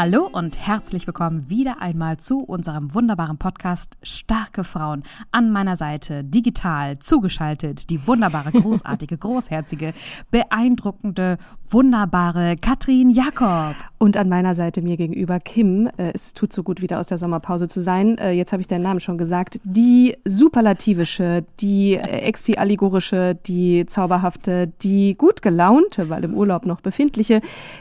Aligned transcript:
Hallo 0.00 0.28
und 0.30 0.64
herzlich 0.64 1.08
willkommen 1.08 1.50
wieder 1.50 1.82
einmal 1.82 2.18
zu 2.18 2.38
unserem 2.38 2.94
wunderbaren 2.94 3.36
Podcast 3.36 3.96
Starke 4.04 4.62
Frauen. 4.62 5.02
An 5.32 5.50
meiner 5.50 5.74
Seite 5.74 6.22
digital 6.22 7.00
zugeschaltet 7.00 7.90
die 7.90 8.06
wunderbare, 8.06 8.52
großartige, 8.62 9.18
großherzige, 9.18 9.92
beeindruckende, 10.30 11.36
wunderbare 11.68 12.54
Katrin 12.60 13.10
Jakob. 13.10 13.74
Und 13.98 14.16
an 14.16 14.28
meiner 14.28 14.54
Seite 14.54 14.82
mir 14.82 14.96
gegenüber 14.96 15.40
Kim. 15.40 15.90
Äh, 15.96 16.12
es 16.14 16.32
tut 16.32 16.52
so 16.52 16.62
gut, 16.62 16.80
wieder 16.80 17.00
aus 17.00 17.08
der 17.08 17.18
Sommerpause 17.18 17.66
zu 17.66 17.82
sein. 17.82 18.18
Äh, 18.18 18.30
jetzt 18.30 18.52
habe 18.52 18.60
ich 18.60 18.68
deinen 18.68 18.82
Namen 18.82 19.00
schon 19.00 19.18
gesagt. 19.18 19.58
Die 19.64 20.16
superlativische, 20.24 21.44
die 21.58 21.94
äh, 21.94 22.20
expi-allegorische, 22.20 23.34
die 23.34 23.84
zauberhafte, 23.86 24.72
die 24.80 25.16
gut 25.18 25.42
gelaunte, 25.42 26.08
weil 26.08 26.22
im 26.22 26.34
Urlaub 26.34 26.66
noch 26.66 26.82
befindliche 26.82 27.40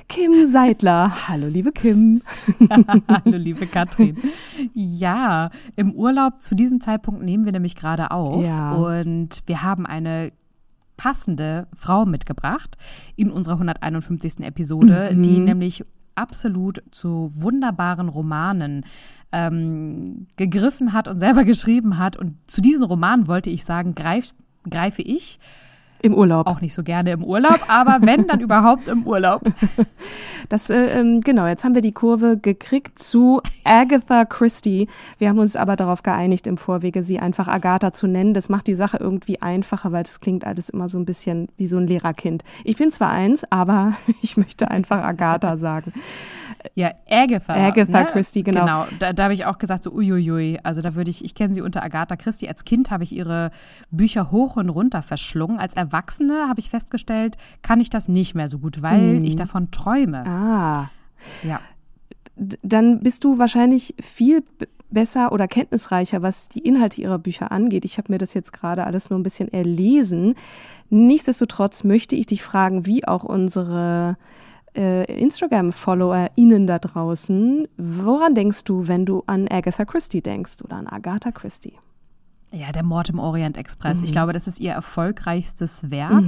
Kim 0.09 0.48
Seidler. 0.48 1.28
Hallo, 1.28 1.46
liebe 1.46 1.72
Kim. 1.72 2.06
Hallo, 3.09 3.38
liebe 3.38 3.67
Katrin. 3.67 4.17
Ja, 4.73 5.50
im 5.75 5.91
Urlaub 5.94 6.41
zu 6.41 6.55
diesem 6.55 6.80
Zeitpunkt 6.81 7.22
nehmen 7.23 7.45
wir 7.45 7.52
nämlich 7.52 7.75
gerade 7.75 8.11
auf 8.11 8.44
Ja. 8.45 8.73
und 8.73 9.44
wir 9.45 9.63
haben 9.63 9.86
eine 9.86 10.31
passende 10.95 11.67
Frau 11.75 12.05
mitgebracht 12.05 12.75
in 13.16 13.30
unserer 13.30 13.55
151. 13.59 14.39
Episode, 14.45 15.11
Mhm. 15.13 15.23
die 15.23 15.38
nämlich 15.39 15.83
absolut 16.16 16.81
zu 16.91 17.30
wunderbaren 17.31 18.09
Romanen 18.09 18.83
ähm, 19.31 20.25
gegriffen 20.38 20.94
hat 20.94 21.08
und 21.08 21.19
selber 21.19 21.44
geschrieben 21.53 21.97
hat. 22.00 22.16
Und 22.16 22.50
zu 22.50 22.61
diesen 22.61 22.85
Romanen 22.85 23.28
wollte 23.28 23.50
ich 23.52 23.63
sagen, 23.66 23.94
greif, 23.94 24.33
greife 24.69 25.02
ich 25.03 25.38
Im 26.02 26.14
Urlaub. 26.14 26.48
auch 26.48 26.62
nicht 26.62 26.73
so 26.73 26.84
gerne 26.84 27.12
im 27.12 27.23
Urlaub, 27.23 27.59
aber 27.67 28.00
wenn, 28.06 28.28
dann 28.28 28.40
überhaupt 28.48 28.88
im 28.88 29.06
Urlaub. 29.06 29.42
Das, 30.50 30.70
äh, 30.70 31.00
ähm, 31.00 31.20
genau, 31.22 31.45
jetzt 31.45 31.66
haben 31.66 31.76
wir 31.76 31.81
die 31.81 31.92
Kurve 31.92 32.38
gekriegt 32.38 33.00
zu 33.00 33.42
Agatha 33.66 34.23
Christie. 34.23 34.88
Wir 35.18 35.28
haben 35.28 35.40
uns 35.40 35.58
aber 35.58 35.75
darauf 35.75 36.03
geeinigt, 36.03 36.47
im 36.47 36.56
Vorwege 36.58 37.03
sie 37.03 37.19
einfach 37.19 37.50
Agatha 37.50 37.91
zu 37.91 38.08
nennen. 38.08 38.34
Das 38.34 38.47
macht 38.47 38.68
die 38.68 38.75
Sache 38.75 38.97
irgendwie 38.97 39.41
einfacher, 39.41 39.91
weil 39.91 40.03
das 40.03 40.22
klingt 40.22 40.46
alles 40.46 40.69
immer 40.69 40.88
so 40.88 41.00
ein 41.00 41.06
bisschen 41.06 41.50
wie 41.58 41.68
so 41.68 41.78
ein 41.78 41.88
Lehrerkind. 41.88 42.44
Ich 42.64 42.78
bin 42.78 42.91
zwar 42.91 43.09
eins, 43.09 43.44
aber 43.52 43.94
ich 44.22 44.38
möchte 44.38 44.72
einfach 44.72 45.03
Agatha 45.03 45.58
sagen. 45.58 45.91
Ja, 46.75 46.91
Agatha. 47.09 47.53
Agatha 47.53 48.06
Christie, 48.06 48.44
genau. 48.44 48.62
Genau, 48.62 48.85
da, 49.00 49.13
da 49.13 49.23
habe 49.23 49.34
ich 49.34 49.45
auch 49.45 49.57
gesagt, 49.57 49.84
so 49.84 49.91
uiuiui. 49.91 50.59
Also 50.63 50.81
da 50.81 50.95
würde 50.95 51.09
ich, 51.12 51.23
ich 51.23 51.34
kenne 51.35 51.53
sie 51.53 51.62
unter 51.62 51.84
Agatha 51.84 52.16
Christie. 52.16 52.47
Als 52.47 52.66
Kind 52.66 52.91
habe 52.91 53.03
ich 53.03 53.12
ihre 53.13 53.51
Bücher 53.91 54.31
hoch 54.31 54.57
und 54.57 54.69
runter 54.69 55.01
verschlungen. 55.01 55.59
Als 55.59 55.75
Erwachsene 55.75 56.47
habe 56.47 56.59
ich 56.59 56.69
festgestellt, 56.69 57.38
kann 57.62 57.79
ich 57.79 57.90
das 57.90 58.07
nicht 58.07 58.35
mehr 58.35 58.50
so 58.50 58.59
gut, 58.59 58.81
weil 58.81 59.23
ich 59.23 59.35
davon 59.35 59.72
träume. 59.72 60.25
Ah, 60.25 60.90
Ja. 61.44 61.59
dann 62.35 63.00
bist 63.01 63.23
du 63.23 63.38
wahrscheinlich 63.40 63.96
viel 64.00 64.44
besser 64.90 65.31
oder 65.31 65.47
kenntnisreicher, 65.47 66.22
was 66.22 66.47
die 66.50 66.59
Inhalte 66.59 67.01
ihrer 67.01 67.19
Bücher 67.19 67.51
angeht. 67.51 67.84
Ich 67.84 67.97
habe 67.97 68.12
mir 68.12 68.19
das 68.19 68.34
jetzt 68.34 68.53
gerade 68.53 68.85
alles 68.85 69.09
nur 69.09 69.19
ein 69.19 69.23
bisschen 69.23 69.51
erlesen. 69.51 70.35
Nichtsdestotrotz 70.90 71.84
möchte 71.84 72.16
ich 72.16 72.25
dich 72.28 72.41
fragen, 72.41 72.85
wie 72.85 73.06
auch 73.07 73.23
unsere 73.23 74.17
äh, 74.78 75.04
Instagram-FollowerInnen 75.06 76.68
da 76.68 76.80
draußen, 76.80 77.68
woran 77.78 78.36
denkst 78.36 78.64
du, 78.64 78.88
wenn 78.88 79.06
du 79.06 79.24
an 79.28 79.48
Agatha 79.50 79.86
Christie 79.86 80.22
denkst 80.22 80.58
oder 80.64 80.78
an 80.78 80.88
Agatha 80.88 81.32
Christie? 81.32 81.74
Ja, 82.54 82.72
der 82.72 82.84
Mord 82.84 83.10
im 83.10 83.20
Orient 83.20 83.58
Express. 83.58 84.00
Mhm. 84.00 84.06
Ich 84.06 84.14
glaube, 84.14 84.32
das 84.32 84.48
ist 84.48 84.62
ihr 84.62 84.72
erfolgreichstes 84.72 85.92
Werk. 85.92 86.24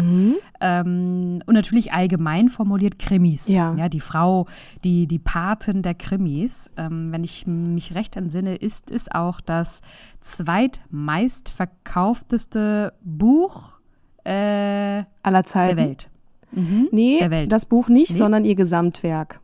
Ähm, 0.60 1.40
und 1.46 1.54
natürlich 1.54 1.94
allgemein 1.94 2.50
formuliert 2.50 3.00
Krimis. 3.00 3.48
Ja. 3.48 3.74
ja 3.76 3.88
die 3.88 4.02
Frau, 4.02 4.46
die, 4.84 5.08
die 5.08 5.20
Patin 5.20 5.82
der 5.82 5.94
Krimis. 5.94 6.70
Ähm, 6.76 7.14
wenn 7.14 7.24
ich 7.24 7.48
mich 7.48 7.96
recht 7.96 8.18
entsinne, 8.18 8.58
ist 8.58 8.92
es 8.92 9.10
auch 9.10 9.40
das 9.40 9.80
zweitmeistverkaufteste 10.20 12.92
Buch 13.02 13.80
äh, 14.26 15.06
Aller 15.24 15.46
Zeiten? 15.46 15.78
der 15.78 15.86
Welt. 15.86 16.10
Nee, 16.52 17.20
der 17.20 17.32
Welt. 17.32 17.52
das 17.52 17.66
Buch 17.66 17.90
nicht, 17.90 18.12
Nee? 18.12 18.18
sondern 18.18 18.46
ihr 18.46 18.56
Gesamtwerk. 18.56 19.40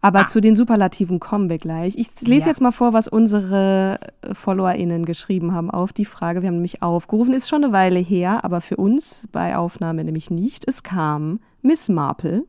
Aber 0.00 0.28
zu 0.28 0.40
den 0.40 0.54
Superlativen 0.54 1.18
kommen 1.18 1.50
wir 1.50 1.58
gleich. 1.58 1.96
Ich 1.98 2.08
lese 2.26 2.46
Ja. 2.46 2.50
jetzt 2.50 2.60
mal 2.60 2.70
vor, 2.70 2.92
was 2.92 3.08
unsere 3.08 3.98
äh, 4.22 4.32
FollowerInnen 4.32 5.04
geschrieben 5.04 5.52
haben 5.52 5.70
auf 5.72 5.92
die 5.92 6.04
Frage. 6.04 6.40
Wir 6.42 6.48
haben 6.48 6.54
nämlich 6.56 6.82
aufgerufen, 6.82 7.34
ist 7.34 7.48
schon 7.48 7.64
eine 7.64 7.72
Weile 7.72 7.98
her, 7.98 8.44
aber 8.44 8.60
für 8.60 8.76
uns 8.76 9.28
bei 9.32 9.56
Aufnahme 9.56 10.04
nämlich 10.04 10.30
nicht. 10.30 10.68
Es 10.68 10.84
kam 10.84 11.40
Miss 11.62 11.88
Marple 11.88 12.44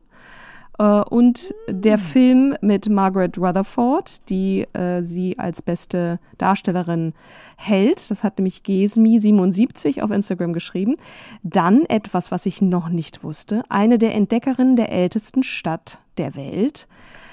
und 0.80 1.54
der 1.68 1.98
Film 1.98 2.54
mit 2.62 2.88
Margaret 2.88 3.36
Rutherford, 3.36 4.30
die 4.30 4.66
äh, 4.72 5.02
sie 5.02 5.38
als 5.38 5.60
beste 5.60 6.18
Darstellerin 6.38 7.12
hält. 7.56 8.10
Das 8.10 8.24
hat 8.24 8.38
nämlich 8.38 8.62
Gesmi77 8.64 10.02
auf 10.02 10.10
Instagram 10.10 10.54
geschrieben. 10.54 10.96
Dann 11.42 11.84
etwas, 11.84 12.30
was 12.30 12.46
ich 12.46 12.62
noch 12.62 12.88
nicht 12.88 13.22
wusste. 13.22 13.62
Eine 13.68 13.98
der 13.98 14.14
Entdeckerinnen 14.14 14.76
der 14.76 14.90
ältesten 14.90 15.42
Stadt 15.42 16.00
der 16.16 16.34
Welt. 16.34 16.88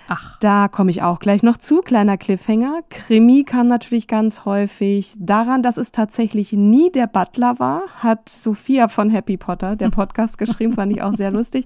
Ach. 0.09 0.37
Da 0.39 0.67
komme 0.67 0.91
ich 0.91 1.01
auch 1.01 1.19
gleich 1.19 1.41
noch 1.41 1.57
zu. 1.57 1.81
Kleiner 1.81 2.17
Cliffhanger. 2.17 2.81
Krimi 2.89 3.45
kam 3.45 3.67
natürlich 3.67 4.07
ganz 4.07 4.43
häufig. 4.43 5.13
Daran, 5.17 5.63
dass 5.63 5.77
es 5.77 5.93
tatsächlich 5.93 6.51
nie 6.53 6.91
der 6.91 7.07
Butler 7.07 7.59
war, 7.59 7.83
hat 7.99 8.27
Sophia 8.27 8.89
von 8.89 9.09
Happy 9.09 9.37
Potter, 9.37 9.77
der 9.77 9.89
Podcast, 9.91 10.37
geschrieben, 10.37 10.73
fand 10.73 10.91
ich 10.91 11.01
auch 11.01 11.13
sehr 11.13 11.31
lustig. 11.31 11.65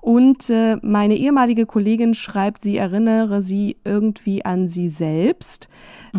Und 0.00 0.48
äh, 0.48 0.76
meine 0.82 1.16
ehemalige 1.16 1.66
Kollegin 1.66 2.14
schreibt, 2.14 2.62
sie 2.62 2.78
erinnere 2.78 3.42
sie 3.42 3.76
irgendwie 3.84 4.44
an 4.44 4.66
sie 4.66 4.88
selbst. 4.88 5.68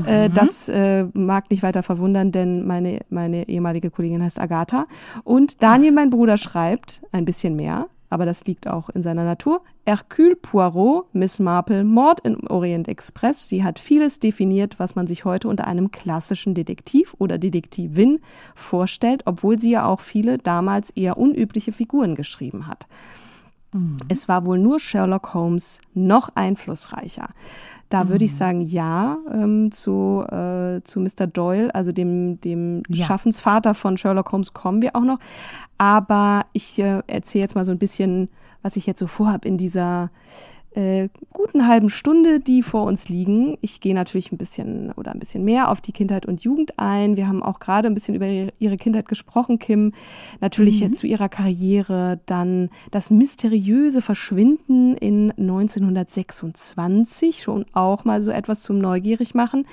Äh, 0.06 0.30
das 0.30 0.70
äh, 0.70 1.06
mag 1.14 1.50
nicht 1.50 1.64
weiter 1.64 1.84
verwundern, 1.84 2.32
denn 2.32 2.66
meine, 2.66 3.00
meine 3.10 3.50
ehemalige 3.50 3.90
Kollegin 3.90 4.24
heißt 4.24 4.40
Agatha. 4.40 4.86
Und 5.24 5.64
Daniel, 5.64 5.92
mein 5.92 6.12
Bruder, 6.12 6.38
schreibt 6.38 7.02
ein 7.12 7.26
bisschen 7.26 7.56
mehr, 7.56 7.88
aber 8.10 8.26
das 8.26 8.46
liegt 8.46 8.70
auch 8.70 8.90
in 8.90 9.02
seiner 9.02 9.24
Natur. 9.24 9.62
Hercule 9.86 10.36
Poirot, 10.36 11.08
Miss 11.14 11.40
Marple, 11.40 11.84
Mord 11.84 12.20
im 12.22 12.46
Orient 12.50 12.88
Express. 12.88 13.50
Sie 13.50 13.64
hat 13.64 13.80
vieles 13.80 14.20
definiert, 14.20 14.80
was 14.80 14.96
man 14.96 15.08
sich 15.08 15.26
heute 15.26 15.48
unter 15.48 15.66
einem 15.66 15.90
klassischen 15.90 16.54
Detektiv 16.54 17.16
oder 17.18 17.40
Detektivin 17.40 18.20
vorstellt, 18.54 19.24
obwohl 19.26 19.58
sie 19.58 19.72
ja 19.72 19.86
auch 19.86 20.02
viele 20.02 20.38
damals 20.38 20.92
eher 20.92 21.18
unübliche 21.18 21.72
Figuren 21.72 22.14
geschrieben 22.16 22.68
hat. 22.68 22.86
Es 24.10 24.28
war 24.28 24.46
wohl 24.46 24.60
nur 24.60 24.80
Sherlock 24.80 25.34
Holmes 25.34 25.80
noch 25.94 26.30
einflussreicher. 26.36 27.30
Da 27.90 28.08
würde 28.08 28.24
ich 28.26 28.36
sagen, 28.36 28.62
ja, 28.62 29.18
ähm, 29.32 29.70
zu, 29.72 30.24
äh, 30.30 30.82
zu 30.82 31.02
Mr. 31.02 31.28
Doyle, 31.28 31.74
also 31.76 31.92
dem, 31.92 32.40
dem 32.40 32.84
Ja. 32.88 33.06
Schaffensvater 33.06 33.74
von 33.74 33.98
Sherlock 33.98 34.32
Holmes, 34.32 34.54
kommen 34.54 34.82
wir 34.82 34.96
auch 34.96 35.04
noch. 35.04 35.20
Aber 35.78 36.46
ich 36.54 36.80
äh, 36.80 37.02
erzähle 37.08 37.42
jetzt 37.44 37.56
mal 37.56 37.66
so 37.66 37.72
ein 37.74 37.80
bisschen, 37.80 38.30
was 38.62 38.78
ich 38.78 38.86
jetzt 38.86 39.00
so 39.00 39.08
vorhab 39.08 39.44
in 39.46 39.58
dieser 39.58 40.10
äh, 40.74 41.10
guten 41.34 41.68
halben 41.68 41.90
Stunde, 41.90 42.40
die 42.40 42.62
vor 42.62 42.86
uns 42.86 43.10
liegen. 43.10 43.58
Ich 43.62 43.82
gehe 43.82 43.94
natürlich 43.94 44.32
ein 44.32 44.38
bisschen 44.38 44.94
oder 44.94 45.12
ein 45.12 45.20
bisschen 45.20 45.44
mehr 45.44 45.70
auf 45.70 45.82
die 45.82 45.92
Kindheit 45.92 46.26
und 46.26 46.44
Jugend 46.44 46.80
ein. 46.80 47.18
Wir 47.18 47.28
haben 47.28 47.44
auch 47.44 47.60
gerade 47.60 47.90
ein 47.90 47.94
bisschen 47.94 48.16
über 48.16 48.28
ihre 48.28 48.78
Kindheit 48.78 49.08
gesprochen, 49.08 49.60
Kim. 49.60 49.92
Natürlich 50.40 50.82
mhm. 50.82 50.94
zu 50.94 51.08
ihrer 51.08 51.28
Karriere, 51.28 52.22
dann 52.26 52.70
das 52.92 53.12
mysteriöse 53.12 54.02
Verschwinden 54.02 54.96
in 54.96 55.32
1926, 55.32 57.44
schon 57.44 57.66
auch 57.74 58.06
mal 58.06 58.24
so 58.24 58.32
etwas 58.32 58.64
zum 58.64 58.78
Neugierig 58.78 59.36
machen. 59.36 59.68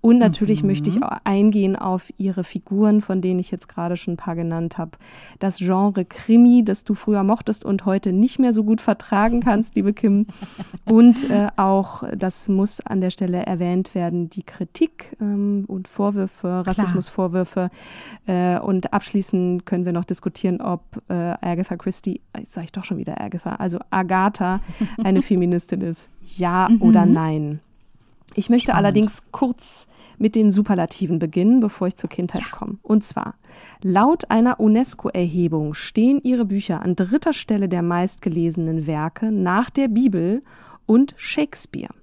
Und 0.00 0.18
natürlich 0.18 0.62
mhm. 0.62 0.70
möchte 0.70 0.90
ich 0.90 1.02
auch 1.02 1.18
eingehen 1.24 1.76
auf 1.76 2.12
ihre 2.16 2.42
Figuren, 2.42 3.02
von 3.02 3.20
denen 3.20 3.38
ich 3.38 3.50
jetzt 3.50 3.68
gerade 3.68 3.96
schon 3.96 4.14
ein 4.14 4.16
paar 4.16 4.34
genannt 4.34 4.78
habe. 4.78 4.92
Das 5.38 5.58
Genre 5.58 6.04
Krimi, 6.04 6.64
das 6.64 6.84
du 6.84 6.94
früher 6.94 7.22
mochtest 7.22 7.64
und 7.64 7.84
heute 7.84 8.12
nicht 8.12 8.38
mehr 8.38 8.52
so 8.52 8.64
gut 8.64 8.80
vertragen 8.80 9.40
kannst, 9.40 9.76
liebe 9.76 9.92
Kim. 9.92 10.26
Und 10.84 11.28
äh, 11.30 11.48
auch, 11.56 12.02
das 12.16 12.48
muss 12.48 12.80
an 12.80 13.00
der 13.00 13.10
Stelle 13.10 13.46
erwähnt 13.46 13.94
werden, 13.94 14.28
die 14.30 14.42
Kritik 14.42 15.16
ähm, 15.20 15.64
und 15.68 15.88
Vorwürfe, 15.88 16.66
Rassismusvorwürfe. 16.66 17.70
Äh, 18.26 18.58
und 18.58 18.92
abschließend 18.92 19.66
können 19.66 19.84
wir 19.84 19.92
noch 19.92 20.04
diskutieren, 20.04 20.60
ob 20.60 20.82
äh, 21.08 21.14
Agatha 21.14 21.76
Christie, 21.76 22.20
jetzt 22.36 22.52
sage 22.52 22.66
ich 22.66 22.72
doch 22.72 22.84
schon 22.84 22.98
wieder 22.98 23.20
Agatha, 23.20 23.54
also 23.56 23.78
Agatha 23.90 24.60
eine 25.04 25.22
Feministin 25.30 25.80
ist. 25.80 26.10
Ja 26.36 26.68
mhm. 26.68 26.82
oder 26.82 27.06
nein. 27.06 27.60
Ich 28.34 28.50
möchte 28.50 28.72
Spannend. 28.72 28.86
allerdings 28.86 29.22
kurz 29.32 29.88
mit 30.18 30.34
den 30.34 30.52
Superlativen 30.52 31.18
beginnen, 31.18 31.60
bevor 31.60 31.88
ich 31.88 31.96
zur 31.96 32.10
Kindheit 32.10 32.42
ja. 32.42 32.48
komme. 32.50 32.78
Und 32.82 33.04
zwar, 33.04 33.34
laut 33.82 34.30
einer 34.30 34.60
UNESCO-Erhebung 34.60 35.74
stehen 35.74 36.20
ihre 36.22 36.44
Bücher 36.44 36.82
an 36.82 36.94
dritter 36.94 37.32
Stelle 37.32 37.68
der 37.68 37.82
meistgelesenen 37.82 38.86
Werke 38.86 39.32
nach 39.32 39.70
der 39.70 39.88
Bibel 39.88 40.42
und 40.86 41.14
Shakespeare. 41.16 41.94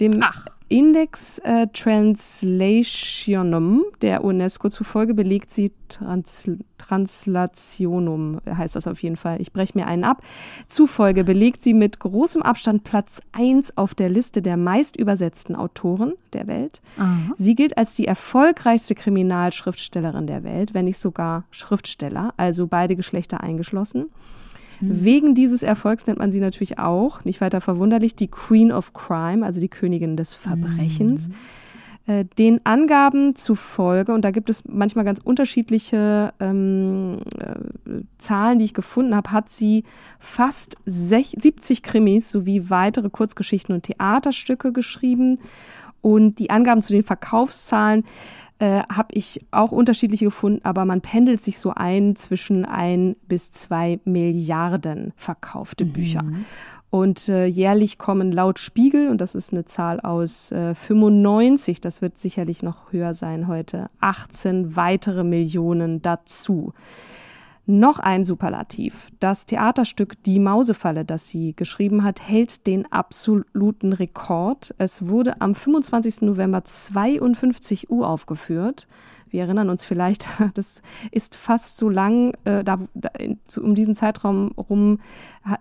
Dem 0.00 0.12
Ach. 0.20 0.46
Index 0.70 1.38
äh, 1.40 1.66
Translationum 1.72 3.82
der 4.02 4.22
UNESCO 4.22 4.68
zufolge 4.68 5.14
belegt 5.14 5.50
sie 5.50 5.72
Trans 5.88 6.48
Translationum, 6.78 8.40
heißt 8.46 8.76
das 8.76 8.86
auf 8.86 9.02
jeden 9.02 9.16
Fall. 9.16 9.40
Ich 9.40 9.52
breche 9.52 9.76
mir 9.76 9.88
einen 9.88 10.04
ab. 10.04 10.22
Zufolge 10.68 11.24
belegt 11.24 11.60
sie 11.60 11.74
mit 11.74 11.98
großem 11.98 12.42
Abstand 12.42 12.84
Platz 12.84 13.20
1 13.32 13.76
auf 13.76 13.96
der 13.96 14.10
Liste 14.10 14.42
der 14.42 14.56
meist 14.56 14.96
übersetzten 14.96 15.56
Autoren 15.56 16.12
der 16.32 16.46
Welt. 16.46 16.80
Aha. 16.98 17.34
Sie 17.36 17.56
gilt 17.56 17.76
als 17.76 17.96
die 17.96 18.06
erfolgreichste 18.06 18.94
Kriminalschriftstellerin 18.94 20.28
der 20.28 20.44
Welt, 20.44 20.72
wenn 20.72 20.84
nicht 20.84 20.98
sogar 20.98 21.42
Schriftsteller, 21.50 22.32
also 22.36 22.68
beide 22.68 22.94
Geschlechter 22.94 23.42
eingeschlossen. 23.42 24.10
Mhm. 24.80 25.04
Wegen 25.04 25.34
dieses 25.34 25.62
Erfolgs 25.62 26.06
nennt 26.06 26.18
man 26.18 26.32
sie 26.32 26.40
natürlich 26.40 26.78
auch, 26.78 27.24
nicht 27.24 27.40
weiter 27.40 27.60
verwunderlich, 27.60 28.14
die 28.14 28.28
Queen 28.28 28.72
of 28.72 28.92
Crime, 28.92 29.44
also 29.44 29.60
die 29.60 29.68
Königin 29.68 30.16
des 30.16 30.34
Verbrechens. 30.34 31.28
Mhm. 31.28 31.34
Äh, 32.06 32.24
den 32.38 32.64
Angaben 32.64 33.36
zufolge, 33.36 34.12
und 34.12 34.24
da 34.24 34.30
gibt 34.30 34.50
es 34.50 34.64
manchmal 34.66 35.04
ganz 35.04 35.20
unterschiedliche 35.20 36.32
ähm, 36.40 37.20
äh, 37.38 38.00
Zahlen, 38.18 38.58
die 38.58 38.64
ich 38.64 38.74
gefunden 38.74 39.14
habe, 39.14 39.30
hat 39.30 39.48
sie 39.48 39.84
fast 40.18 40.76
70 40.86 41.82
Krimis 41.82 42.30
sowie 42.30 42.70
weitere 42.70 43.10
Kurzgeschichten 43.10 43.74
und 43.74 43.82
Theaterstücke 43.82 44.72
geschrieben. 44.72 45.38
Und 46.00 46.38
die 46.38 46.48
Angaben 46.48 46.80
zu 46.80 46.94
den 46.94 47.02
Verkaufszahlen 47.02 48.04
äh, 48.60 48.82
habe 48.92 49.08
ich 49.12 49.40
auch 49.50 49.72
unterschiedliche 49.72 50.26
gefunden, 50.26 50.60
aber 50.64 50.84
man 50.84 51.00
pendelt 51.00 51.40
sich 51.40 51.58
so 51.58 51.72
ein 51.74 52.14
zwischen 52.14 52.64
ein 52.64 53.16
bis 53.26 53.50
zwei 53.50 54.00
Milliarden 54.04 55.12
verkaufte 55.16 55.84
mhm. 55.84 55.92
Bücher. 55.92 56.24
Und 56.90 57.28
äh, 57.28 57.46
jährlich 57.46 57.98
kommen 57.98 58.32
laut 58.32 58.58
Spiegel, 58.58 59.08
und 59.08 59.20
das 59.20 59.34
ist 59.34 59.52
eine 59.52 59.64
Zahl 59.64 60.00
aus 60.00 60.52
äh, 60.52 60.74
95, 60.74 61.80
das 61.80 62.02
wird 62.02 62.18
sicherlich 62.18 62.62
noch 62.62 62.92
höher 62.92 63.14
sein 63.14 63.46
heute, 63.46 63.88
18 64.00 64.76
weitere 64.76 65.24
Millionen 65.24 66.02
dazu. 66.02 66.74
Noch 67.70 68.00
ein 68.00 68.24
Superlativ. 68.24 69.12
Das 69.20 69.46
Theaterstück 69.46 70.20
Die 70.24 70.40
Mausefalle, 70.40 71.04
das 71.04 71.28
sie 71.28 71.54
geschrieben 71.54 72.02
hat, 72.02 72.20
hält 72.20 72.66
den 72.66 72.90
absoluten 72.90 73.92
Rekord. 73.92 74.74
Es 74.76 75.06
wurde 75.06 75.40
am 75.40 75.54
25. 75.54 76.22
November 76.22 76.64
52 76.64 77.88
Uhr 77.88 78.08
aufgeführt. 78.08 78.88
Wir 79.30 79.42
erinnern 79.42 79.70
uns 79.70 79.84
vielleicht, 79.84 80.26
das 80.54 80.82
ist 81.12 81.36
fast 81.36 81.76
so 81.76 81.88
lang, 81.88 82.34
äh, 82.44 82.64
da, 82.64 82.78
da, 82.94 83.10
um 83.60 83.76
diesen 83.76 83.94
Zeitraum 83.94 84.50
rum 84.58 84.98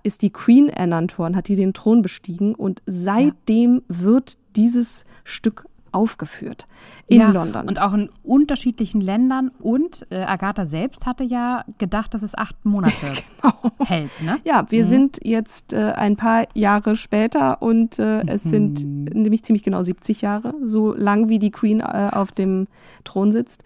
ist 0.02 0.24
die 0.24 0.32
Queen 0.32 0.68
ernannt 0.70 1.20
worden, 1.20 1.36
hat 1.36 1.48
die 1.48 1.56
den 1.56 1.74
Thron 1.74 2.02
bestiegen 2.02 2.56
und 2.56 2.82
seitdem 2.88 3.84
ja. 3.88 4.00
wird 4.02 4.40
dieses 4.56 5.04
Stück 5.24 5.68
aufgeführt 5.92 6.66
in 7.08 7.22
ja, 7.22 7.32
London. 7.32 7.68
Und 7.68 7.82
auch 7.82 7.94
in 7.94 8.10
unterschiedlichen 8.24 9.02
Ländern. 9.02 9.50
Und 9.60 10.06
äh, 10.12 10.24
Agatha 10.24 10.66
selbst 10.66 11.06
hatte 11.06 11.24
ja 11.24 11.64
gedacht, 11.78 12.14
dass 12.14 12.24
es 12.24 12.38
acht 12.38 12.66
Monate 12.66 12.96
genau. 13.42 13.54
hält. 13.86 14.12
Ne? 14.24 14.38
Ja, 14.44 14.66
wir 14.70 14.84
mhm. 14.84 14.88
sind 14.88 15.20
jetzt 15.24 15.74
äh, 15.74 15.94
ein 15.96 16.16
paar 16.16 16.46
Jahre 16.54 16.96
später 16.96 17.62
und 17.62 18.00
äh, 18.00 18.22
es 18.28 18.46
mhm. 18.46 18.50
sind 18.50 19.16
nämlich 19.16 19.44
ziemlich 19.44 19.64
genau 19.64 19.84
70 19.84 20.22
Jahre, 20.22 20.54
so 20.64 20.94
lang 20.94 21.30
wie 21.30 21.40
die 21.40 21.52
Queen 21.52 21.80
äh, 21.80 22.10
auf 22.12 22.32
dem 22.32 22.68
Thron 23.04 23.32
sitzt. 23.32 23.64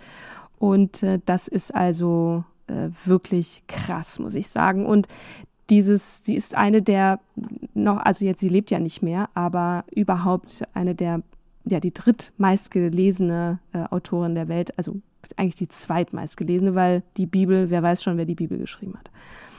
Und 0.59 1.03
äh, 1.03 1.19
das 1.25 1.47
ist 1.47 1.75
also 1.75 2.45
äh, 2.67 2.89
wirklich 3.05 3.63
krass, 3.67 4.19
muss 4.19 4.35
ich 4.35 4.47
sagen. 4.47 4.85
Und 4.85 5.07
dieses, 5.69 6.23
sie 6.23 6.35
ist 6.35 6.55
eine 6.55 6.81
der 6.81 7.19
noch, 7.73 7.97
also 7.97 8.25
jetzt, 8.25 8.41
sie 8.41 8.49
lebt 8.49 8.71
ja 8.71 8.79
nicht 8.79 9.01
mehr, 9.01 9.29
aber 9.33 9.85
überhaupt 9.93 10.63
eine 10.73 10.95
der 10.95 11.21
ja 11.65 11.79
die 11.79 11.93
drittmeistgelesene 11.93 13.59
äh, 13.73 13.83
Autorin 13.89 14.35
der 14.35 14.47
Welt, 14.47 14.77
also 14.77 14.95
eigentlich 15.37 15.55
die 15.55 15.67
zweitmeistgelesene, 15.67 16.75
weil 16.75 17.03
die 17.17 17.25
Bibel, 17.25 17.69
wer 17.69 17.81
weiß 17.81 18.03
schon, 18.03 18.17
wer 18.17 18.25
die 18.25 18.35
Bibel 18.35 18.57
geschrieben 18.57 18.95
hat. 18.97 19.09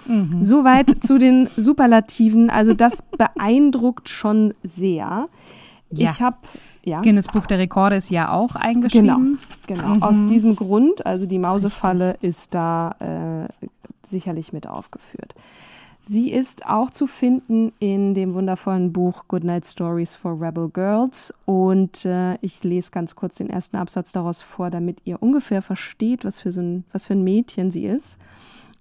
Mhm. 0.07 0.43
Soweit 0.43 0.91
zu 1.05 1.19
den 1.19 1.47
Superlativen. 1.47 2.51
Also 2.51 2.75
das 2.75 3.03
beeindruckt 3.17 4.09
schon 4.09 4.53
sehr. 4.63 5.29
Ja. 5.91 6.11
Ich 6.11 6.21
habe 6.21 6.37
ja. 6.85 7.01
Guinness 7.01 7.29
Buch 7.29 7.47
der 7.47 7.59
Rekorde 7.59 7.97
ist 7.97 8.11
ja 8.11 8.31
auch 8.33 8.57
eingeschrieben. 8.57 9.39
Genau, 9.67 9.81
genau. 9.81 9.95
Mhm. 9.97 10.03
Aus 10.03 10.25
diesem 10.27 10.57
Grund, 10.57 11.07
also 11.07 11.27
die 11.27 11.39
Mausefalle 11.39 12.13
Richtig. 12.15 12.29
ist 12.29 12.55
da 12.55 13.49
äh, 13.63 13.67
sicherlich 14.07 14.53
mit 14.53 14.67
aufgeführt. 14.67 15.35
Sie 16.07 16.31
ist 16.31 16.67
auch 16.67 16.91
zu 16.91 17.07
finden 17.07 17.73
in 17.79 18.13
dem 18.13 18.35
wundervollen 18.35 18.93
Buch 18.93 19.25
Goodnight 19.27 19.65
Stories 19.65 20.15
for 20.15 20.39
Rebel 20.39 20.69
Girls. 20.69 21.33
Und 21.47 22.05
äh, 22.05 22.35
ich 22.43 22.63
lese 22.63 22.91
ganz 22.91 23.17
kurz 23.17 23.37
den 23.37 23.49
ersten 23.49 23.79
Absatz 23.79 24.13
daraus 24.13 24.43
vor, 24.43 24.69
damit 24.69 24.99
ihr 25.07 25.23
ungefähr 25.23 25.63
versteht, 25.63 26.27
was 26.27 26.43
für, 26.43 26.53
so 26.53 26.61
ein, 26.61 26.85
was 26.93 27.07
für 27.07 27.15
ein 27.15 27.25
Mädchen 27.25 27.71
sie 27.71 27.87
ist. 27.87 28.19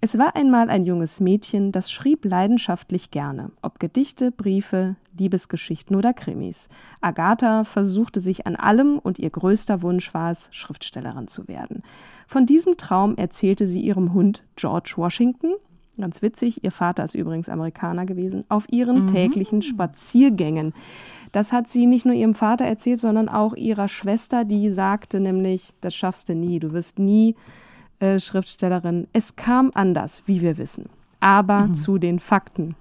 Es 0.02 0.18
war 0.18 0.36
einmal 0.36 0.68
ein 0.68 0.84
junges 0.84 1.20
Mädchen, 1.20 1.72
das 1.72 1.90
schrieb 1.90 2.26
leidenschaftlich 2.26 3.10
gerne, 3.10 3.52
ob 3.62 3.80
Gedichte, 3.80 4.30
Briefe, 4.30 4.96
Liebesgeschichten 5.16 5.96
oder 5.96 6.12
Krimis. 6.12 6.68
Agatha 7.00 7.64
versuchte 7.64 8.20
sich 8.20 8.46
an 8.46 8.54
allem 8.54 8.98
und 8.98 9.18
ihr 9.18 9.30
größter 9.30 9.80
Wunsch 9.80 10.12
war 10.12 10.30
es, 10.30 10.50
Schriftstellerin 10.52 11.26
zu 11.26 11.48
werden. 11.48 11.82
Von 12.26 12.44
diesem 12.44 12.76
Traum 12.76 13.16
erzählte 13.16 13.66
sie 13.66 13.80
ihrem 13.80 14.12
Hund 14.12 14.44
George 14.56 14.92
Washington, 14.96 15.54
Ganz 15.98 16.22
witzig, 16.22 16.64
ihr 16.64 16.72
Vater 16.72 17.04
ist 17.04 17.14
übrigens 17.14 17.48
Amerikaner 17.48 18.04
gewesen, 18.04 18.44
auf 18.48 18.66
ihren 18.70 19.02
mhm. 19.02 19.08
täglichen 19.08 19.62
Spaziergängen. 19.62 20.74
Das 21.30 21.52
hat 21.52 21.68
sie 21.68 21.86
nicht 21.86 22.04
nur 22.04 22.14
ihrem 22.14 22.34
Vater 22.34 22.64
erzählt, 22.64 22.98
sondern 22.98 23.28
auch 23.28 23.54
ihrer 23.54 23.88
Schwester, 23.88 24.44
die 24.44 24.70
sagte 24.70 25.20
nämlich, 25.20 25.72
das 25.80 25.94
schaffst 25.94 26.28
du 26.28 26.34
nie, 26.34 26.58
du 26.58 26.72
wirst 26.72 26.98
nie 26.98 27.36
äh, 28.00 28.18
Schriftstellerin. 28.18 29.06
Es 29.12 29.36
kam 29.36 29.70
anders, 29.74 30.24
wie 30.26 30.42
wir 30.42 30.58
wissen. 30.58 30.86
Aber 31.20 31.60
mhm. 31.60 31.74
zu 31.74 31.98
den 31.98 32.18
Fakten. 32.18 32.74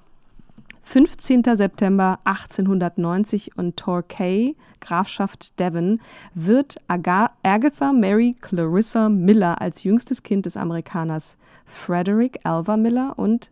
15. 0.83 1.43
September 1.55 2.19
1890 2.25 3.57
und 3.57 3.77
Torquay, 3.77 4.55
Grafschaft 4.81 5.59
Devon, 5.59 6.01
wird 6.33 6.75
Aga 6.87 7.31
Agatha 7.41 7.93
Mary 7.93 8.35
Clarissa 8.39 9.07
Miller 9.07 9.61
als 9.61 9.83
jüngstes 9.83 10.23
Kind 10.23 10.45
des 10.45 10.57
Amerikaners 10.57 11.37
Frederick 11.65 12.39
Alva 12.43 12.77
Miller 12.77 13.13
und 13.17 13.51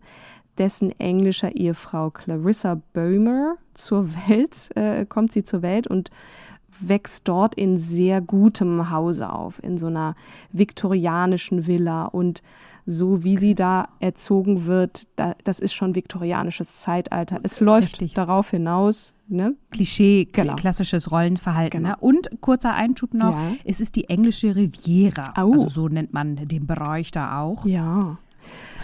dessen 0.58 0.92
englischer 1.00 1.56
Ehefrau 1.56 2.10
Clarissa 2.12 2.82
Böhmer 2.94 3.56
zur 3.74 4.14
Welt, 4.28 4.70
äh, 4.76 5.06
kommt 5.06 5.32
sie 5.32 5.44
zur 5.44 5.62
Welt 5.62 5.88
und 5.88 6.10
wächst 6.80 7.28
dort 7.28 7.56
in 7.56 7.78
sehr 7.78 8.22
gutem 8.22 8.90
Hause 8.90 9.32
auf, 9.32 9.62
in 9.64 9.78
so 9.78 9.88
einer 9.88 10.16
viktorianischen 10.52 11.68
Villa 11.68 12.06
und 12.06 12.42
so 12.86 13.24
wie 13.24 13.38
sie 13.38 13.56
da 13.56 13.90
erzogen 14.00 14.66
wird, 14.66 15.08
da, 15.16 15.36
das 15.44 15.60
ist 15.60 15.74
schon 15.74 15.96
viktorianisches 15.96 16.82
Zeitalter. 16.82 17.40
Es 17.44 17.60
läuft 17.60 17.94
Richtig. 17.94 18.14
darauf 18.14 18.52
hinaus. 18.52 19.14
Ne? 19.28 19.56
Klischee, 19.72 20.28
genau. 20.32 20.56
klassisches 20.56 21.10
Rollenverhalten. 21.10 21.84
Genau. 21.84 21.96
Ne? 21.96 21.98
Und 22.02 22.42
kurzer 22.42 22.74
Einschub 22.74 23.14
noch, 23.14 23.38
ja. 23.38 23.56
es 23.64 23.80
ist 23.80 23.96
die 23.96 24.10
englische 24.10 24.56
Riviera. 24.56 25.34
Oh. 25.38 25.54
Also 25.54 25.70
so 25.70 25.88
nennt 25.88 26.12
man 26.12 26.36
den 26.36 26.68
Bereich 26.68 27.12
da 27.12 27.40
auch. 27.40 27.66
Ja. 27.66 28.18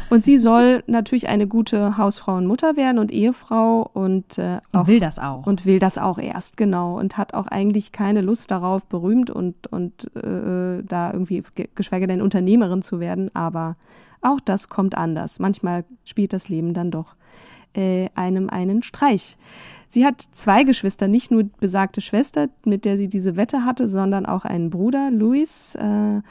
Und 0.09 0.23
sie 0.23 0.37
soll 0.37 0.83
natürlich 0.87 1.27
eine 1.27 1.47
gute 1.47 1.97
Hausfrau 1.97 2.35
und 2.35 2.47
Mutter 2.47 2.77
werden 2.77 2.97
und 2.97 3.11
Ehefrau 3.11 3.89
und, 3.93 4.37
äh, 4.37 4.59
auch, 4.71 4.81
und 4.81 4.87
will 4.87 4.99
das 4.99 5.19
auch. 5.19 5.45
Und 5.45 5.65
will 5.65 5.79
das 5.79 5.97
auch 5.97 6.17
erst, 6.17 6.55
genau. 6.55 6.97
Und 6.97 7.17
hat 7.17 7.33
auch 7.33 7.47
eigentlich 7.47 7.91
keine 7.91 8.21
Lust 8.21 8.51
darauf, 8.51 8.85
berühmt 8.85 9.29
und, 9.29 9.67
und 9.67 10.15
äh, 10.15 10.83
da 10.83 11.11
irgendwie, 11.11 11.43
geschweige 11.75 12.07
denn 12.07 12.21
Unternehmerin 12.21 12.81
zu 12.81 12.99
werden. 12.99 13.29
Aber 13.35 13.75
auch 14.21 14.39
das 14.39 14.69
kommt 14.69 14.97
anders. 14.97 15.39
Manchmal 15.39 15.83
spielt 16.05 16.31
das 16.31 16.47
Leben 16.47 16.73
dann 16.73 16.89
doch 16.89 17.15
äh, 17.75 18.09
einem 18.15 18.49
einen 18.49 18.83
Streich. 18.83 19.37
Sie 19.87 20.05
hat 20.05 20.21
zwei 20.31 20.63
Geschwister, 20.63 21.07
nicht 21.07 21.31
nur 21.31 21.43
besagte 21.59 22.01
Schwester, 22.01 22.49
mit 22.65 22.85
der 22.85 22.97
sie 22.97 23.07
diese 23.07 23.35
Wette 23.37 23.65
hatte, 23.65 23.87
sondern 23.87 24.25
auch 24.25 24.45
einen 24.45 24.69
Bruder, 24.69 25.11
Louis. 25.11 25.75
Äh, 25.75 26.21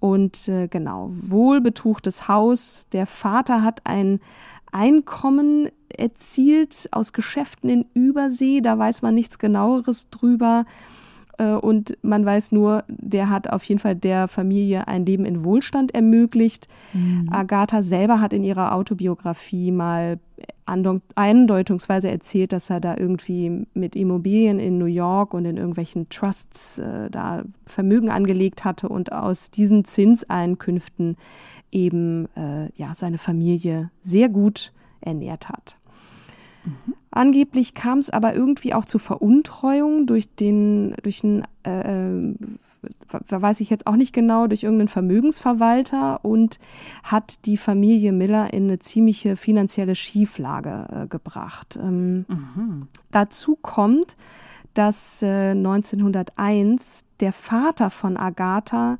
und 0.00 0.48
äh, 0.48 0.68
genau, 0.68 1.10
wohlbetuchtes 1.12 2.28
Haus. 2.28 2.86
Der 2.92 3.06
Vater 3.06 3.62
hat 3.62 3.80
ein 3.84 4.20
Einkommen 4.72 5.70
erzielt 5.88 6.88
aus 6.92 7.12
Geschäften 7.12 7.70
in 7.70 7.86
Übersee. 7.94 8.60
Da 8.60 8.78
weiß 8.78 9.02
man 9.02 9.14
nichts 9.14 9.38
genaueres 9.38 10.10
drüber. 10.10 10.64
Äh, 11.38 11.52
und 11.52 11.96
man 12.02 12.24
weiß 12.24 12.52
nur, 12.52 12.84
der 12.88 13.30
hat 13.30 13.50
auf 13.50 13.64
jeden 13.64 13.78
Fall 13.78 13.94
der 13.94 14.28
Familie 14.28 14.88
ein 14.88 15.06
Leben 15.06 15.24
in 15.24 15.44
Wohlstand 15.44 15.94
ermöglicht. 15.94 16.68
Mhm. 16.92 17.28
Agatha 17.30 17.82
selber 17.82 18.20
hat 18.20 18.32
in 18.32 18.44
ihrer 18.44 18.74
Autobiografie 18.74 19.70
mal 19.70 20.18
andeutungsweise 20.66 22.10
erzählt, 22.10 22.52
dass 22.52 22.70
er 22.70 22.80
da 22.80 22.96
irgendwie 22.96 23.66
mit 23.72 23.94
Immobilien 23.94 24.58
in 24.58 24.78
New 24.78 24.86
York 24.86 25.32
und 25.32 25.44
in 25.44 25.56
irgendwelchen 25.56 26.08
Trusts 26.08 26.78
äh, 26.78 27.08
da 27.10 27.44
Vermögen 27.64 28.10
angelegt 28.10 28.64
hatte 28.64 28.88
und 28.88 29.12
aus 29.12 29.50
diesen 29.50 29.84
Zinseinkünften 29.84 31.16
eben 31.70 32.28
äh, 32.36 32.70
ja 32.74 32.94
seine 32.94 33.18
Familie 33.18 33.90
sehr 34.02 34.28
gut 34.28 34.72
ernährt 35.00 35.48
hat. 35.48 35.76
Mhm. 36.64 36.94
Angeblich 37.12 37.74
kam 37.74 37.98
es 37.98 38.10
aber 38.10 38.34
irgendwie 38.34 38.74
auch 38.74 38.84
zu 38.84 38.98
Veruntreuung 38.98 40.06
durch 40.06 40.34
den, 40.34 40.94
durch 41.02 41.24
einen, 41.24 41.44
äh, 41.64 42.08
äh 42.08 42.34
weiß 43.08 43.60
ich 43.60 43.70
jetzt 43.70 43.86
auch 43.86 43.96
nicht 43.96 44.12
genau, 44.12 44.46
durch 44.46 44.62
irgendeinen 44.62 44.88
Vermögensverwalter 44.88 46.24
und 46.24 46.58
hat 47.02 47.46
die 47.46 47.56
Familie 47.56 48.12
Miller 48.12 48.52
in 48.52 48.64
eine 48.64 48.78
ziemliche 48.78 49.36
finanzielle 49.36 49.94
Schieflage 49.94 50.86
äh, 50.90 51.06
gebracht. 51.06 51.78
Ähm, 51.80 52.26
mhm. 52.28 52.88
Dazu 53.10 53.56
kommt, 53.60 54.16
dass 54.74 55.22
äh, 55.22 55.50
1901 55.50 57.04
der 57.20 57.32
Vater 57.32 57.90
von 57.90 58.16
Agatha 58.16 58.98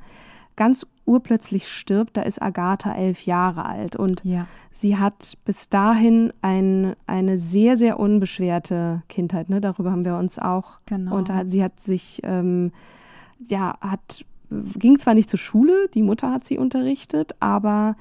ganz 0.56 0.86
urplötzlich 1.04 1.68
stirbt, 1.68 2.16
da 2.16 2.22
ist 2.22 2.42
Agatha 2.42 2.92
elf 2.94 3.22
Jahre 3.22 3.64
alt 3.64 3.94
und 3.94 4.22
ja. 4.24 4.46
sie 4.72 4.96
hat 4.98 5.38
bis 5.44 5.68
dahin 5.68 6.32
ein, 6.42 6.96
eine 7.06 7.38
sehr, 7.38 7.76
sehr 7.76 8.00
unbeschwerte 8.00 9.02
Kindheit. 9.08 9.48
Ne? 9.48 9.60
Darüber 9.60 9.92
haben 9.92 10.04
wir 10.04 10.16
uns 10.16 10.38
auch 10.38 10.80
genau. 10.86 11.16
unterhalten. 11.16 11.50
Sie 11.50 11.62
hat 11.62 11.78
sich, 11.78 12.20
ähm, 12.24 12.72
ja, 13.38 13.76
hat, 13.80 14.24
ging 14.50 14.98
zwar 14.98 15.14
nicht 15.14 15.30
zur 15.30 15.38
Schule, 15.38 15.88
die 15.94 16.02
Mutter 16.02 16.30
hat 16.30 16.44
sie 16.44 16.58
unterrichtet, 16.58 17.34
aber 17.40 17.96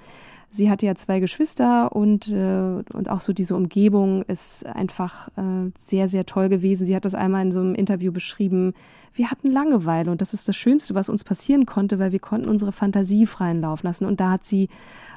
sie 0.49 0.69
hatte 0.69 0.85
ja 0.85 0.95
zwei 0.95 1.19
Geschwister 1.19 1.95
und, 1.95 2.29
äh, 2.29 2.83
und 2.93 3.09
auch 3.09 3.21
so 3.21 3.33
diese 3.33 3.55
Umgebung 3.55 4.23
ist 4.23 4.65
einfach 4.65 5.27
äh, 5.37 5.71
sehr, 5.77 6.07
sehr 6.07 6.25
toll 6.25 6.49
gewesen. 6.49 6.85
Sie 6.85 6.95
hat 6.95 7.05
das 7.05 7.15
einmal 7.15 7.43
in 7.43 7.51
so 7.51 7.59
einem 7.59 7.75
Interview 7.75 8.11
beschrieben. 8.11 8.73
Wir 9.13 9.31
hatten 9.31 9.51
Langeweile 9.51 10.11
und 10.11 10.21
das 10.21 10.33
ist 10.33 10.47
das 10.47 10.55
Schönste, 10.55 10.95
was 10.95 11.09
uns 11.09 11.23
passieren 11.23 11.65
konnte, 11.65 11.99
weil 11.99 12.11
wir 12.11 12.19
konnten 12.19 12.49
unsere 12.49 12.71
Fantasie 12.71 13.25
freien 13.25 13.61
Lauf 13.61 13.83
lassen. 13.83 14.05
Und 14.05 14.19
da 14.19 14.31
hat 14.31 14.45
sie 14.45 14.69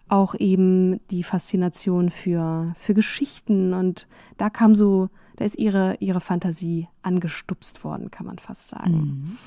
auch 0.08 0.34
eben 0.34 1.00
die 1.10 1.22
Faszination 1.22 2.10
für, 2.10 2.72
für 2.76 2.94
Geschichten 2.94 3.74
und 3.74 4.08
da 4.38 4.48
kam 4.50 4.74
so, 4.74 5.10
da 5.36 5.44
ist 5.44 5.58
ihre, 5.58 5.96
ihre 6.00 6.20
Fantasie 6.20 6.88
angestupst 7.02 7.84
worden, 7.84 8.10
kann 8.10 8.26
man 8.26 8.38
fast 8.38 8.68
sagen. 8.68 8.92
Mhm. 8.92 9.38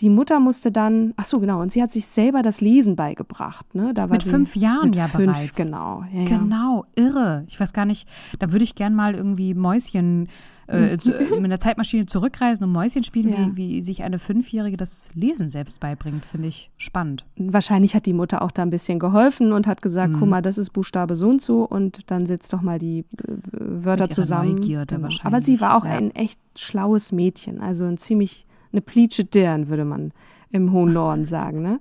Die 0.00 0.10
Mutter 0.10 0.40
musste 0.40 0.72
dann, 0.72 1.14
ach 1.16 1.24
so 1.24 1.38
genau, 1.38 1.60
und 1.60 1.72
sie 1.72 1.82
hat 1.82 1.92
sich 1.92 2.06
selber 2.06 2.42
das 2.42 2.60
Lesen 2.60 2.96
beigebracht. 2.96 3.74
Ne? 3.74 3.92
Da 3.94 4.02
war 4.02 4.16
mit 4.16 4.22
fünf 4.22 4.56
Jahren 4.56 4.90
mit 4.90 4.96
ja 4.96 5.06
fünf, 5.06 5.32
bereits. 5.32 5.56
Genau, 5.56 6.04
ja, 6.12 6.24
genau, 6.24 6.84
irre. 6.96 7.44
Ich 7.48 7.60
weiß 7.60 7.72
gar 7.72 7.84
nicht, 7.84 8.08
da 8.38 8.52
würde 8.52 8.64
ich 8.64 8.74
gern 8.74 8.94
mal 8.94 9.14
irgendwie 9.14 9.54
Mäuschen 9.54 10.28
äh, 10.72 10.96
mit 10.96 11.44
einer 11.44 11.60
Zeitmaschine 11.60 12.06
zurückreisen 12.06 12.64
und 12.64 12.72
Mäuschen 12.72 13.04
spielen, 13.04 13.28
ja. 13.28 13.50
wie, 13.54 13.56
wie 13.56 13.82
sich 13.82 14.02
eine 14.04 14.18
Fünfjährige 14.18 14.76
das 14.76 15.10
Lesen 15.14 15.48
selbst 15.48 15.80
beibringt, 15.80 16.24
finde 16.24 16.48
ich 16.48 16.70
spannend. 16.76 17.24
Wahrscheinlich 17.36 17.94
hat 17.94 18.06
die 18.06 18.12
Mutter 18.12 18.42
auch 18.42 18.50
da 18.50 18.62
ein 18.62 18.70
bisschen 18.70 18.98
geholfen 18.98 19.52
und 19.52 19.66
hat 19.66 19.82
gesagt, 19.82 20.14
mhm. 20.14 20.18
guck 20.18 20.28
mal, 20.28 20.42
das 20.42 20.58
ist 20.58 20.70
Buchstabe 20.70 21.16
so 21.16 21.28
und 21.28 21.42
so 21.42 21.64
und 21.64 22.10
dann 22.10 22.26
setzt 22.26 22.52
doch 22.52 22.62
mal 22.62 22.78
die 22.78 23.00
äh, 23.00 23.04
Wörter 23.52 24.08
zusammen. 24.08 24.54
Neugierde 24.54 24.96
genau. 24.96 25.08
Aber 25.24 25.40
sie 25.40 25.60
war 25.60 25.76
auch 25.76 25.84
ein 25.84 26.10
echt 26.12 26.38
schlaues 26.56 27.12
Mädchen, 27.12 27.60
also 27.60 27.84
ein 27.84 27.98
ziemlich 27.98 28.46
eine 28.72 28.80
Pleatsche 28.80 29.24
Dirn, 29.24 29.68
würde 29.68 29.84
man 29.84 30.12
im 30.50 30.72
hohen 30.72 30.92
Norden 30.92 31.24
sagen. 31.24 31.62
Ne? 31.62 31.80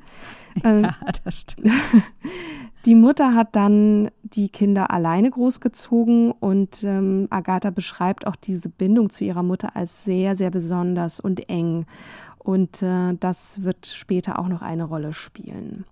ja, 0.63 0.71
ähm, 0.71 0.87
das 1.23 1.41
stimmt. 1.41 1.71
Die 2.85 2.95
Mutter 2.95 3.35
hat 3.35 3.55
dann 3.55 4.09
die 4.23 4.49
Kinder 4.49 4.89
alleine 4.89 5.29
großgezogen 5.29 6.31
und 6.31 6.83
ähm, 6.83 7.27
Agatha 7.29 7.69
beschreibt 7.69 8.25
auch 8.25 8.35
diese 8.35 8.69
Bindung 8.69 9.11
zu 9.11 9.23
ihrer 9.23 9.43
Mutter 9.43 9.75
als 9.75 10.03
sehr, 10.03 10.35
sehr 10.35 10.49
besonders 10.49 11.19
und 11.19 11.47
eng. 11.47 11.85
Und 12.39 12.81
äh, 12.81 13.13
das 13.19 13.61
wird 13.63 13.85
später 13.85 14.39
auch 14.39 14.47
noch 14.47 14.63
eine 14.63 14.85
Rolle 14.85 15.13
spielen. 15.13 15.85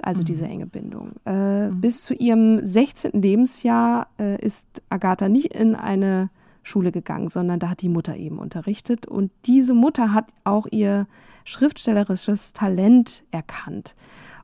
Also 0.00 0.22
mhm. 0.22 0.26
diese 0.26 0.46
enge 0.46 0.66
Bindung. 0.66 1.12
Äh, 1.26 1.68
mhm. 1.68 1.80
Bis 1.82 2.04
zu 2.04 2.14
ihrem 2.14 2.64
16. 2.64 3.20
Lebensjahr 3.20 4.06
äh, 4.18 4.42
ist 4.42 4.82
Agatha 4.88 5.28
nicht 5.28 5.54
in 5.54 5.74
eine 5.74 6.30
Schule 6.68 6.92
gegangen, 6.92 7.28
sondern 7.28 7.58
da 7.58 7.70
hat 7.70 7.82
die 7.82 7.88
Mutter 7.88 8.16
eben 8.16 8.38
unterrichtet. 8.38 9.06
Und 9.06 9.30
diese 9.46 9.74
Mutter 9.74 10.12
hat 10.12 10.26
auch 10.44 10.66
ihr 10.70 11.06
schriftstellerisches 11.44 12.52
Talent 12.52 13.24
erkannt 13.30 13.94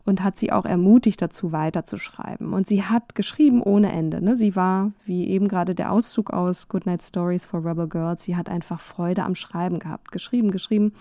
und 0.04 0.23
hat 0.23 0.37
sie 0.37 0.52
auch 0.52 0.64
ermutigt 0.64 1.21
dazu 1.23 1.52
weiterzuschreiben. 1.52 2.52
Und 2.52 2.66
sie 2.66 2.83
hat 2.83 3.14
geschrieben 3.14 3.62
ohne 3.62 3.93
Ende. 3.93 4.23
Ne? 4.23 4.37
Sie 4.37 4.54
war, 4.57 4.93
wie 5.04 5.28
eben 5.28 5.49
gerade 5.49 5.75
der 5.75 5.93
Auszug 5.93 6.31
aus 6.31 6.69
Goodnight 6.69 7.02
Stories 7.02 7.45
for 7.45 7.64
Rebel 7.64 7.88
Girls, 7.88 8.25
sie 8.25 8.37
hat 8.37 8.49
einfach 8.49 8.81
Freude 8.81 9.23
am 9.23 9.35
Schreiben 9.35 9.78
gehabt. 9.78 10.12
Geschrieben, 10.12 10.50
geschrieben 10.50 10.93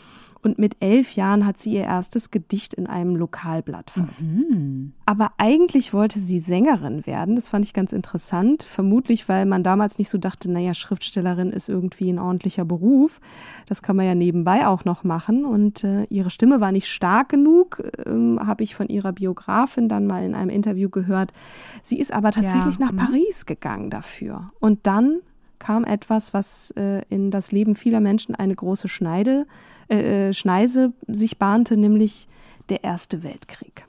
und 0.44 0.60
mit 0.60 0.78
elf 0.82 1.16
Jahren 1.16 1.46
hat 1.46 1.58
sie 1.58 1.74
ihr 1.74 1.84
erstes 1.84 2.30
Gedicht 2.30 2.74
in 2.74 2.88
einem 2.88 3.16
Lokalblatt 3.16 3.90
veröffentlicht. 3.90 4.52
Mhm. 4.52 4.94
Aber 5.06 5.32
eigentlich 5.38 5.94
wollte 5.94 6.20
sie 6.20 6.40
Sängerin 6.40 7.06
werden. 7.06 7.36
Das 7.36 7.50
fand 7.50 7.66
ich 7.66 7.74
ganz 7.74 7.94
interessant. 7.94 8.64
Vermutlich, 8.64 9.30
weil 9.30 9.46
man 9.46 9.64
damals 9.64 9.98
nicht 9.98 10.10
so 10.10 10.18
dachte, 10.18 10.52
naja, 10.52 10.74
Schriftstellerin 10.74 11.52
ist 11.52 11.70
irgendwie 11.70 12.10
ein 12.10 12.20
ordentlicher 12.20 12.66
Beruf. 12.66 13.22
Das 13.68 13.82
kann 13.82 13.96
man 13.96 14.06
ja 14.06 14.16
nebenbei 14.16 14.68
auch 14.68 14.86
noch 14.86 15.04
machen. 15.04 15.46
Und 15.46 15.84
äh, 15.84 16.04
ihre 16.10 16.30
Stimme 16.30 16.60
war 16.60 16.72
nicht 16.72 16.88
stark 16.88 17.30
genug, 17.30 17.82
ähm, 18.06 18.40
habe 18.46 18.64
ich 18.64 18.76
von 18.76 18.88
ihrer 18.88 19.14
Biografin 19.14 19.88
dann 19.88 20.06
mal 20.06 20.24
in 20.24 20.36
einem 20.36 20.50
Interview 20.50 20.90
gehört. 20.90 21.32
Sie 21.82 22.00
ist 22.00 22.14
aber 22.14 22.32
tatsächlich 22.32 22.78
ja. 22.78 22.86
nach 22.86 22.92
mhm. 22.92 22.98
Paris 22.98 23.46
gegangen 23.46 23.90
dafür. 23.90 24.52
Und 24.60 24.80
dann 24.84 25.22
kam 25.60 25.86
etwas, 25.86 26.34
was 26.34 26.72
äh, 26.72 27.02
in 27.10 27.32
das 27.32 27.52
Leben 27.54 27.76
vieler 27.76 28.02
Menschen 28.02 28.36
eine 28.36 28.56
große 28.56 28.90
Schneide 28.90 29.46
äh, 29.90 30.30
äh, 30.30 30.34
Schneise 30.34 30.94
sich 31.08 31.38
bahnte, 31.38 31.78
nämlich 31.78 32.28
der 32.70 32.84
Erste 32.84 33.24
Weltkrieg. 33.24 33.88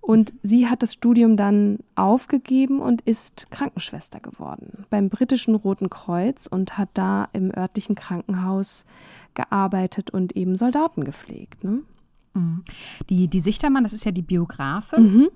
Und 0.00 0.32
sie 0.42 0.68
hat 0.68 0.82
das 0.82 0.94
Studium 0.94 1.36
dann 1.36 1.78
aufgegeben 1.94 2.80
und 2.80 3.02
ist 3.02 3.48
Krankenschwester 3.50 4.18
geworden 4.18 4.86
beim 4.88 5.08
britischen 5.10 5.54
Roten 5.54 5.90
Kreuz 5.90 6.46
und 6.46 6.78
hat 6.78 6.88
da 6.94 7.28
im 7.32 7.54
örtlichen 7.54 7.94
Krankenhaus 7.94 8.86
gearbeitet 9.34 10.10
und 10.10 10.34
eben 10.36 10.56
Soldaten 10.56 11.04
gepflegt. 11.04 11.62
Ne? 11.64 11.82
Mhm. 12.34 12.64
Die, 13.10 13.28
die 13.28 13.40
Sichtermann, 13.40 13.84
das 13.84 13.92
ist 13.92 14.04
ja 14.04 14.10
die 14.10 14.22
Biografin. 14.22 15.02
Mhm 15.02 15.28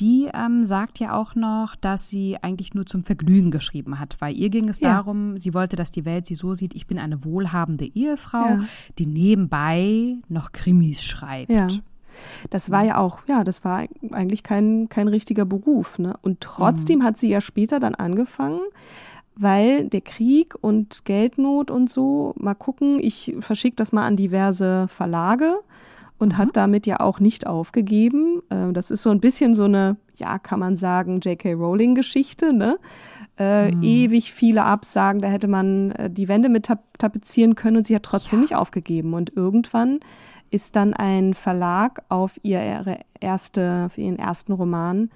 die 0.00 0.28
ähm, 0.32 0.64
sagt 0.64 0.98
ja 0.98 1.14
auch 1.14 1.34
noch, 1.34 1.76
dass 1.76 2.08
sie 2.08 2.36
eigentlich 2.42 2.74
nur 2.74 2.86
zum 2.86 3.04
Vergnügen 3.04 3.50
geschrieben 3.50 3.98
hat, 3.98 4.16
weil 4.20 4.36
ihr 4.36 4.50
ging 4.50 4.68
es 4.68 4.80
ja. 4.80 4.94
darum, 4.94 5.38
sie 5.38 5.54
wollte, 5.54 5.76
dass 5.76 5.90
die 5.90 6.04
Welt 6.04 6.26
sie 6.26 6.34
so 6.34 6.54
sieht, 6.54 6.74
ich 6.74 6.86
bin 6.86 6.98
eine 6.98 7.24
wohlhabende 7.24 7.84
Ehefrau, 7.84 8.46
ja. 8.46 8.60
die 8.98 9.06
nebenbei 9.06 10.16
noch 10.28 10.52
Krimis 10.52 11.04
schreibt. 11.04 11.50
Ja. 11.50 11.68
Das 12.50 12.70
war 12.70 12.84
ja 12.84 12.98
auch, 12.98 13.20
ja, 13.26 13.42
das 13.44 13.64
war 13.64 13.86
eigentlich 14.10 14.42
kein, 14.42 14.88
kein 14.88 15.08
richtiger 15.08 15.44
Beruf. 15.44 15.98
Ne? 15.98 16.14
Und 16.22 16.40
trotzdem 16.40 17.00
mhm. 17.00 17.04
hat 17.04 17.16
sie 17.16 17.28
ja 17.28 17.40
später 17.40 17.80
dann 17.80 17.94
angefangen, 17.94 18.60
weil 19.34 19.88
der 19.88 20.02
Krieg 20.02 20.54
und 20.60 21.04
Geldnot 21.04 21.70
und 21.70 21.90
so, 21.90 22.34
mal 22.36 22.54
gucken, 22.54 22.98
ich 23.00 23.34
verschicke 23.40 23.76
das 23.76 23.92
mal 23.92 24.06
an 24.06 24.16
diverse 24.16 24.88
Verlage 24.88 25.54
und 26.22 26.34
mhm. 26.34 26.38
hat 26.38 26.48
damit 26.52 26.86
ja 26.86 27.00
auch 27.00 27.18
nicht 27.18 27.46
aufgegeben. 27.46 28.42
Äh, 28.48 28.72
das 28.72 28.90
ist 28.90 29.02
so 29.02 29.10
ein 29.10 29.20
bisschen 29.20 29.54
so 29.54 29.64
eine, 29.64 29.96
ja, 30.16 30.38
kann 30.38 30.60
man 30.60 30.76
sagen, 30.76 31.20
J.K. 31.20 31.54
Rowling-Geschichte, 31.54 32.52
ne? 32.52 32.78
Äh, 33.38 33.72
mhm. 33.72 33.82
Ewig 33.82 34.32
viele 34.32 34.62
Absagen, 34.62 35.20
da 35.20 35.28
hätte 35.28 35.48
man 35.48 35.90
äh, 35.92 36.10
die 36.10 36.28
Wände 36.28 36.48
mit 36.48 36.66
tap 36.66 36.80
tapezieren 36.98 37.56
können 37.56 37.78
und 37.78 37.86
sie 37.86 37.96
hat 37.96 38.04
trotzdem 38.04 38.38
ja. 38.38 38.42
nicht 38.42 38.54
aufgegeben. 38.54 39.14
Und 39.14 39.34
irgendwann 39.34 39.98
ist 40.50 40.76
dann 40.76 40.94
ein 40.94 41.34
Verlag 41.34 42.02
auf 42.08 42.38
ihre 42.42 42.98
erste, 43.18 43.88
für 43.88 44.02
ihren 44.02 44.18
ersten 44.18 44.52
Roman 44.52 45.10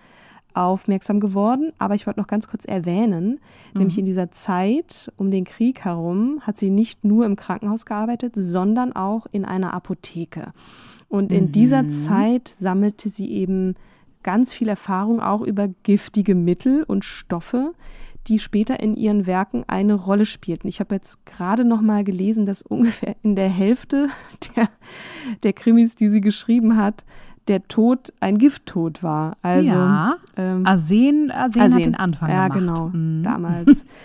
aufmerksam 0.55 1.21
geworden, 1.21 1.73
aber 1.79 1.95
ich 1.95 2.07
wollte 2.07 2.19
noch 2.19 2.27
ganz 2.27 2.49
kurz 2.49 2.65
erwähnen, 2.65 3.39
mhm. 3.75 3.79
nämlich 3.79 3.99
in 3.99 4.07
dieser 4.07 4.31
Zeit 4.31 5.13
um 5.17 5.31
den 5.31 5.45
Krieg 5.45 5.85
herum 5.85 6.41
hat 6.41 6.57
sie 6.57 6.71
nicht 6.71 7.05
nur 7.05 7.27
im 7.27 7.37
Krankenhaus 7.37 7.85
gearbeitet, 7.87 8.33
sondern 8.35 8.95
auch 8.95 9.27
in 9.31 9.45
einer 9.45 9.75
Apotheke. 9.75 10.53
Und 11.09 11.33
in 11.33 11.47
mhm. 11.47 11.53
dieser 11.53 11.89
Zeit 11.89 12.49
sammelte 12.49 13.09
sie 13.09 13.31
eben 13.31 13.75
ganz 14.23 14.53
viel 14.53 14.69
Erfahrung 14.69 15.21
auch 15.21 15.41
über 15.41 15.69
giftige 15.85 16.35
Mittel 16.35 16.83
und 16.83 17.05
Stoffe, 17.05 17.73
die 18.27 18.41
später 18.41 18.81
in 18.81 18.97
ihren 18.97 19.27
Werken 19.27 19.65
eine 19.69 19.95
Rolle 19.95 20.27
spielten. 20.27 20.67
Ich 20.67 20.81
habe 20.81 20.97
jetzt 20.97 21.25
gerade 21.27 21.65
noch 21.65 21.81
mal 21.81 22.03
gelesen, 22.03 22.45
dass 22.45 22.63
ungefähr 22.69 23.15
in 23.23 23.37
der 23.37 23.49
Hälfte 23.49 24.09
der, 24.57 24.69
der 25.43 25.53
Krimis, 25.53 25.95
die 25.95 26.09
sie 26.09 26.21
geschrieben 26.21 26.77
hat, 26.77 27.05
der 27.49 27.69
Tod 27.69 28.13
ein 28.19 28.39
Gifttod 28.39 29.05
war. 29.05 29.37
Also 29.43 29.71
ja, 29.71 30.17
ähm, 30.37 30.67
Arsen, 30.67 31.31
Arsen, 31.31 31.63
Arsen 31.63 31.75
hat 31.75 31.85
den 31.85 31.95
Anfang 31.95 32.31
ja, 32.31 32.49
gemacht. 32.49 32.79
Ja, 32.79 32.85
genau, 32.85 32.97
mhm. 32.97 33.23
damals. 33.23 33.87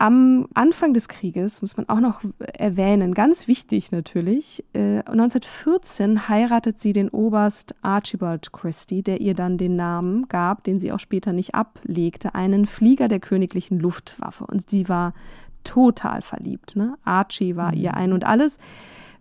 Am 0.00 0.46
Anfang 0.54 0.94
des 0.94 1.08
Krieges 1.08 1.60
muss 1.60 1.76
man 1.76 1.88
auch 1.88 1.98
noch 1.98 2.20
erwähnen, 2.38 3.14
ganz 3.14 3.48
wichtig 3.48 3.90
natürlich, 3.90 4.64
äh, 4.72 4.98
1914 4.98 6.28
heiratet 6.28 6.78
sie 6.78 6.92
den 6.92 7.08
Oberst 7.08 7.74
Archibald 7.82 8.52
Christie, 8.52 9.02
der 9.02 9.20
ihr 9.20 9.34
dann 9.34 9.58
den 9.58 9.74
Namen 9.74 10.28
gab, 10.28 10.62
den 10.62 10.78
sie 10.78 10.92
auch 10.92 11.00
später 11.00 11.32
nicht 11.32 11.56
ablegte, 11.56 12.36
einen 12.36 12.66
Flieger 12.66 13.08
der 13.08 13.18
königlichen 13.18 13.80
Luftwaffe. 13.80 14.46
Und 14.46 14.70
sie 14.70 14.88
war 14.88 15.14
total 15.64 16.22
verliebt. 16.22 16.76
Ne? 16.76 16.96
Archie 17.04 17.56
war 17.56 17.74
mhm. 17.74 17.80
ihr 17.80 17.94
ein 17.94 18.12
und 18.12 18.24
alles. 18.24 18.58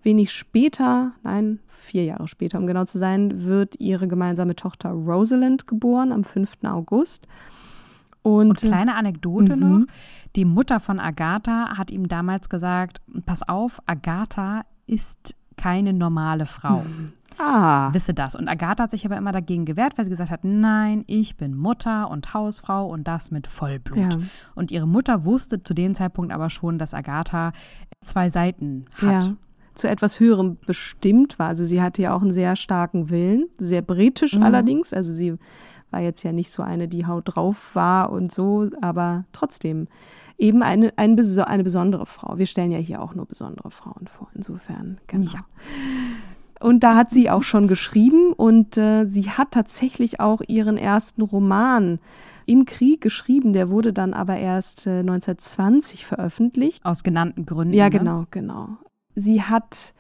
Wenig 0.03 0.31
später, 0.31 1.13
nein, 1.23 1.59
vier 1.67 2.05
Jahre 2.05 2.27
später, 2.27 2.59
um 2.59 2.67
genau 2.67 2.85
zu 2.85 2.99
sein, 2.99 3.45
wird 3.45 3.79
ihre 3.79 4.07
gemeinsame 4.07 4.55
Tochter 4.55 4.91
Rosalind 4.91 5.65
geboren 5.65 6.11
am 6.11 6.23
5. 6.23 6.57
August. 6.65 7.27
Und, 8.21 8.49
und 8.49 8.57
kleine 8.57 8.95
Anekdote 8.95 9.55
mhm. 9.55 9.61
noch. 9.61 9.87
Die 10.37 10.45
Mutter 10.45 10.79
von 10.79 10.99
Agatha 10.99 11.77
hat 11.77 11.89
ihm 11.89 12.07
damals 12.07 12.47
gesagt, 12.47 13.01
pass 13.25 13.47
auf, 13.49 13.81
Agatha 13.87 14.61
ist 14.85 15.35
keine 15.57 15.93
normale 15.93 16.45
Frau. 16.45 16.85
Ah. 17.39 17.91
Wisse 17.91 18.13
das. 18.13 18.35
Und 18.35 18.47
Agatha 18.47 18.83
hat 18.83 18.91
sich 18.91 19.03
aber 19.03 19.17
immer 19.17 19.31
dagegen 19.31 19.65
gewehrt, 19.65 19.97
weil 19.97 20.05
sie 20.05 20.11
gesagt 20.11 20.29
hat, 20.29 20.43
nein, 20.43 21.03
ich 21.07 21.37
bin 21.37 21.55
Mutter 21.57 22.11
und 22.11 22.35
Hausfrau 22.35 22.87
und 22.87 23.07
das 23.07 23.31
mit 23.31 23.47
Vollblut. 23.47 24.13
Ja. 24.13 24.19
Und 24.53 24.69
ihre 24.69 24.87
Mutter 24.87 25.25
wusste 25.25 25.63
zu 25.63 25.73
dem 25.73 25.95
Zeitpunkt 25.95 26.31
aber 26.31 26.51
schon, 26.51 26.77
dass 26.77 26.93
Agatha 26.93 27.51
zwei 28.03 28.29
Seiten 28.29 28.85
hat. 29.01 29.23
Ja 29.25 29.31
zu 29.73 29.87
etwas 29.87 30.19
Höherem 30.19 30.57
bestimmt 30.65 31.37
war. 31.37 31.49
Also 31.49 31.63
sie 31.63 31.83
hatte 31.83 32.01
ja 32.01 32.15
auch 32.15 32.23
einen 32.23 32.31
sehr 32.31 32.55
starken 32.55 33.11
Willen, 33.11 33.47
sehr 33.59 33.83
britisch 33.83 34.33
mhm. 34.33 34.41
allerdings. 34.41 34.91
Also 34.91 35.13
sie 35.13 35.37
war 35.91 36.01
jetzt 36.01 36.23
ja 36.23 36.31
nicht 36.31 36.51
so 36.51 36.63
eine, 36.63 36.87
die 36.87 37.05
haut 37.05 37.35
drauf 37.35 37.75
war 37.75 38.11
und 38.11 38.31
so, 38.31 38.69
aber 38.81 39.25
trotzdem 39.31 39.87
eben 40.37 40.63
eine, 40.63 40.93
eine, 40.97 41.47
eine 41.47 41.63
besondere 41.63 42.05
Frau. 42.05 42.37
Wir 42.37 42.45
stellen 42.45 42.71
ja 42.71 42.77
hier 42.77 43.01
auch 43.01 43.15
nur 43.15 43.25
besondere 43.25 43.71
Frauen 43.71 44.07
vor, 44.07 44.29
insofern. 44.33 44.99
Genau. 45.07 45.31
Ja. 45.31 45.45
Und 46.59 46.83
da 46.83 46.95
hat 46.95 47.09
sie 47.09 47.29
auch 47.29 47.43
schon 47.43 47.67
geschrieben 47.67 48.33
und 48.33 48.77
äh, 48.77 49.05
sie 49.05 49.29
hat 49.29 49.51
tatsächlich 49.51 50.19
auch 50.19 50.41
ihren 50.47 50.77
ersten 50.77 51.21
Roman 51.21 51.99
im 52.45 52.65
Krieg 52.65 53.01
geschrieben. 53.01 53.53
Der 53.53 53.69
wurde 53.69 53.93
dann 53.93 54.13
aber 54.13 54.37
erst 54.37 54.87
äh, 54.87 54.99
1920 54.99 56.05
veröffentlicht. 56.05 56.83
Aus 56.83 57.03
genannten 57.03 57.45
Gründen. 57.45 57.73
Ja, 57.73 57.85
ne? 57.85 57.89
genau, 57.91 58.25
genau. 58.31 58.69
Sie 59.13 59.43
hat 59.43 59.93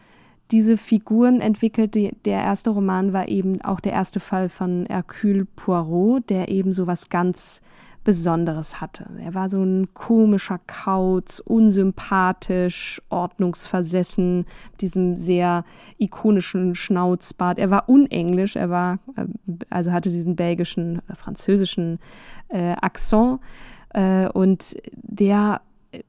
diese 0.51 0.77
Figuren 0.77 1.41
entwickelt. 1.41 1.93
Die, 1.93 2.15
der 2.25 2.41
erste 2.41 2.71
Roman 2.71 3.13
war 3.13 3.27
eben 3.27 3.61
auch 3.61 3.79
der 3.79 3.93
erste 3.93 4.19
Fall 4.19 4.49
von 4.49 4.85
Hercule 4.87 5.45
Poirot, 5.45 6.29
der 6.29 6.49
eben 6.49 6.73
so 6.73 6.87
was 6.87 7.09
ganz 7.09 7.61
Besonderes 8.07 8.79
hatte. 8.79 9.05
Er 9.21 9.33
war 9.33 9.49
so 9.49 9.61
ein 9.61 9.93
komischer 9.93 10.61
Kauz, 10.65 11.41
unsympathisch, 11.43 13.01
ordnungsversessen, 13.09 14.45
diesem 14.79 15.17
sehr 15.17 15.65
ikonischen 15.97 16.73
Schnauzbart. 16.73 17.59
Er 17.59 17.69
war 17.69 17.89
unenglisch, 17.89 18.55
er 18.55 18.69
war, 18.69 18.99
äh, 19.17 19.25
also 19.69 19.91
hatte 19.91 20.09
diesen 20.09 20.37
belgischen, 20.37 21.01
französischen 21.13 21.99
äh, 22.47 22.77
Akzent. 22.79 23.41
Äh, 23.89 24.29
und 24.29 24.77
der 24.93 25.59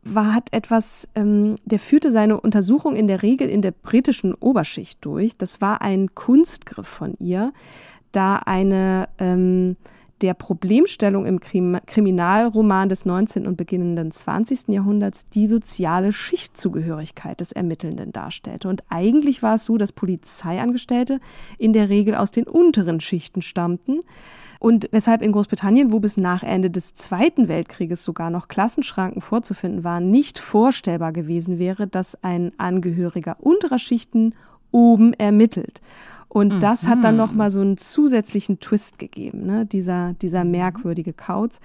war, 0.05 0.35
hat 0.37 0.53
etwas, 0.53 1.09
ähm, 1.17 1.57
der 1.65 1.81
führte 1.81 2.13
seine 2.13 2.41
Untersuchung 2.41 2.95
in 2.95 3.09
der 3.09 3.25
Regel 3.25 3.49
in 3.49 3.61
der 3.61 3.73
britischen 3.73 4.35
Oberschicht 4.35 5.05
durch. 5.05 5.37
Das 5.37 5.61
war 5.61 5.83
ein 5.83 6.15
Kunstgriff 6.15 6.87
von 6.87 7.15
ihr, 7.19 7.53
da 8.13 8.37
eine 8.37 9.09
ähm, 9.19 9.77
der 10.23 10.35
Problemstellung 10.35 11.27
im 11.27 11.41
Krim 11.41 11.79
Kriminalroman 11.87 12.89
des 12.89 13.05
19. 13.05 13.47
und 13.47 13.57
beginnenden 13.57 14.11
20. 14.11 14.69
Jahrhunderts 14.69 15.27
die 15.27 15.47
soziale 15.47 16.13
Schichtzugehörigkeit 16.13 17.41
des 17.41 17.53
Ermittelnden 17.53 18.13
darstellte. 18.13 18.69
Und 18.69 18.83
eigentlich 18.89 19.43
war 19.43 19.55
es 19.55 19.65
so, 19.65 19.77
dass 19.77 19.93
Polizeiangestellte 19.93 21.21
in 21.59 21.73
der 21.73 21.89
Regel 21.89 22.15
aus 22.15 22.31
den 22.31 22.45
unteren 22.45 23.01
Schichten 23.01 23.43
stammten 23.43 24.01
und 24.59 24.89
weshalb 24.91 25.23
in 25.23 25.33
Großbritannien, 25.33 25.93
wo 25.93 26.01
bis 26.01 26.17
nach 26.17 26.43
Ende 26.43 26.71
des 26.71 26.93
Zweiten 26.93 27.49
Weltkrieges 27.49 28.03
sogar 28.03 28.31
noch 28.31 28.49
Klassenschranken 28.49 29.23
vorzufinden 29.23 29.85
waren, 29.85 30.11
nicht 30.11 30.39
vorstellbar 30.39 31.13
gewesen 31.13 31.59
wäre, 31.59 31.87
dass 31.87 32.23
ein 32.25 32.53
Angehöriger 32.59 33.37
unterer 33.41 33.79
Schichten 33.79 34.35
oben 34.73 35.15
ermittelt. 35.15 35.81
Und 36.29 36.57
mhm. 36.57 36.61
das 36.61 36.87
hat 36.87 37.03
dann 37.03 37.17
nochmal 37.17 37.51
so 37.51 37.61
einen 37.61 37.77
zusätzlichen 37.77 38.61
Twist 38.61 38.99
gegeben, 38.99 39.47
ne? 39.47 39.67
dieser, 39.67 40.15
dieser 40.15 40.45
mhm. 40.45 40.51
merkwürdige 40.53 41.13
Kauz. 41.13 41.61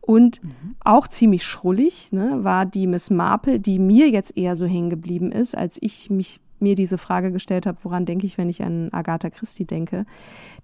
Und 0.00 0.42
mhm. 0.42 0.74
auch 0.80 1.06
ziemlich 1.06 1.44
schrullig 1.44 2.10
ne, 2.12 2.42
war 2.42 2.66
die 2.66 2.86
Miss 2.86 3.08
Marple, 3.10 3.60
die 3.60 3.78
mir 3.78 4.10
jetzt 4.10 4.36
eher 4.36 4.56
so 4.56 4.66
hängen 4.66 4.90
geblieben 4.90 5.30
ist, 5.30 5.56
als 5.56 5.78
ich 5.80 6.10
mich 6.10 6.40
mir 6.58 6.74
diese 6.74 6.98
Frage 6.98 7.32
gestellt 7.32 7.66
habe, 7.66 7.78
woran 7.82 8.04
denke 8.04 8.26
ich, 8.26 8.38
wenn 8.38 8.48
ich 8.48 8.62
an 8.62 8.88
Agatha 8.92 9.30
Christie 9.30 9.64
denke. 9.64 10.06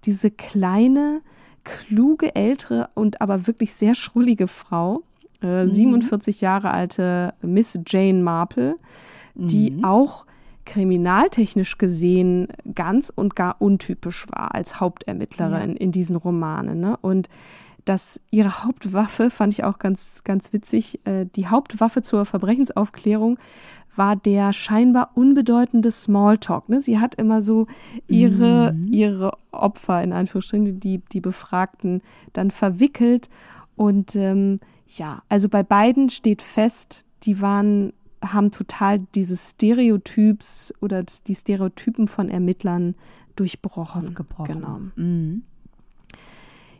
Diese 0.05 0.31
kleine, 0.31 1.21
kluge, 1.63 2.35
ältere 2.35 2.89
und 2.95 3.21
aber 3.21 3.47
wirklich 3.47 3.73
sehr 3.73 3.95
schrullige 3.95 4.47
Frau, 4.47 5.03
äh, 5.41 5.63
mhm. 5.63 5.69
47 5.69 6.41
Jahre 6.41 6.71
alte 6.71 7.33
Miss 7.41 7.79
Jane 7.85 8.21
Marple, 8.21 8.75
die 9.35 9.71
mhm. 9.71 9.85
auch 9.85 10.25
kriminaltechnisch 10.69 11.77
gesehen 11.77 12.47
ganz 12.75 13.11
und 13.13 13.35
gar 13.35 13.55
untypisch 13.59 14.27
war 14.29 14.53
als 14.53 14.79
Hauptermittlerin 14.79 15.71
ja. 15.71 15.77
in 15.77 15.91
diesen 15.91 16.15
Romanen. 16.15 16.79
Ne? 16.79 16.97
Und 17.01 17.27
dass 17.85 18.21
ihre 18.29 18.63
Hauptwaffe, 18.63 19.31
fand 19.31 19.53
ich 19.53 19.63
auch 19.63 19.79
ganz, 19.79 20.23
ganz 20.23 20.53
witzig, 20.53 20.99
äh, 21.05 21.25
die 21.35 21.47
Hauptwaffe 21.47 22.03
zur 22.03 22.25
Verbrechensaufklärung 22.25 23.39
war 23.95 24.15
der 24.15 24.53
scheinbar 24.53 25.11
unbedeutende 25.15 25.89
Smalltalk. 25.89 26.69
Ne? 26.69 26.81
Sie 26.81 26.99
hat 26.99 27.15
immer 27.15 27.41
so 27.41 27.65
ihre, 28.07 28.73
mhm. 28.73 28.93
ihre 28.93 29.31
Opfer, 29.51 30.03
in 30.03 30.13
Anführungsstrichen, 30.13 30.79
die, 30.79 30.99
die 31.11 31.19
Befragten, 31.19 32.01
dann 32.33 32.51
verwickelt. 32.51 33.27
Und 33.75 34.15
ähm, 34.15 34.59
ja, 34.87 35.23
also 35.27 35.49
bei 35.49 35.63
beiden 35.63 36.11
steht 36.11 36.43
fest, 36.43 37.05
die 37.23 37.41
waren, 37.41 37.91
haben 38.21 38.51
total 38.51 38.99
diese 39.15 39.37
Stereotyps 39.37 40.73
oder 40.81 41.03
die 41.03 41.35
Stereotypen 41.35 42.07
von 42.07 42.29
Ermittlern 42.29 42.95
durchbrochen. 43.35 44.03
Aufgebrochen. 44.03 44.53
Genau. 44.53 44.79
Mhm. 44.95 45.43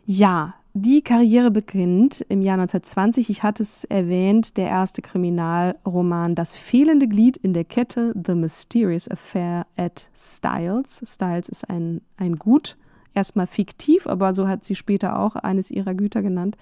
Ja, 0.04 0.54
die 0.72 1.02
Karriere 1.02 1.50
beginnt 1.50 2.24
im 2.28 2.42
Jahr 2.42 2.54
1920. 2.54 3.28
Ich 3.28 3.42
hatte 3.42 3.64
es 3.64 3.82
erwähnt, 3.84 4.56
der 4.56 4.68
erste 4.68 5.02
Kriminalroman 5.02 6.36
Das 6.36 6.56
fehlende 6.56 7.08
Glied 7.08 7.36
in 7.36 7.52
der 7.52 7.64
Kette, 7.64 8.14
The 8.14 8.36
Mysterious 8.36 9.08
Affair 9.08 9.66
at 9.76 10.08
Styles. 10.14 11.02
Styles 11.04 11.48
ist 11.48 11.68
ein, 11.68 12.02
ein 12.16 12.36
Gut, 12.36 12.76
erstmal 13.14 13.48
fiktiv, 13.48 14.06
aber 14.06 14.32
so 14.32 14.46
hat 14.46 14.64
sie 14.64 14.76
später 14.76 15.18
auch 15.18 15.34
eines 15.34 15.72
ihrer 15.72 15.94
Güter 15.94 16.22
genannt, 16.22 16.56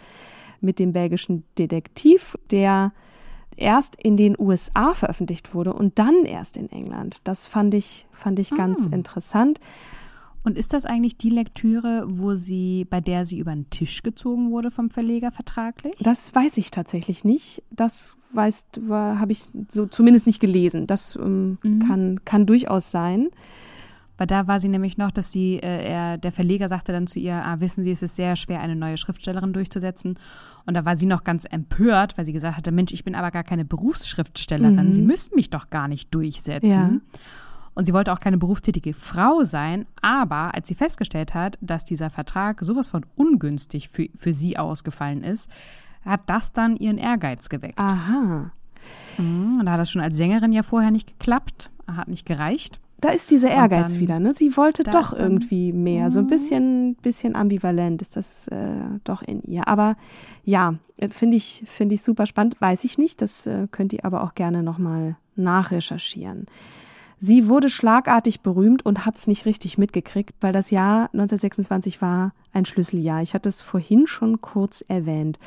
mit 0.62 0.78
dem 0.78 0.94
belgischen 0.94 1.44
Detektiv, 1.58 2.36
der 2.50 2.92
erst 3.59 3.97
in 3.97 4.16
den 4.16 4.37
USA 4.38 4.94
veröffentlicht 4.94 5.55
wurde 5.55 5.73
und 5.73 5.99
dann 5.99 6.25
erst 6.25 6.57
in 6.57 6.71
England. 6.71 7.18
Das 7.25 7.47
fand 7.47 7.75
ich, 7.75 8.07
fand 8.12 8.38
ich 8.38 8.51
ganz 8.51 8.88
ah. 8.90 8.94
interessant. 8.94 9.61
Und 10.44 10.57
ist 10.57 10.73
das 10.73 10.87
eigentlich 10.87 11.18
die 11.18 11.31
Lektüre, 11.31 12.05
wo 12.09 12.35
sie, 12.35 12.87
bei 12.88 13.01
der 13.01 13.27
sie 13.27 13.38
über 13.38 13.53
den 13.53 13.68
Tisch 13.71 14.03
gezogen 14.03 14.51
wurde 14.51 14.71
vom 14.71 14.88
Verleger 14.88 15.31
vertraglich? 15.31 15.94
Das 16.01 16.35
weiß 16.35 16.57
ich 16.57 16.71
tatsächlich 16.71 17.25
nicht. 17.25 17.62
Das 17.71 18.16
weißt, 18.33 18.81
habe 18.88 19.33
ich 19.33 19.44
so 19.68 19.87
zumindest 19.87 20.27
nicht 20.27 20.40
gelesen. 20.40 20.87
Das 20.87 21.16
ähm, 21.16 21.59
mhm. 21.62 21.87
kann, 21.87 22.25
kann 22.25 22.47
durchaus 22.47 22.90
sein. 22.90 23.29
Weil 24.18 24.26
da 24.26 24.48
war 24.48 24.59
sie 24.61 24.68
nämlich 24.68 24.98
noch, 24.98 25.12
dass 25.12 25.33
sie, 25.33 25.59
äh, 25.59 25.88
er, 25.88 26.18
der 26.18 26.33
Verleger 26.33 26.68
sagte 26.68 26.92
dann 26.92 27.07
zu 27.07 27.20
ihr, 27.20 27.35
ah, 27.35 27.61
wissen 27.61 27.85
Sie, 27.85 27.92
es 27.92 28.02
ist 28.02 28.16
sehr 28.16 28.37
schwer, 28.37 28.61
eine 28.61 28.76
neue 28.76 28.98
Schriftstellerin 28.98 29.52
durchzusetzen. 29.52 30.18
Und 30.66 30.74
da 30.74 30.85
war 30.85 30.96
sie 30.96 31.07
noch 31.07 31.24
ganz 31.24 31.44
empört, 31.44 32.18
weil 32.18 32.24
sie 32.24 32.33
gesagt 32.33 32.57
hatte, 32.57 32.72
Mensch, 32.72 32.92
ich 32.92 33.04
bin 33.04 33.14
aber 33.14 33.31
gar 33.31 33.44
keine 33.44 33.64
Berufsschriftstellerin. 33.64 34.88
Mhm. 34.88 34.92
Sie 34.92 35.02
müssen 35.02 35.37
mich 35.37 35.50
doch 35.50 35.70
gar 35.70 35.87
nicht 35.88 36.12
durchsetzen. 36.12 36.68
Ja. 36.68 37.20
Und 37.74 37.85
sie 37.85 37.92
wollte 37.92 38.12
auch 38.12 38.18
keine 38.18 38.38
berufstätige 38.38 38.92
Frau 38.92 39.44
sein, 39.44 39.87
aber 40.02 40.52
als 40.52 40.66
sie 40.66 40.74
festgestellt 40.74 41.35
hat, 41.35 41.57
dass 41.61 41.85
dieser 41.85 42.11
Vertrag 42.11 42.61
sowas 42.61 42.88
von 42.88 43.07
ungünstig 43.14 43.88
für, 43.88 44.09
für 44.16 44.33
sie 44.33 44.59
ausgefallen 44.59 45.22
ist, 45.22 45.48
hat 46.04 46.22
das 46.26 46.52
dann 46.52 46.76
ihren 46.76 46.98
Ehrgeiz 46.98 47.48
geweckt. 47.48 47.78
Aha. 47.78 48.50
Mhm, 49.16 49.61
und 49.61 49.66
da 49.66 49.72
hat 49.72 49.81
das 49.81 49.92
schon 49.92 50.02
als 50.02 50.16
Sängerin 50.16 50.52
ja 50.52 50.64
vorher 50.64 50.90
nicht 50.90 51.07
geklappt, 51.07 51.70
hat 51.87 52.09
nicht 52.09 52.26
gereicht. 52.26 52.81
Da 53.00 53.11
ist 53.11 53.30
dieser 53.30 53.50
Ehrgeiz 53.50 53.92
dann- 53.92 54.00
wieder, 54.00 54.18
ne? 54.18 54.32
Sie 54.32 54.56
wollte 54.56 54.82
doch 54.82 55.12
irgendwie 55.12 55.72
mehr. 55.72 56.11
So 56.11 56.18
ein 56.20 56.26
bisschen, 56.26 56.96
bisschen 56.96 57.37
ambivalent 57.37 58.02
ist 58.02 58.16
das 58.16 58.48
äh, 58.48 58.74
doch 59.04 59.22
in 59.22 59.40
ihr. 59.42 59.68
Aber 59.68 59.96
ja, 60.44 60.74
äh, 60.96 61.08
finde 61.08 61.37
ich, 61.37 61.62
finde 61.64 61.94
ich 61.94 62.02
super 62.02 62.26
spannend. 62.26 62.56
Weiß 62.61 62.82
ich 62.84 62.98
nicht. 62.98 63.22
Das 63.22 63.46
äh, 63.46 63.68
könnt 63.70 63.92
ihr 63.92 64.04
aber 64.04 64.24
auch 64.24 64.34
gerne 64.34 64.62
nochmal 64.64 65.16
nachrecherchieren. 65.37 66.46
Sie 67.20 67.48
wurde 67.48 67.68
schlagartig 67.68 68.40
berühmt 68.42 68.84
und 68.87 69.04
hat 69.04 69.16
es 69.16 69.26
nicht 69.26 69.44
richtig 69.44 69.76
mitgekriegt, 69.78 70.34
weil 70.40 70.52
das 70.52 70.70
Jahr 70.70 71.04
1926 71.12 72.00
war 72.00 72.32
ein 72.52 72.64
Schlüsseljahr. 72.64 73.22
Ich 73.22 73.34
hatte 73.34 73.48
es 73.48 73.61
vorhin 73.62 74.06
schon 74.06 74.40
kurz 74.40 74.82
erwähnt. 74.88 75.38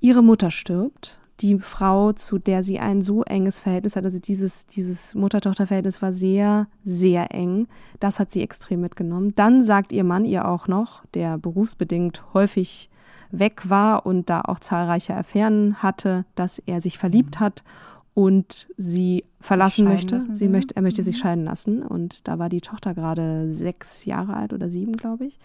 Ihre 0.00 0.22
Mutter 0.22 0.50
stirbt. 0.52 1.20
Die 1.40 1.58
Frau, 1.58 2.12
zu 2.12 2.38
der 2.38 2.62
sie 2.62 2.80
ein 2.80 3.00
so 3.00 3.22
enges 3.22 3.60
Verhältnis 3.60 3.94
hat, 3.94 4.04
also 4.04 4.18
dieses, 4.18 4.66
dieses 4.66 5.14
Mutter-Tochter-Verhältnis 5.14 6.02
war 6.02 6.12
sehr, 6.12 6.66
sehr 6.84 7.32
eng. 7.32 7.68
Das 8.00 8.18
hat 8.18 8.30
sie 8.30 8.42
extrem 8.42 8.80
mitgenommen. 8.80 9.34
Dann 9.34 9.62
sagt 9.62 9.92
ihr 9.92 10.04
Mann 10.04 10.24
ihr 10.24 10.48
auch 10.48 10.66
noch, 10.66 11.04
der 11.14 11.38
berufsbedingt 11.38 12.24
häufig 12.34 12.90
weg 13.30 13.68
war 13.70 14.06
und 14.06 14.30
da 14.30 14.40
auch 14.40 14.58
zahlreiche 14.58 15.14
Affären 15.14 15.82
hatte, 15.82 16.24
dass 16.34 16.58
er 16.58 16.80
sich 16.80 16.98
verliebt 16.98 17.40
hat 17.40 17.62
und 18.14 18.66
sie 18.76 19.24
verlassen 19.40 19.84
möchte. 19.84 20.20
Sie 20.20 20.48
möchte, 20.48 20.74
er 20.74 20.82
möchte 20.82 21.04
sich 21.04 21.18
scheiden 21.18 21.44
lassen. 21.44 21.82
Und 21.82 22.26
da 22.26 22.40
war 22.40 22.48
die 22.48 22.60
Tochter 22.60 22.94
gerade 22.94 23.52
sechs 23.52 24.06
Jahre 24.06 24.34
alt 24.34 24.52
oder 24.52 24.70
sieben, 24.70 24.96
glaube 24.96 25.26
ich. 25.26 25.38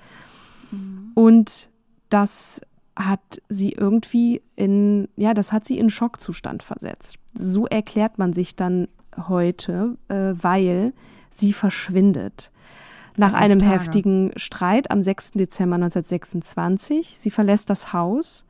Und 1.14 1.70
das 2.10 2.62
hat 2.96 3.42
sie 3.50 3.72
irgendwie 3.72 4.42
in, 4.56 5.08
ja, 5.16 5.34
das 5.34 5.52
hat 5.52 5.66
sie 5.66 5.80
in 5.80 5.90
Schockzustand 5.90 6.64
versetzt. 6.64 7.18
So 7.38 7.66
erklärt 7.66 8.20
man 8.20 8.34
sich 8.34 8.56
dann 8.56 8.88
heute, 9.28 9.98
äh, 10.10 10.34
weil 10.36 10.94
sie 11.30 11.54
verschwindet. 11.54 12.52
Nach 13.18 13.34
einem 13.34 13.60
Tage. 13.60 13.72
heftigen 13.72 14.32
Streit 14.38 14.90
am 14.90 15.04
6. 15.04 15.32
Dezember 15.32 15.76
1926. 15.76 17.18
Sie 17.20 17.30
verlässt 17.30 17.70
das 17.70 17.94
Haus 17.94 18.46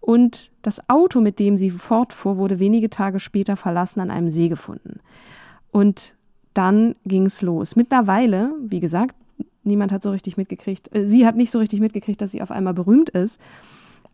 und 0.00 0.52
das 0.62 0.88
Auto, 0.88 1.20
mit 1.20 1.38
dem 1.38 1.56
sie 1.56 1.70
fortfuhr, 1.70 2.36
wurde 2.36 2.58
wenige 2.58 2.88
Tage 2.88 3.20
später 3.20 3.56
verlassen 3.56 4.00
an 4.00 4.10
einem 4.10 4.30
See 4.30 4.48
gefunden. 4.48 5.00
Und 5.70 6.16
dann 6.54 6.94
ging's 7.04 7.42
los. 7.42 7.76
Mittlerweile, 7.76 8.52
wie 8.60 8.80
gesagt, 8.80 9.14
niemand 9.62 9.92
hat 9.92 10.02
so 10.02 10.10
richtig 10.10 10.36
mitgekriegt, 10.36 10.94
äh, 10.94 11.06
sie 11.06 11.26
hat 11.26 11.36
nicht 11.36 11.50
so 11.50 11.58
richtig 11.58 11.80
mitgekriegt, 11.80 12.22
dass 12.22 12.30
sie 12.30 12.40
auf 12.40 12.50
einmal 12.50 12.72
berühmt 12.74 13.10
ist. 13.10 13.40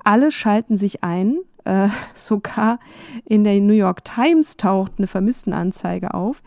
Alle 0.05 0.31
schalten 0.31 0.77
sich 0.77 1.03
ein. 1.05 1.39
Äh, 1.65 1.89
sogar 2.15 2.79
in 3.25 3.45
der 3.45 3.61
New 3.61 3.73
York 3.73 4.05
Times 4.05 4.57
taucht 4.57 4.93
eine 4.99 5.07
Vermisstenanzeige 5.07 6.15
auf. 6.15 6.43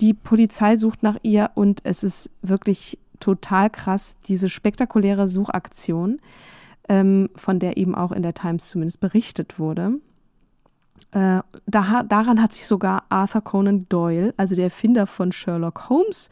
Die 0.00 0.14
Polizei 0.14 0.76
sucht 0.76 1.02
nach 1.02 1.16
ihr 1.22 1.50
und 1.54 1.80
es 1.84 2.02
ist 2.02 2.30
wirklich 2.42 2.98
total 3.20 3.70
krass, 3.70 4.18
diese 4.26 4.48
spektakuläre 4.48 5.28
Suchaktion, 5.28 6.20
ähm, 6.88 7.30
von 7.36 7.58
der 7.60 7.76
eben 7.76 7.94
auch 7.94 8.10
in 8.10 8.22
der 8.22 8.34
Times 8.34 8.68
zumindest 8.68 9.00
berichtet 9.00 9.58
wurde. 9.58 10.00
Äh, 11.12 11.40
da, 11.66 12.02
daran 12.02 12.42
hat 12.42 12.52
sich 12.52 12.66
sogar 12.66 13.04
Arthur 13.10 13.42
Conan 13.42 13.86
Doyle, 13.88 14.34
also 14.36 14.56
der 14.56 14.64
Erfinder 14.64 15.06
von 15.06 15.30
Sherlock 15.30 15.88
Holmes, 15.88 16.30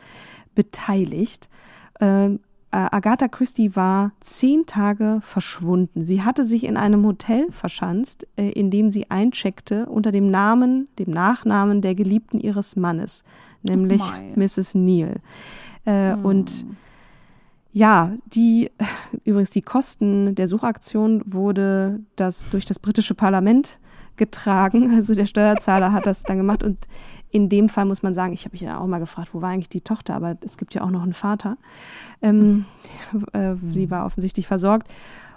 beteiligt. 0.55 1.49
Ähm, 2.01 2.37
äh, 2.37 2.50
Agatha 2.77 3.29
Christie 3.29 3.75
war 3.75 4.13
zehn 4.21 4.65
Tage 4.67 5.19
verschwunden. 5.23 6.05
Sie 6.05 6.23
hatte 6.23 6.45
sich 6.45 6.65
in 6.65 6.77
einem 6.77 7.05
Hotel 7.05 7.51
verschanzt, 7.51 8.27
äh, 8.37 8.51
in 8.51 8.71
dem 8.71 8.91
sie 8.91 9.11
eincheckte 9.11 9.87
unter 9.87 10.13
dem 10.13 10.31
Namen, 10.31 10.89
dem 10.99 11.11
Nachnamen 11.11 11.81
der 11.81 11.95
Geliebten 11.95 12.39
ihres 12.39 12.77
Mannes, 12.77 13.25
nämlich 13.63 14.03
mei. 14.03 14.33
Mrs. 14.37 14.75
Neal. 14.75 15.17
Äh, 15.85 16.15
Und 16.15 16.65
ja, 17.73 18.13
die 18.27 18.71
übrigens 19.25 19.51
die 19.51 19.63
Kosten 19.63 20.35
der 20.35 20.49
Suchaktion 20.49 21.23
wurde 21.27 22.01
das 22.17 22.51
durch 22.51 22.65
das 22.65 22.79
britische 22.79 23.15
Parlament 23.15 23.81
getragen. 24.17 24.91
Also 24.95 25.15
der 25.15 25.27
Steuerzahler 25.27 25.93
hat 25.93 26.07
das 26.07 26.23
dann 26.23 26.37
gemacht 26.37 26.63
und 26.63 26.87
in 27.31 27.49
dem 27.49 27.69
Fall 27.69 27.85
muss 27.85 28.03
man 28.03 28.15
sagen, 28.15 28.33
ich 28.33 28.45
habe 28.45 28.53
mich 28.53 28.63
ja 28.63 28.79
auch 28.79 28.87
mal 28.87 28.99
gefragt, 28.99 29.31
wo 29.33 29.41
war 29.41 29.51
eigentlich 29.51 29.69
die 29.69 29.81
Tochter, 29.81 30.15
aber 30.15 30.37
es 30.45 30.57
gibt 30.57 30.75
ja 30.75 30.83
auch 30.83 30.91
noch 30.91 31.03
einen 31.03 31.15
Vater. 31.15 31.57
Ähm, 32.23 32.65
äh, 33.33 33.55
sie 33.73 33.91
war 33.91 34.07
offensichtlich 34.07 34.47
versorgt. 34.47 34.89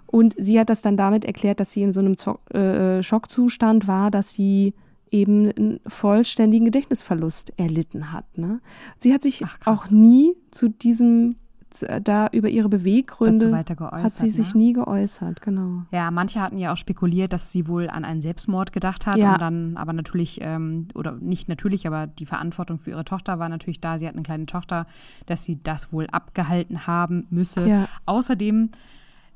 Und 0.08 0.36
sie 0.38 0.60
hat 0.60 0.70
das 0.70 0.84
dann 0.84 0.96
damit 0.96 1.26
erklärt, 1.26 1.60
dass 1.60 1.72
sie 1.72 1.82
in 1.82 1.92
so 1.92 2.00
einem 2.00 2.18
Zo 2.18 2.38
äh, 2.52 3.02
Schockzustand 3.02 3.88
war, 3.88 4.12
dass 4.12 4.32
sie 4.32 4.76
eben 5.10 5.52
einen 5.52 5.80
vollständigen 5.88 6.66
Gedächtnisverlust 6.66 7.54
erlitten 7.58 8.12
hat. 8.12 8.38
Ne? 8.38 8.60
Sie 8.98 9.14
hat 9.14 9.22
sich 9.22 9.44
Ach, 9.46 9.58
auch 9.66 9.90
nie 9.92 10.36
zu 10.52 10.70
diesem, 10.70 11.36
da 11.82 12.28
über 12.32 12.50
ihre 12.50 12.70
Beweggründe, 12.70 13.46
Dazu 13.46 13.52
weiter 13.52 13.76
geäußert, 13.76 14.04
hat 14.04 14.12
sie 14.12 14.30
sich 14.30 14.54
ne? 14.54 14.62
nie 14.62 14.74
geäußert, 14.74 15.42
genau. 15.42 15.84
Ja, 15.92 16.12
manche 16.12 16.42
hatten 16.42 16.58
ja 16.58 16.74
auch 16.74 16.78
spekuliert, 16.78 17.34
dass 17.34 17.52
sie 17.52 17.68
wohl 17.68 17.90
an 17.90 18.06
einen 18.06 18.22
Selbstmord 18.22 18.72
gedacht 18.72 19.06
hat 19.06 19.18
Ja. 19.18 19.34
und 19.34 19.42
dann 19.42 19.78
aber 19.78 19.94
natürlich, 19.94 20.40
ähm, 20.42 20.88
oder 20.94 21.14
nicht 21.14 21.50
natürlich, 21.50 21.88
aber 21.88 22.08
die 22.08 22.26
Verantwortung 22.26 22.78
für 22.78 22.92
ihre 22.92 23.06
Tochter 23.06 23.40
war 23.40 23.50
natürlich 23.50 23.80
da. 23.80 23.98
Sie 24.00 24.08
hat 24.08 24.14
eine 24.14 24.24
kleine 24.24 24.46
Tochter, 24.46 24.86
dass 25.26 25.44
sie 25.46 25.60
das 25.64 25.92
wohl 25.92 26.08
abgehalten 26.08 26.88
haben 26.88 27.26
müsse. 27.30 27.68
Ja. 27.68 27.88
Außerdem 28.06 28.70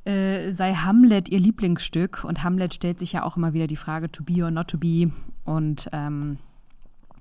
äh, 0.06 0.52
sei 0.52 0.74
Hamlet 0.74 1.30
ihr 1.30 1.40
Lieblingsstück 1.40 2.24
und 2.24 2.44
Hamlet 2.44 2.74
stellt 2.74 3.00
sich 3.00 3.14
ja 3.14 3.24
auch 3.24 3.36
immer 3.36 3.54
wieder 3.54 3.68
die 3.68 3.76
Frage, 3.76 4.10
to 4.12 4.24
be 4.24 4.44
or 4.44 4.52
not 4.52 4.70
to 4.70 4.78
be. 4.78 5.12
Und 5.44 5.90
ähm, 5.92 6.38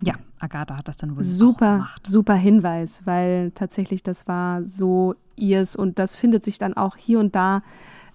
ja, 0.02 0.14
Agatha 0.38 0.76
hat 0.76 0.88
das 0.88 0.96
dann 0.96 1.16
wohl 1.16 1.22
Super, 1.24 1.74
gemacht. 1.76 2.06
super 2.06 2.35
Hinweis, 2.35 3.02
weil 3.04 3.50
tatsächlich 3.52 4.02
das 4.02 4.28
war 4.28 4.64
so 4.64 5.14
ihrs 5.37 5.76
und 5.76 5.98
das 5.98 6.16
findet 6.16 6.44
sich 6.44 6.59
dann 6.59 6.74
auch 6.74 6.96
hier 6.96 7.18
und 7.20 7.35
da, 7.35 7.62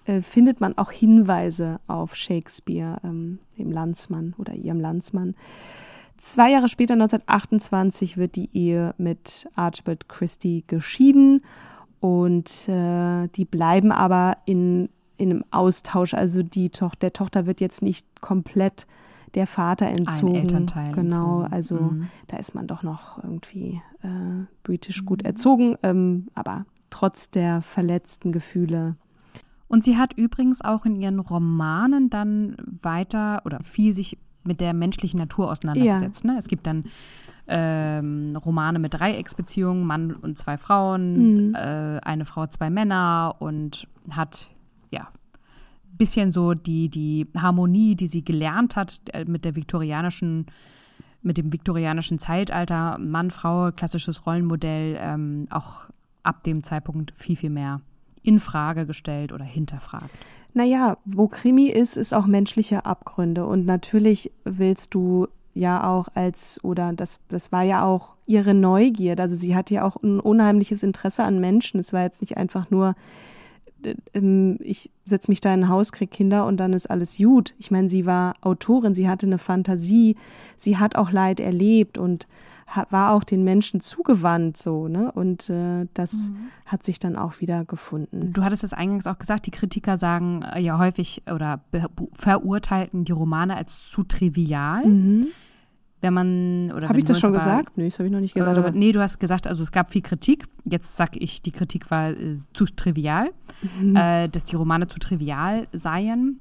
äh, 0.04 0.20
findet 0.20 0.60
man 0.60 0.76
auch 0.78 0.90
Hinweise 0.90 1.80
auf 1.86 2.14
Shakespeare, 2.16 2.98
ähm, 3.04 3.38
dem 3.58 3.70
Landsmann 3.70 4.34
oder 4.38 4.54
ihrem 4.54 4.80
Landsmann. 4.80 5.34
Zwei 6.16 6.52
Jahre 6.52 6.68
später, 6.68 6.94
1928, 6.94 8.16
wird 8.16 8.36
die 8.36 8.48
Ehe 8.52 8.94
mit 8.96 9.48
Archibald 9.56 10.08
Christie 10.08 10.62
geschieden 10.66 11.42
und 12.00 12.68
äh, 12.68 13.28
die 13.28 13.44
bleiben 13.44 13.90
aber 13.90 14.36
in, 14.44 14.88
in 15.16 15.30
einem 15.30 15.44
Austausch. 15.50 16.14
Also 16.14 16.42
die 16.42 16.70
Toch 16.70 16.94
der 16.94 17.12
Tochter 17.12 17.46
wird 17.46 17.60
jetzt 17.60 17.82
nicht 17.82 18.06
komplett 18.20 18.86
der 19.34 19.46
Vater 19.46 19.86
entzogen. 19.86 20.34
Elternteil 20.34 20.92
genau, 20.92 21.42
entzogen. 21.42 21.52
also 21.52 21.74
Mhm. 21.76 22.08
da 22.28 22.36
ist 22.36 22.54
man 22.54 22.66
doch 22.66 22.82
noch 22.82 23.22
irgendwie 23.22 23.80
äh, 24.02 24.44
britisch 24.62 25.04
gut 25.04 25.22
erzogen, 25.22 25.76
ähm, 25.82 26.28
aber 26.34 26.66
trotz 26.90 27.30
der 27.30 27.62
verletzten 27.62 28.32
Gefühle. 28.32 28.96
Und 29.68 29.84
sie 29.84 29.96
hat 29.96 30.12
übrigens 30.18 30.60
auch 30.62 30.84
in 30.84 30.96
ihren 31.00 31.18
Romanen 31.18 32.10
dann 32.10 32.56
weiter 32.82 33.40
oder 33.46 33.60
viel 33.62 33.94
sich 33.94 34.18
mit 34.44 34.60
der 34.60 34.74
menschlichen 34.74 35.18
Natur 35.18 35.50
auseinandergesetzt. 35.50 36.24
Ne? 36.24 36.36
Es 36.38 36.48
gibt 36.48 36.66
dann 36.66 36.84
ähm, 37.48 38.36
Romane 38.36 38.78
mit 38.78 38.94
Dreiecksbeziehungen, 38.94 39.84
Mann 39.86 40.12
und 40.14 40.38
zwei 40.38 40.56
Frauen, 40.58 41.48
Mhm. 41.48 41.54
äh, 41.54 41.98
eine 42.02 42.24
Frau, 42.24 42.46
zwei 42.46 42.70
Männer 42.70 43.36
und 43.40 43.86
hat 44.10 44.50
ja 44.90 45.08
bisschen 46.02 46.32
so 46.32 46.54
die, 46.54 46.88
die 46.88 47.28
Harmonie, 47.36 47.94
die 47.94 48.08
sie 48.08 48.24
gelernt 48.24 48.74
hat 48.74 49.00
äh, 49.12 49.24
mit 49.24 49.44
der 49.44 49.54
viktorianischen, 49.54 50.46
mit 51.22 51.38
dem 51.38 51.52
viktorianischen 51.52 52.18
Zeitalter, 52.18 52.98
Mann, 52.98 53.30
Frau, 53.30 53.70
klassisches 53.70 54.26
Rollenmodell, 54.26 54.98
ähm, 55.00 55.46
auch 55.50 55.86
ab 56.24 56.42
dem 56.42 56.64
Zeitpunkt 56.64 57.12
viel, 57.14 57.36
viel 57.36 57.50
mehr 57.50 57.82
in 58.24 58.40
Frage 58.40 58.84
gestellt 58.84 59.32
oder 59.32 59.44
hinterfragt. 59.44 60.10
Naja, 60.54 60.98
wo 61.04 61.28
Krimi 61.28 61.68
ist, 61.68 61.96
ist 61.96 62.14
auch 62.14 62.26
menschliche 62.26 62.84
Abgründe. 62.84 63.46
Und 63.46 63.64
natürlich 63.64 64.32
willst 64.42 64.94
du 64.94 65.28
ja 65.54 65.88
auch 65.88 66.08
als, 66.14 66.58
oder 66.64 66.92
das, 66.94 67.20
das 67.28 67.52
war 67.52 67.62
ja 67.62 67.84
auch 67.84 68.14
ihre 68.26 68.54
Neugierde. 68.54 69.22
Also 69.22 69.36
sie 69.36 69.54
hatte 69.54 69.74
ja 69.74 69.84
auch 69.84 70.02
ein 70.02 70.18
unheimliches 70.18 70.82
Interesse 70.82 71.22
an 71.22 71.38
Menschen. 71.38 71.78
Es 71.78 71.92
war 71.92 72.02
jetzt 72.02 72.22
nicht 72.22 72.36
einfach 72.38 72.70
nur, 72.70 72.96
ich 74.60 74.90
setze 75.04 75.30
mich 75.30 75.40
da 75.40 75.52
in 75.52 75.64
ein 75.64 75.68
Haus, 75.68 75.92
krieg 75.92 76.10
Kinder 76.10 76.46
und 76.46 76.58
dann 76.58 76.72
ist 76.72 76.90
alles 76.90 77.18
gut. 77.18 77.54
Ich 77.58 77.70
meine, 77.70 77.88
sie 77.88 78.06
war 78.06 78.34
Autorin, 78.40 78.94
sie 78.94 79.08
hatte 79.08 79.26
eine 79.26 79.38
Fantasie, 79.38 80.16
sie 80.56 80.78
hat 80.78 80.96
auch 80.96 81.10
Leid 81.10 81.40
erlebt 81.40 81.98
und 81.98 82.26
war 82.90 83.12
auch 83.12 83.24
den 83.24 83.44
Menschen 83.44 83.80
zugewandt 83.80 84.56
so, 84.56 84.88
ne? 84.88 85.12
Und 85.12 85.50
äh, 85.50 85.86
das 85.94 86.32
hat 86.64 86.82
sich 86.82 86.98
dann 86.98 87.16
auch 87.16 87.40
wieder 87.40 87.64
gefunden. 87.64 88.32
Du 88.32 88.42
hattest 88.42 88.64
es 88.64 88.72
eingangs 88.72 89.06
auch 89.06 89.18
gesagt, 89.18 89.46
die 89.46 89.50
Kritiker 89.50 89.98
sagen 89.98 90.42
äh, 90.42 90.60
ja 90.60 90.78
häufig 90.78 91.22
oder 91.30 91.60
verurteilten 92.12 93.04
die 93.04 93.12
Romane 93.12 93.56
als 93.56 93.90
zu 93.90 94.04
trivial. 94.04 94.84
Wenn 96.02 96.12
man 96.12 96.72
oder 96.72 96.88
Habe 96.88 96.98
ich 96.98 97.04
das 97.04 97.18
schon 97.20 97.30
aber- 97.30 97.38
gesagt? 97.38 97.76
Nee, 97.78 97.86
das 97.86 97.98
habe 97.98 98.06
ich 98.08 98.12
noch 98.12 98.20
nicht 98.20 98.34
gesagt. 98.34 98.58
aber- 98.58 98.70
nee, 98.72 98.92
du 98.92 99.00
hast 99.00 99.18
gesagt, 99.18 99.46
also 99.46 99.62
es 99.62 99.72
gab 99.72 99.88
viel 99.88 100.02
Kritik. 100.02 100.44
Jetzt 100.64 100.96
sag 100.96 101.16
ich, 101.16 101.40
die 101.42 101.52
Kritik 101.52 101.90
war 101.90 102.10
äh, 102.10 102.36
zu 102.52 102.66
trivial, 102.66 103.30
Mhm. 103.80 103.96
äh, 103.96 104.28
dass 104.28 104.44
die 104.44 104.56
Romane 104.56 104.86
zu 104.88 104.98
trivial 104.98 105.66
seien. 105.72 106.40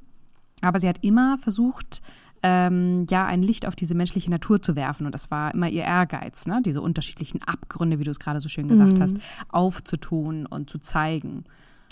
Aber 0.62 0.80
sie 0.80 0.89
hat 0.89 1.04
immer 1.04 1.38
versucht, 1.38 2.02
ähm, 2.43 3.06
ja, 3.10 3.26
ein 3.28 3.43
Licht 3.43 3.67
auf 3.67 3.76
diese 3.76 3.93
menschliche 3.93 4.30
Natur 4.32 4.62
zu 4.62 4.76
werfen. 4.76 5.06
Und 5.06 5.13
das 5.13 5.30
war 5.32 5.54
immer 5.54 5.69
ihr 5.69 5.84
Ehrgeiz, 5.84 6.47
ne? 6.47 6.60
diese 6.65 6.82
unterschiedlichen 6.82 7.41
Abgründe, 7.43 8.00
wie 8.00 8.04
du 8.04 8.10
es 8.12 8.19
gerade 8.19 8.39
so 8.41 8.50
schön 8.50 8.67
gesagt 8.67 8.97
Mhm. 8.97 9.02
hast, 9.02 9.15
aufzutun 9.50 10.45
und 10.47 10.69
zu 10.69 10.80
zeigen. 10.80 11.43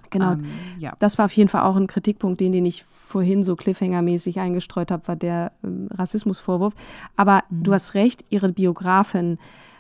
Genau. 0.10 0.34
Ähm, 0.34 0.46
ja. 0.80 0.94
Das 1.00 1.18
war 1.18 1.26
auf 1.26 1.32
jeden 1.34 1.50
Fall 1.50 1.62
auch 1.62 1.76
ein 1.76 1.88
Kritikpunkt, 1.88 2.40
den, 2.42 2.52
den 2.52 2.66
ich 2.66 2.84
vorhin 2.84 3.44
so 3.44 3.56
Cliffhanger-mäßig 3.56 4.40
eingestreut 4.40 4.92
habe, 4.92 5.08
war 5.08 5.16
der 5.16 5.52
ähm, 5.64 5.90
Rassismusvorwurf. 5.92 6.74
Aber 7.16 7.44
du 7.50 7.74
hast 7.74 7.94
recht, 7.94 8.26
ihre 8.30 8.50
Biografin 8.50 9.38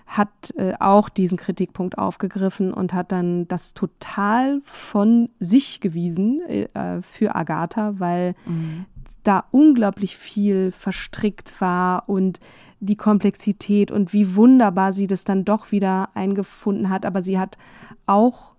hat 0.07 0.53
äh, 0.57 0.73
auch 0.79 1.07
diesen 1.07 1.37
Kritikpunkt 1.37 1.99
aufgegriffen 1.99 2.73
und 2.73 2.93
hat 2.93 3.11
dann 3.11 3.47
das 3.47 3.75
total 3.75 4.59
von 4.63 5.29
sich 5.39 5.81
gewiesen 5.81 6.41
äh, 6.41 7.01
für 7.03 7.35
Agatha, 7.35 7.93
weil 7.99 8.33
da 9.23 9.45
unglaublich 9.51 10.17
viel 10.17 10.71
verstrickt 10.71 11.61
war 11.61 12.07
und 12.07 12.39
die 12.79 12.95
Komplexität 12.95 13.91
und 13.91 14.13
wie 14.13 14.35
wunderbar 14.35 14.93
sie 14.93 15.07
das 15.07 15.23
dann 15.23 15.45
doch 15.45 15.71
wieder 15.71 16.09
eingefunden 16.15 16.89
hat. 16.89 17.05
Aber 17.05 17.21
sie 17.21 17.37
hat 17.37 17.57
auch 18.05 18.55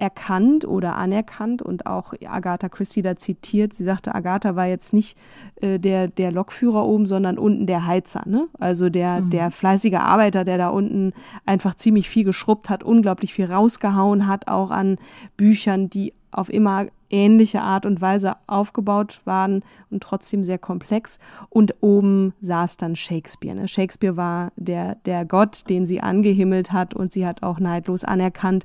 erkannt 0.00 0.66
oder 0.66 0.96
anerkannt 0.96 1.60
und 1.60 1.86
auch 1.86 2.14
Agatha 2.26 2.68
Christie 2.68 3.02
da 3.02 3.16
zitiert. 3.16 3.74
Sie 3.74 3.84
sagte, 3.84 4.14
Agatha 4.14 4.56
war 4.56 4.66
jetzt 4.66 4.92
nicht 4.92 5.18
äh, 5.60 5.78
der, 5.78 6.08
der 6.08 6.32
Lokführer 6.32 6.86
oben, 6.86 7.06
sondern 7.06 7.38
unten 7.38 7.66
der 7.66 7.86
Heizer. 7.86 8.22
Ne? 8.24 8.48
Also 8.58 8.88
der, 8.88 9.20
der 9.20 9.50
fleißige 9.50 9.94
Arbeiter, 9.94 10.44
der 10.44 10.56
da 10.56 10.68
unten 10.70 11.12
einfach 11.44 11.74
ziemlich 11.74 12.08
viel 12.08 12.24
geschrubbt 12.24 12.70
hat, 12.70 12.82
unglaublich 12.82 13.34
viel 13.34 13.52
rausgehauen 13.52 14.26
hat, 14.26 14.48
auch 14.48 14.70
an 14.70 14.96
Büchern, 15.36 15.90
die 15.90 16.14
auf 16.32 16.48
immer 16.48 16.86
ähnliche 17.10 17.60
Art 17.60 17.86
und 17.86 18.00
Weise 18.00 18.36
aufgebaut 18.46 19.20
waren 19.24 19.62
und 19.90 20.02
trotzdem 20.02 20.44
sehr 20.44 20.58
komplex. 20.58 21.18
Und 21.48 21.74
oben 21.80 22.32
saß 22.40 22.76
dann 22.76 22.96
Shakespeare. 22.96 23.54
Ne? 23.54 23.68
Shakespeare 23.68 24.16
war 24.16 24.52
der, 24.56 24.94
der 25.06 25.24
Gott, 25.24 25.68
den 25.68 25.86
sie 25.86 26.00
angehimmelt 26.00 26.72
hat 26.72 26.94
und 26.94 27.12
sie 27.12 27.26
hat 27.26 27.42
auch 27.42 27.58
neidlos 27.58 28.04
anerkannt, 28.04 28.64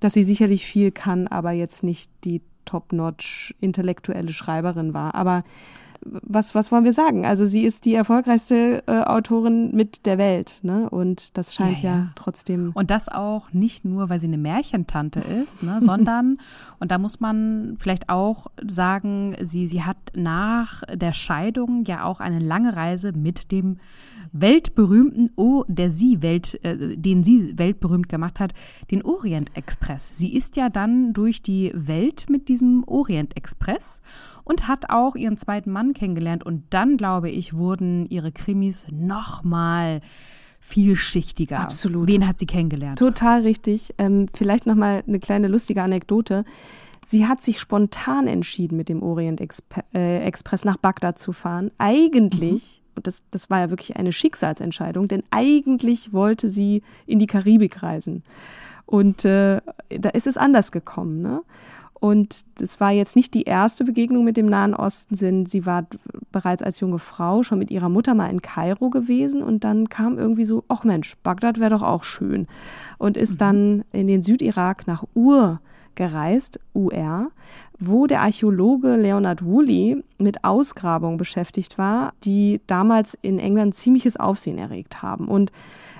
dass 0.00 0.14
sie 0.14 0.24
sicherlich 0.24 0.66
viel 0.66 0.90
kann, 0.90 1.26
aber 1.28 1.52
jetzt 1.52 1.82
nicht 1.82 2.10
die 2.24 2.42
top-notch 2.64 3.54
intellektuelle 3.60 4.32
Schreiberin 4.32 4.94
war. 4.94 5.14
Aber 5.14 5.44
was, 6.04 6.54
was 6.54 6.70
wollen 6.70 6.84
wir 6.84 6.92
sagen? 6.92 7.26
Also 7.26 7.44
sie 7.44 7.64
ist 7.64 7.84
die 7.84 7.94
erfolgreichste 7.94 8.82
äh, 8.86 9.02
Autorin 9.02 9.74
mit 9.74 10.06
der 10.06 10.18
Welt. 10.18 10.60
Ne? 10.62 10.88
Und 10.88 11.36
das 11.36 11.54
scheint 11.54 11.82
Ja, 11.82 11.90
ja, 11.90 11.96
ja. 11.96 12.10
trotzdem. 12.14 12.70
Und 12.74 12.90
das 12.90 13.08
auch 13.08 13.52
nicht 13.52 13.84
nur, 13.84 14.08
weil 14.08 14.18
sie 14.18 14.26
eine 14.26 14.38
Märchentante 14.38 15.20
ist, 15.20 15.62
ne, 15.62 15.80
sondern, 15.80 16.38
und 16.78 16.90
da 16.90 16.98
muss 16.98 17.20
man 17.20 17.76
vielleicht 17.78 18.08
auch 18.08 18.46
sagen, 18.66 19.36
sie, 19.42 19.66
sie 19.66 19.82
hat 19.82 19.96
nach 20.14 20.82
der 20.92 21.12
Scheidung 21.12 21.84
ja 21.84 22.04
auch 22.04 22.20
eine 22.20 22.38
lange 22.38 22.76
Reise 22.76 23.12
mit 23.12 23.50
dem 23.50 23.78
weltberühmten, 24.32 25.30
oh, 25.36 25.64
der 25.68 25.90
sie 25.90 26.22
Welt, 26.22 26.58
äh, 26.64 26.96
den 26.96 27.24
sie 27.24 27.58
weltberühmt 27.58 28.08
gemacht 28.08 28.40
hat, 28.40 28.52
den 28.90 29.04
Orient 29.04 29.56
Express. 29.56 30.18
Sie 30.18 30.34
ist 30.34 30.56
ja 30.56 30.68
dann 30.68 31.12
durch 31.12 31.42
die 31.42 31.72
Welt 31.74 32.26
mit 32.30 32.48
diesem 32.48 32.84
Orient 32.86 33.36
Express 33.36 34.02
und 34.44 34.68
hat 34.68 34.90
auch 34.90 35.14
ihren 35.16 35.36
zweiten 35.36 35.70
Mann 35.70 35.92
kennengelernt. 35.92 36.44
Und 36.44 36.64
dann, 36.70 36.96
glaube 36.96 37.30
ich, 37.30 37.54
wurden 37.54 38.06
ihre 38.06 38.32
Krimis 38.32 38.86
nochmal 38.90 40.00
vielschichtiger. 40.60 41.60
Absolut. 41.60 42.08
Wen 42.08 42.26
hat 42.26 42.38
sie 42.38 42.46
kennengelernt? 42.46 42.98
Total 42.98 43.42
richtig. 43.42 43.94
Ähm, 43.98 44.26
vielleicht 44.34 44.66
noch 44.66 44.74
mal 44.74 45.02
eine 45.06 45.20
kleine 45.20 45.48
lustige 45.48 45.82
Anekdote. 45.82 46.44
Sie 47.06 47.26
hat 47.26 47.42
sich 47.42 47.58
spontan 47.58 48.26
entschieden, 48.26 48.76
mit 48.76 48.88
dem 48.88 49.02
Orient 49.02 49.40
Exp 49.40 49.64
äh, 49.94 50.18
Express 50.24 50.64
nach 50.64 50.76
Bagdad 50.76 51.18
zu 51.18 51.32
fahren. 51.32 51.70
Eigentlich, 51.78 52.82
und 52.98 53.06
das, 53.06 53.22
das 53.30 53.48
war 53.48 53.60
ja 53.60 53.70
wirklich 53.70 53.96
eine 53.96 54.10
Schicksalsentscheidung, 54.12 55.06
denn 55.06 55.22
eigentlich 55.30 56.12
wollte 56.12 56.48
sie 56.48 56.82
in 57.06 57.20
die 57.20 57.28
Karibik 57.28 57.82
reisen. 57.82 58.24
Und 58.86 59.24
äh, 59.24 59.60
da 59.88 60.08
ist 60.10 60.26
es 60.26 60.36
anders 60.36 60.72
gekommen. 60.72 61.22
Ne? 61.22 61.42
Und 62.00 62.44
das 62.60 62.80
war 62.80 62.90
jetzt 62.90 63.14
nicht 63.14 63.34
die 63.34 63.44
erste 63.44 63.84
Begegnung 63.84 64.24
mit 64.24 64.36
dem 64.36 64.46
Nahen 64.46 64.74
Osten, 64.74 65.16
denn 65.16 65.46
sie 65.46 65.64
war 65.64 65.86
bereits 66.32 66.62
als 66.62 66.80
junge 66.80 66.98
Frau 66.98 67.44
schon 67.44 67.60
mit 67.60 67.70
ihrer 67.70 67.88
Mutter 67.88 68.14
mal 68.14 68.30
in 68.30 68.42
Kairo 68.42 68.90
gewesen 68.90 69.42
und 69.42 69.62
dann 69.62 69.88
kam 69.88 70.18
irgendwie 70.18 70.44
so, 70.44 70.64
ach 70.68 70.82
Mensch, 70.82 71.16
Bagdad 71.22 71.60
wäre 71.60 71.70
doch 71.70 71.82
auch 71.82 72.02
schön. 72.02 72.48
Und 72.98 73.16
ist 73.16 73.40
dann 73.40 73.84
in 73.92 74.08
den 74.08 74.22
Südirak 74.22 74.86
nach 74.88 75.04
Ur 75.14 75.60
gereist, 75.98 76.58
UR, 76.72 77.30
wo 77.78 78.06
der 78.06 78.22
Archäologe 78.22 78.96
Leonard 78.96 79.44
Woolley 79.44 80.02
mit 80.16 80.44
Ausgrabungen 80.44 81.18
beschäftigt 81.18 81.76
war, 81.76 82.14
die 82.24 82.62
damals 82.66 83.18
in 83.20 83.38
England 83.38 83.74
ziemliches 83.74 84.16
Aufsehen 84.16 84.56
erregt 84.56 85.02
haben. 85.02 85.28
Und 85.28 85.52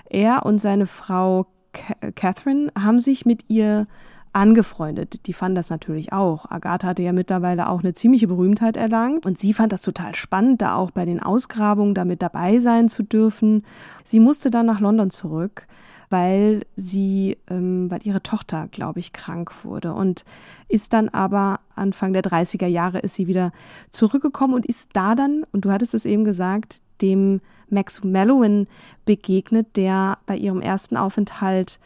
er 0.09 0.45
und 0.45 0.59
seine 0.59 0.87
Frau 0.87 1.45
Ca- 1.73 2.11
Catherine 2.15 2.71
haben 2.81 2.99
sich 2.99 3.25
mit 3.27 3.43
ihr 3.49 3.85
angefreundet. 4.31 5.25
Die 5.27 5.33
fanden 5.33 5.55
das 5.55 5.69
natürlich 5.69 6.13
auch. 6.13 6.49
Agatha 6.49 6.87
hatte 6.87 7.03
ja 7.03 7.13
mittlerweile 7.13 7.67
auch 7.69 7.81
eine 7.81 7.93
ziemliche 7.93 8.27
Berühmtheit 8.27 8.77
erlangt 8.77 9.25
und 9.25 9.37
sie 9.37 9.53
fand 9.53 9.73
das 9.73 9.81
total 9.81 10.15
spannend, 10.15 10.61
da 10.61 10.75
auch 10.75 10.91
bei 10.91 11.05
den 11.05 11.19
Ausgrabungen 11.21 11.93
damit 11.93 12.21
dabei 12.21 12.59
sein 12.59 12.89
zu 12.89 13.03
dürfen. 13.03 13.63
Sie 14.03 14.19
musste 14.19 14.49
dann 14.49 14.65
nach 14.67 14.79
London 14.79 15.09
zurück, 15.11 15.67
weil 16.09 16.65
sie, 16.75 17.37
ähm, 17.49 17.89
weil 17.91 17.99
ihre 18.03 18.23
Tochter, 18.23 18.67
glaube 18.71 18.99
ich, 18.99 19.13
krank 19.13 19.63
wurde 19.63 19.93
und 19.93 20.25
ist 20.67 20.93
dann 20.93 21.09
aber 21.09 21.59
Anfang 21.75 22.13
der 22.13 22.23
30er 22.23 22.67
Jahre 22.67 22.99
ist 22.99 23.15
sie 23.15 23.27
wieder 23.27 23.51
zurückgekommen 23.91 24.53
und 24.53 24.65
ist 24.65 24.89
da 24.93 25.15
dann, 25.15 25.45
und 25.51 25.65
du 25.65 25.71
hattest 25.71 25.93
es 25.93 26.05
eben 26.05 26.23
gesagt, 26.23 26.81
dem 27.01 27.41
Max 27.69 28.03
Mallowan 28.03 28.67
begegnet, 29.05 29.77
der 29.77 30.17
bei 30.25 30.35
ihrem 30.35 30.61
ersten 30.61 30.97
Aufenthalt 30.97 31.79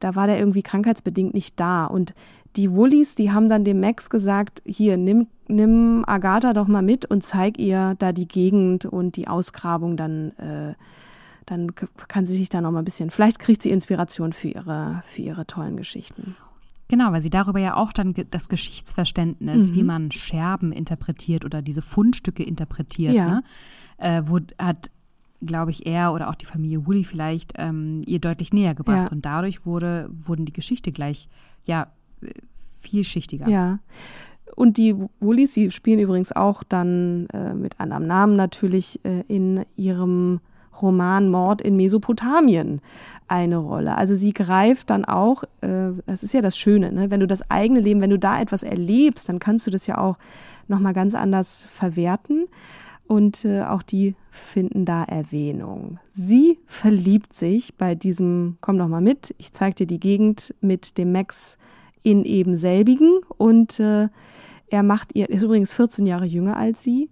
da 0.00 0.14
war 0.14 0.26
der 0.26 0.38
irgendwie 0.38 0.62
krankheitsbedingt 0.62 1.34
nicht 1.34 1.58
da. 1.58 1.84
Und 1.86 2.14
die 2.56 2.70
Woolies, 2.72 3.14
die 3.14 3.32
haben 3.32 3.48
dann 3.48 3.64
dem 3.64 3.80
Max 3.80 4.10
gesagt, 4.10 4.62
hier, 4.64 4.96
nimm, 4.96 5.26
nimm 5.48 6.04
Agatha 6.06 6.52
doch 6.52 6.68
mal 6.68 6.82
mit 6.82 7.04
und 7.04 7.22
zeig 7.22 7.58
ihr 7.58 7.94
da 7.98 8.12
die 8.12 8.28
Gegend 8.28 8.84
und 8.86 9.16
die 9.16 9.28
Ausgrabung, 9.28 9.96
dann, 9.96 10.32
äh, 10.38 10.74
dann 11.48 11.74
kann 12.08 12.26
sie 12.26 12.34
sich 12.36 12.48
da 12.48 12.60
noch 12.60 12.70
mal 12.72 12.80
ein 12.80 12.84
bisschen, 12.84 13.10
vielleicht 13.10 13.38
kriegt 13.38 13.62
sie 13.62 13.70
Inspiration 13.70 14.32
für 14.32 14.48
ihre, 14.48 15.02
für 15.06 15.22
ihre 15.22 15.46
tollen 15.46 15.76
Geschichten. 15.76 16.36
Genau, 16.88 17.12
weil 17.12 17.20
sie 17.22 17.30
darüber 17.30 17.58
ja 17.60 17.76
auch 17.76 17.92
dann 17.92 18.14
das 18.30 18.48
Geschichtsverständnis, 18.48 19.70
Mhm. 19.70 19.74
wie 19.74 19.82
man 19.82 20.10
Scherben 20.12 20.72
interpretiert 20.72 21.44
oder 21.44 21.60
diese 21.62 21.82
Fundstücke 21.82 22.42
interpretiert, 22.42 23.14
Ja. 23.14 23.26
ne, 23.28 23.42
äh, 23.98 24.22
wo, 24.24 24.38
hat, 24.58 24.90
glaube 25.42 25.70
ich, 25.70 25.86
er 25.86 26.12
oder 26.14 26.28
auch 26.30 26.34
die 26.34 26.46
Familie 26.46 26.86
Woolley 26.86 27.04
vielleicht 27.04 27.52
ähm, 27.56 28.00
ihr 28.06 28.20
deutlich 28.20 28.52
näher 28.52 28.74
gebracht. 28.74 29.06
Ja. 29.06 29.12
Und 29.12 29.24
dadurch 29.26 29.66
wurde, 29.66 30.08
wurden 30.10 30.44
die 30.46 30.52
Geschichte 30.52 30.90
gleich, 30.92 31.28
ja, 31.66 31.88
äh, 32.22 32.30
vielschichtiger. 32.54 33.48
Ja. 33.48 33.78
Und 34.56 34.76
die 34.78 34.94
Woolies, 35.20 35.52
sie 35.54 35.70
spielen 35.70 35.98
übrigens 36.00 36.32
auch 36.32 36.62
dann 36.64 37.26
äh, 37.34 37.54
mit 37.54 37.78
anderem 37.80 38.06
Namen 38.06 38.34
natürlich 38.36 38.98
äh, 39.04 39.20
in 39.28 39.64
ihrem 39.76 40.40
Roman 40.82 41.28
Mord 41.28 41.62
in 41.62 41.76
Mesopotamien 41.76 42.80
eine 43.26 43.58
Rolle. 43.58 43.96
Also 43.96 44.14
sie 44.14 44.32
greift 44.32 44.90
dann 44.90 45.04
auch, 45.04 45.44
äh, 45.60 45.90
das 46.06 46.22
ist 46.22 46.34
ja 46.34 46.40
das 46.40 46.56
Schöne, 46.56 46.92
ne? 46.92 47.10
wenn 47.10 47.20
du 47.20 47.26
das 47.26 47.50
eigene 47.50 47.80
Leben, 47.80 48.00
wenn 48.00 48.10
du 48.10 48.18
da 48.18 48.40
etwas 48.40 48.62
erlebst, 48.62 49.28
dann 49.28 49.38
kannst 49.38 49.66
du 49.66 49.70
das 49.70 49.86
ja 49.86 49.98
auch 49.98 50.16
nochmal 50.66 50.94
ganz 50.94 51.14
anders 51.14 51.66
verwerten. 51.70 52.46
Und 53.06 53.46
äh, 53.46 53.62
auch 53.62 53.82
die 53.82 54.16
finden 54.30 54.84
da 54.84 55.02
Erwähnung. 55.02 55.98
Sie 56.10 56.58
verliebt 56.66 57.32
sich 57.32 57.74
bei 57.76 57.94
diesem, 57.94 58.58
komm 58.60 58.76
doch 58.76 58.88
mal 58.88 59.00
mit, 59.00 59.34
ich 59.38 59.52
zeig 59.52 59.76
dir 59.76 59.86
die 59.86 59.98
Gegend 59.98 60.54
mit 60.60 60.98
dem 60.98 61.12
Max 61.12 61.56
in 62.02 62.26
eben 62.26 62.54
selbigen 62.54 63.20
und 63.38 63.80
äh, 63.80 64.08
er 64.70 64.82
macht 64.82 65.14
ihr, 65.14 65.30
ist 65.30 65.42
übrigens 65.42 65.72
14 65.72 66.06
Jahre 66.06 66.26
jünger 66.26 66.58
als 66.58 66.82
sie 66.82 67.08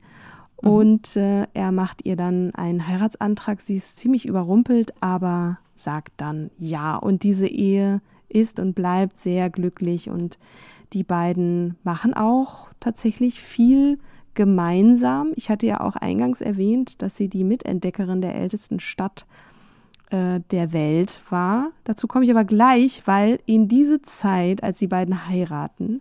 und 0.67 1.17
äh, 1.17 1.47
er 1.55 1.73
macht 1.73 2.05
ihr 2.05 2.17
dann 2.17 2.55
einen 2.55 2.87
Heiratsantrag. 2.87 3.61
Sie 3.61 3.77
ist 3.77 3.99
ziemlich 3.99 4.27
überrumpelt, 4.27 4.93
aber 5.01 5.59
sagt 5.75 6.15
dann 6.17 6.51
ja. 6.59 6.97
Und 6.97 7.23
diese 7.23 7.49
Ehe 7.49 8.01
ist 8.29 8.59
und 8.61 8.75
bleibt 8.75 9.19
sehr 9.19 9.51
glücklich 9.51 10.11
und 10.11 10.39
die 10.93 11.05
beiden 11.05 11.77
machen 11.83 12.15
auch 12.15 12.69
tatsächlich 12.81 13.41
viel 13.41 13.99
gemeinsam. 14.35 15.33
Ich 15.37 15.51
hatte 15.51 15.67
ja 15.67 15.81
auch 15.81 15.97
eingangs 15.97 16.41
erwähnt, 16.41 17.03
dass 17.03 17.17
sie 17.17 17.29
die 17.29 17.45
Mitentdeckerin 17.45 18.21
der 18.21 18.35
ältesten 18.35 18.81
Stadt 18.81 19.27
äh, 20.11 20.41
der 20.53 20.73
Welt 20.73 21.21
war. 21.31 21.71
Dazu 21.85 22.07
komme 22.07 22.25
ich 22.25 22.31
aber 22.31 22.45
gleich, 22.45 23.03
weil 23.07 23.41
in 23.47 23.67
diese 23.67 24.03
Zeit, 24.03 24.63
als 24.63 24.79
die 24.79 24.87
beiden 24.87 25.29
heiraten, 25.29 26.01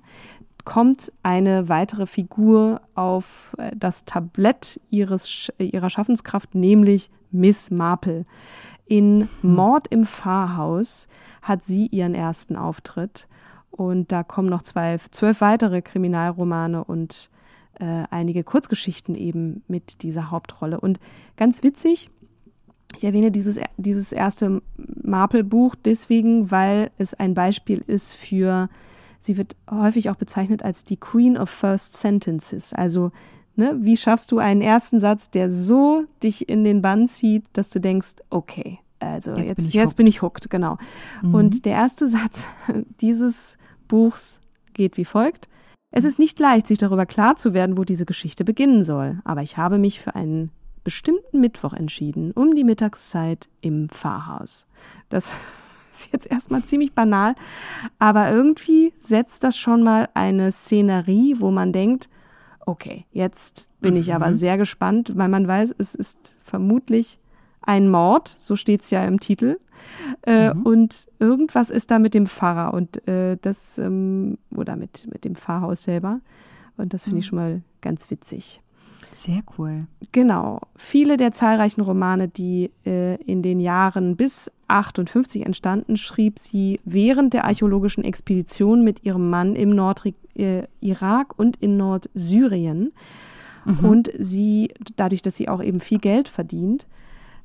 kommt 0.66 1.12
eine 1.24 1.70
weitere 1.70 2.06
Figur 2.08 2.82
auf 2.96 3.56
äh, 3.58 3.72
das 3.76 4.06
Tablett 4.06 4.82
ihres, 4.90 5.52
ihrer 5.58 5.90
Schaffenskraft, 5.90 6.56
nämlich 6.56 7.10
Miss 7.32 7.72
Marple. 7.72 8.26
In 8.86 9.30
Mord 9.42 9.88
im 9.88 10.06
Pfarrhaus 10.06 11.08
hat 11.42 11.64
sie 11.64 11.88
ihren 11.88 12.14
ersten 12.14 12.56
Auftritt. 12.56 13.28
Und 13.72 14.12
da 14.12 14.24
kommen 14.24 14.48
noch 14.48 14.62
zwei, 14.62 14.98
zwölf 15.12 15.42
weitere 15.42 15.82
Kriminalromane 15.82 16.84
und 16.84 17.30
äh, 17.80 18.04
einige 18.10 18.44
Kurzgeschichten 18.44 19.16
eben 19.16 19.64
mit 19.68 20.02
dieser 20.04 20.32
Hauptrolle. 20.32 20.80
Und 20.80 21.00
ganz 21.36 21.62
witzig, 21.62 22.10
ich 22.96 23.04
erwähne 23.04 23.32
dieses, 23.32 23.60
dieses 23.78 24.12
erste 24.14 24.62
Marple-Buch 25.04 25.76
deswegen, 25.76 26.52
weil 26.52 26.92
es 26.98 27.14
ein 27.14 27.34
Beispiel 27.34 27.84
ist 27.86 28.14
für, 28.14 28.70
sie 29.20 29.38
wird 29.38 29.56
häufig 29.70 30.10
auch 30.10 30.16
bezeichnet 30.16 30.64
als 30.64 30.84
die 30.84 30.98
Queen 30.98 31.38
of 31.38 31.50
First 31.50 31.98
Sentences. 31.98 32.74
Also, 32.74 33.12
ne, 33.56 33.76
wie 33.80 33.98
schaffst 33.98 34.32
du 34.32 34.40
einen 34.40 34.62
ersten 34.62 35.00
Satz, 35.00 35.30
der 35.30 35.50
so 35.50 36.06
dich 36.24 36.50
in 36.50 36.64
den 36.64 36.82
Bann 36.82 37.08
zieht, 37.08 37.46
dass 37.54 37.70
du 37.70 37.80
denkst, 37.80 38.16
okay, 38.30 38.80
also 39.00 39.32
jetzt, 39.32 39.50
jetzt, 39.50 39.56
bin, 39.56 39.66
ich 39.66 39.74
jetzt 39.74 39.98
bin 39.98 40.08
ich 40.08 40.22
hooked, 40.22 40.50
genau. 40.50 40.78
Mhm. 41.22 41.36
Und 41.36 41.66
der 41.66 41.74
erste 41.74 42.08
Satz 42.08 42.48
dieses 43.02 43.58
Buchs 43.88 44.42
geht 44.74 44.98
wie 44.98 45.06
folgt. 45.06 45.48
Es 45.92 46.04
ist 46.04 46.20
nicht 46.20 46.40
leicht, 46.40 46.68
sich 46.68 46.78
darüber 46.78 47.06
klar 47.06 47.38
zu 47.38 47.54
werden, 47.54 47.78
wo 47.78 47.86
diese 47.86 48.06
Geschichte 48.06 48.44
beginnen 48.44 48.84
soll, 48.84 49.22
aber 49.24 49.44
ich 49.44 49.58
habe 49.58 49.78
mich 49.78 50.02
für 50.02 50.14
einen 50.14 50.52
bestimmten 50.84 51.40
Mittwoch 51.40 51.74
entschieden, 51.74 52.32
um 52.32 52.54
die 52.54 52.64
Mittagszeit 52.64 53.48
im 53.62 53.90
Pfarrhaus. 53.90 54.68
Das 55.10 55.34
ist 55.96 56.14
jetzt 56.14 56.30
erstmal 56.30 56.64
ziemlich 56.64 56.94
banal, 56.94 57.36
aber 58.00 58.32
irgendwie 58.32 58.94
setzt 59.00 59.44
das 59.44 59.58
schon 59.58 59.84
mal 59.84 60.10
eine 60.14 60.52
Szenerie, 60.52 61.36
wo 61.40 61.52
man 61.52 61.72
denkt, 61.72 62.10
okay, 62.66 63.06
jetzt 63.12 63.70
bin 63.80 63.96
ich 63.96 64.14
aber 64.14 64.30
mhm. 64.30 64.34
sehr 64.34 64.58
gespannt, 64.58 65.12
weil 65.16 65.30
man 65.30 65.48
weiß, 65.48 65.76
es 65.78 65.94
ist 65.94 66.38
vermutlich 66.44 67.20
ein 67.62 67.90
Mord, 67.90 68.28
so 68.28 68.56
steht's 68.56 68.90
ja 68.90 69.06
im 69.06 69.20
Titel. 69.20 69.60
Äh, 70.26 70.54
mhm. 70.54 70.62
Und 70.64 71.08
irgendwas 71.20 71.70
ist 71.70 71.92
da 71.92 72.00
mit 72.00 72.14
dem 72.14 72.26
Pfarrer 72.26 72.74
und 72.74 73.08
äh, 73.08 73.38
das, 73.42 73.78
ähm, 73.78 74.38
oder 74.56 74.76
mit, 74.76 75.08
mit 75.12 75.26
dem 75.26 75.36
Pfarrhaus 75.36 75.84
selber. 75.84 76.22
Und 76.78 76.94
das 76.94 77.04
finde 77.04 77.20
ich 77.20 77.26
mhm. 77.26 77.30
schon 77.30 77.38
mal 77.38 77.62
ganz 77.82 78.10
witzig. 78.10 78.62
Sehr 79.16 79.44
cool. 79.58 79.88
Genau. 80.12 80.60
Viele 80.76 81.16
der 81.16 81.32
zahlreichen 81.32 81.80
Romane, 81.80 82.28
die 82.28 82.70
äh, 82.86 83.16
in 83.24 83.42
den 83.42 83.62
Jahren 83.62 84.18
bis 84.18 84.52
58 84.68 85.46
entstanden, 85.46 85.96
schrieb 85.96 86.38
sie 86.38 86.82
während 86.84 87.34
der 87.34 87.46
archäologischen 87.46 88.04
Expedition 88.04 88.84
mit 88.84 89.06
ihrem 89.06 89.30
Mann 89.30 89.56
im 89.56 89.70
Nordirak 89.70 90.18
äh, 90.36 91.34
und 91.38 91.56
in 91.58 91.78
Nordsyrien. 91.78 92.92
Mhm. 93.64 93.80
Und 93.86 94.12
sie, 94.20 94.74
dadurch, 94.98 95.22
dass 95.22 95.38
sie 95.38 95.48
auch 95.48 95.64
eben 95.64 95.80
viel 95.80 96.00
Geld 96.00 96.28
verdient, 96.28 96.86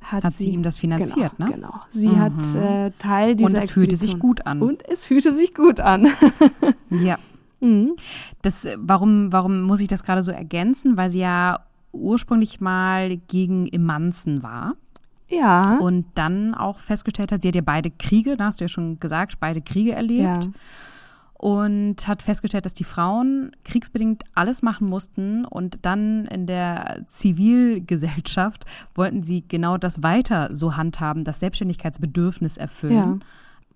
hat, 0.01 0.25
hat 0.25 0.33
sie, 0.33 0.45
sie, 0.45 0.49
ihm 0.51 0.63
das 0.63 0.77
finanziert, 0.77 1.31
genau, 1.37 1.49
ne? 1.49 1.55
Genau. 1.55 1.73
Sie 1.87 2.09
mhm. 2.09 2.19
hat 2.19 2.55
äh, 2.55 2.91
Teil 2.99 3.37
dieser 3.37 3.49
Und 3.49 3.57
es 3.57 3.69
fühlte 3.69 3.95
sich 3.95 4.19
gut 4.19 4.45
an. 4.45 4.61
Und 4.61 4.83
es 4.89 5.05
fühlte 5.05 5.31
sich 5.31 5.53
gut 5.53 5.79
an. 5.79 6.09
ja. 6.89 7.17
Mhm. 7.61 7.93
Das, 8.41 8.67
warum, 8.77 9.31
warum 9.31 9.61
muss 9.61 9.81
ich 9.81 9.87
das 9.87 10.03
gerade 10.03 10.23
so 10.23 10.31
ergänzen? 10.31 10.97
Weil 10.97 11.09
sie 11.09 11.19
ja 11.19 11.59
ursprünglich 11.93 12.59
mal 12.59 13.17
gegen 13.17 13.67
Emanzen 13.67 14.43
war. 14.43 14.75
Ja. 15.27 15.77
Und 15.77 16.05
dann 16.15 16.53
auch 16.53 16.79
festgestellt 16.79 17.31
hat, 17.31 17.41
sie 17.41 17.47
hat 17.47 17.55
ja 17.55 17.61
beide 17.63 17.89
Kriege, 17.89 18.35
da 18.35 18.45
hast 18.45 18.59
du 18.59 18.65
ja 18.65 18.69
schon 18.69 18.99
gesagt, 18.99 19.39
beide 19.39 19.61
Kriege 19.61 19.93
erlebt. 19.93 20.45
Ja 20.45 20.51
und 21.41 22.07
hat 22.07 22.21
festgestellt, 22.21 22.67
dass 22.67 22.75
die 22.75 22.83
Frauen 22.83 23.51
kriegsbedingt 23.65 24.23
alles 24.35 24.61
machen 24.61 24.87
mussten 24.87 25.43
und 25.43 25.87
dann 25.87 26.25
in 26.27 26.45
der 26.45 27.01
Zivilgesellschaft 27.07 28.65
wollten 28.95 29.23
sie 29.23 29.43
genau 29.47 29.77
das 29.77 30.03
weiter 30.03 30.53
so 30.53 30.77
handhaben, 30.77 31.23
das 31.23 31.39
Selbstständigkeitsbedürfnis 31.39 32.57
erfüllen, 32.57 33.23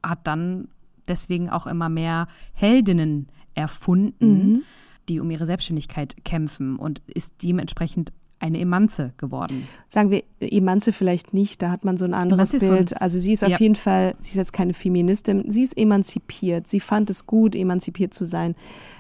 ja. 0.04 0.10
hat 0.12 0.20
dann 0.28 0.68
deswegen 1.08 1.50
auch 1.50 1.68
immer 1.68 1.90
mehr 1.90 2.28
Heldinnen 2.54 3.30
erfunden, 3.54 4.52
mhm. 4.52 4.64
die 5.10 5.20
um 5.20 5.30
ihre 5.32 5.46
Selbstständigkeit 5.46 6.16
kämpfen 6.24 6.76
und 6.76 7.02
ist 7.08 7.44
dementsprechend 7.44 8.12
eine 8.40 8.60
Emanze 8.60 9.14
geworden. 9.18 9.68
Sagen 9.88 10.12
wir 10.12 10.24
Emanze 10.40 10.92
vielleicht 10.94 11.34
nicht, 11.34 11.62
da 11.62 11.72
hat 11.72 11.86
man 11.86 11.98
so 11.98 12.06
ein 12.06 12.14
anderes 12.14 12.52
Bild. 12.52 12.90
So 12.90 12.96
ein, 12.96 13.02
also 13.02 13.20
sie 13.20 13.34
ist 13.34 13.44
auf 13.44 13.52
ja. 13.52 13.58
jeden 13.58 13.76
Fall, 13.76 14.16
sie 14.20 14.32
ist 14.32 14.36
jetzt 14.36 14.54
keine 14.54 14.74
Feministin, 14.74 15.50
sie 15.50 15.64
ist 15.64 15.78
emanzipiert. 15.78 16.68
Sie 16.68 16.80
fand 16.80 17.10
es 17.10 17.26
gut, 17.26 17.56
emanzipiert 17.56 18.14
zu 18.14 18.26
sein. 18.26 18.56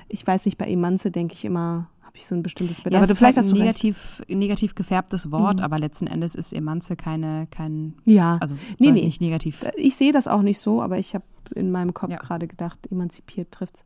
Ich 0.07 0.25
weiß 0.25 0.45
nicht, 0.45 0.57
bei 0.57 0.67
Emanze 0.67 1.11
denke 1.11 1.33
ich 1.33 1.45
immer, 1.45 1.89
habe 2.15 2.21
ich 2.21 2.27
so 2.27 2.35
ein 2.35 2.43
bestimmtes 2.43 2.81
Bild. 2.81 2.93
Ja, 2.93 2.99
aber 2.99 3.07
du 3.07 3.13
vielleicht 3.13 3.35
halt 3.35 3.45
ein 3.45 3.49
hast 3.49 3.51
du 3.51 3.59
negativ, 3.59 4.19
recht. 4.21 4.29
negativ 4.29 4.75
gefärbtes 4.75 5.31
Wort, 5.31 5.59
mhm. 5.59 5.65
aber 5.65 5.79
letzten 5.79 6.07
Endes 6.07 6.33
ist 6.33 6.53
Emanze 6.53 6.95
keine, 6.95 7.47
kein, 7.51 7.95
ja. 8.05 8.37
also 8.39 8.55
nee, 8.79 8.91
nee. 8.91 9.03
nicht 9.03 9.19
negativ. 9.19 9.65
Ich 9.75 9.97
sehe 9.97 10.13
das 10.13 10.29
auch 10.29 10.41
nicht 10.41 10.59
so, 10.59 10.81
aber 10.81 10.97
ich 10.97 11.13
habe 11.13 11.25
in 11.53 11.71
meinem 11.71 11.93
Kopf 11.93 12.11
ja. 12.11 12.17
gerade 12.17 12.47
gedacht, 12.47 12.79
emanzipiert 12.89 13.51
trifft's. 13.51 13.83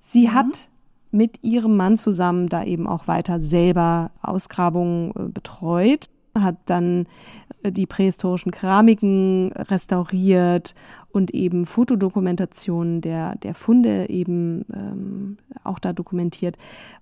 Sie 0.00 0.28
mhm. 0.28 0.34
hat 0.34 0.68
mit 1.10 1.42
ihrem 1.42 1.74
Mann 1.76 1.96
zusammen 1.96 2.50
da 2.50 2.64
eben 2.64 2.86
auch 2.86 3.08
weiter 3.08 3.40
selber 3.40 4.10
Ausgrabungen 4.20 5.12
äh, 5.16 5.28
betreut, 5.28 6.10
hat 6.38 6.56
dann 6.66 7.06
äh, 7.06 7.51
die 7.70 7.86
prähistorischen 7.86 8.52
Keramiken 8.52 9.52
restauriert 9.52 10.74
und 11.10 11.32
eben 11.32 11.64
Fotodokumentationen 11.64 13.00
der, 13.00 13.36
der 13.36 13.54
Funde 13.54 14.08
eben 14.08 14.64
ähm, 14.72 15.38
auch 15.64 15.78
da 15.78 15.92
dokumentiert. 15.92 16.56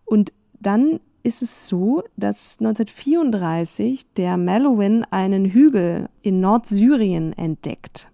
Und 0.04 0.32
dann 0.60 1.00
ist 1.22 1.42
es 1.42 1.68
so, 1.68 2.02
dass 2.16 2.58
1934 2.60 4.12
der 4.16 4.36
Malouin 4.36 5.04
einen 5.10 5.46
Hügel 5.46 6.08
in 6.22 6.40
Nordsyrien 6.40 7.32
entdeckt. 7.32 8.10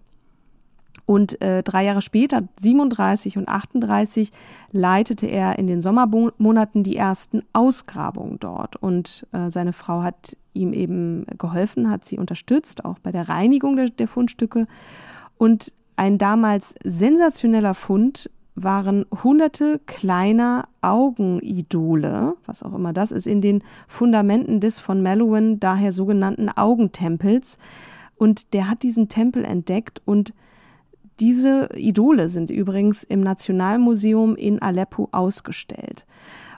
Und 1.07 1.41
äh, 1.41 1.63
drei 1.63 1.85
Jahre 1.85 2.01
später, 2.01 2.43
37 2.59 3.37
und 3.37 3.47
38, 3.47 4.31
leitete 4.73 5.25
er 5.25 5.57
in 5.57 5.65
den 5.65 5.81
Sommermonaten 5.81 6.83
die 6.83 6.97
ersten 6.97 7.43
Ausgrabungen 7.53 8.39
dort. 8.39 8.75
Und 8.75 9.25
äh, 9.31 9.49
seine 9.49 9.71
Frau 9.71 10.03
hat 10.03 10.35
ihm 10.53 10.73
eben 10.73 11.25
geholfen, 11.37 11.89
hat 11.89 12.03
sie 12.03 12.17
unterstützt, 12.17 12.83
auch 12.83 12.99
bei 12.99 13.13
der 13.13 13.29
Reinigung 13.29 13.77
der, 13.77 13.87
der 13.87 14.09
Fundstücke. 14.09 14.67
Und 15.37 15.71
ein 15.95 16.17
damals 16.17 16.75
sensationeller 16.83 17.73
Fund 17.73 18.29
waren 18.55 19.05
hunderte 19.23 19.79
kleiner 19.85 20.67
Augenidole, 20.81 22.33
was 22.45 22.63
auch 22.63 22.73
immer 22.73 22.91
das 22.91 23.13
ist, 23.13 23.27
in 23.27 23.39
den 23.39 23.63
Fundamenten 23.87 24.59
des 24.59 24.81
von 24.81 25.01
Malouin 25.01 25.61
daher 25.61 25.93
sogenannten 25.93 26.49
Augentempels. 26.49 27.59
Und 28.17 28.53
der 28.53 28.69
hat 28.69 28.83
diesen 28.83 29.07
Tempel 29.07 29.45
entdeckt 29.45 30.01
und 30.03 30.33
diese 31.19 31.69
Idole 31.75 32.29
sind 32.29 32.51
übrigens 32.51 33.03
im 33.03 33.21
Nationalmuseum 33.21 34.35
in 34.35 34.61
Aleppo 34.61 35.09
ausgestellt. 35.11 36.05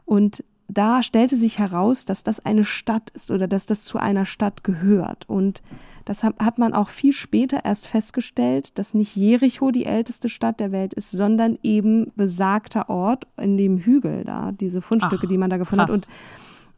Und 0.05 0.43
da 0.67 1.01
stellte 1.01 1.35
sich 1.35 1.57
heraus, 1.57 2.05
dass 2.05 2.23
das 2.23 2.45
eine 2.45 2.63
Stadt 2.63 3.09
ist 3.11 3.31
oder 3.31 3.47
dass 3.47 3.65
das 3.65 3.85
zu 3.85 3.97
einer 3.97 4.25
Stadt 4.25 4.63
gehört. 4.63 5.27
Und 5.27 5.63
das 6.05 6.23
hat 6.23 6.59
man 6.59 6.73
auch 6.73 6.89
viel 6.89 7.11
später 7.11 7.65
erst 7.65 7.87
festgestellt, 7.87 8.77
dass 8.77 8.93
nicht 8.93 9.15
Jericho 9.15 9.71
die 9.71 9.85
älteste 9.85 10.29
Stadt 10.29 10.59
der 10.59 10.71
Welt 10.71 10.93
ist, 10.93 11.11
sondern 11.11 11.57
eben 11.63 12.11
besagter 12.15 12.89
Ort 12.89 13.27
in 13.37 13.57
dem 13.57 13.79
Hügel 13.79 14.23
da, 14.25 14.51
diese 14.51 14.81
Fundstücke, 14.81 15.23
Ach, 15.25 15.29
die 15.29 15.37
man 15.37 15.49
da 15.49 15.57
gefunden 15.57 15.87
krass. 15.87 16.01
hat. 16.03 16.09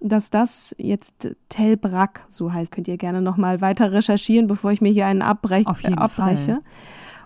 Und 0.02 0.10
dass 0.10 0.30
das 0.30 0.74
jetzt 0.78 1.36
Tel 1.50 1.78
Brak, 1.78 2.26
so 2.30 2.52
heißt, 2.52 2.72
könnt 2.72 2.88
ihr 2.88 2.98
gerne 2.98 3.22
nochmal 3.22 3.62
weiter 3.62 3.92
recherchieren, 3.92 4.48
bevor 4.48 4.72
ich 4.72 4.82
mir 4.82 4.92
hier 4.92 5.06
einen 5.06 5.22
abbrech, 5.22 5.68
Auf 5.68 5.84
jeden 5.84 6.00
abbreche. 6.00 6.46
Fall. 6.46 6.62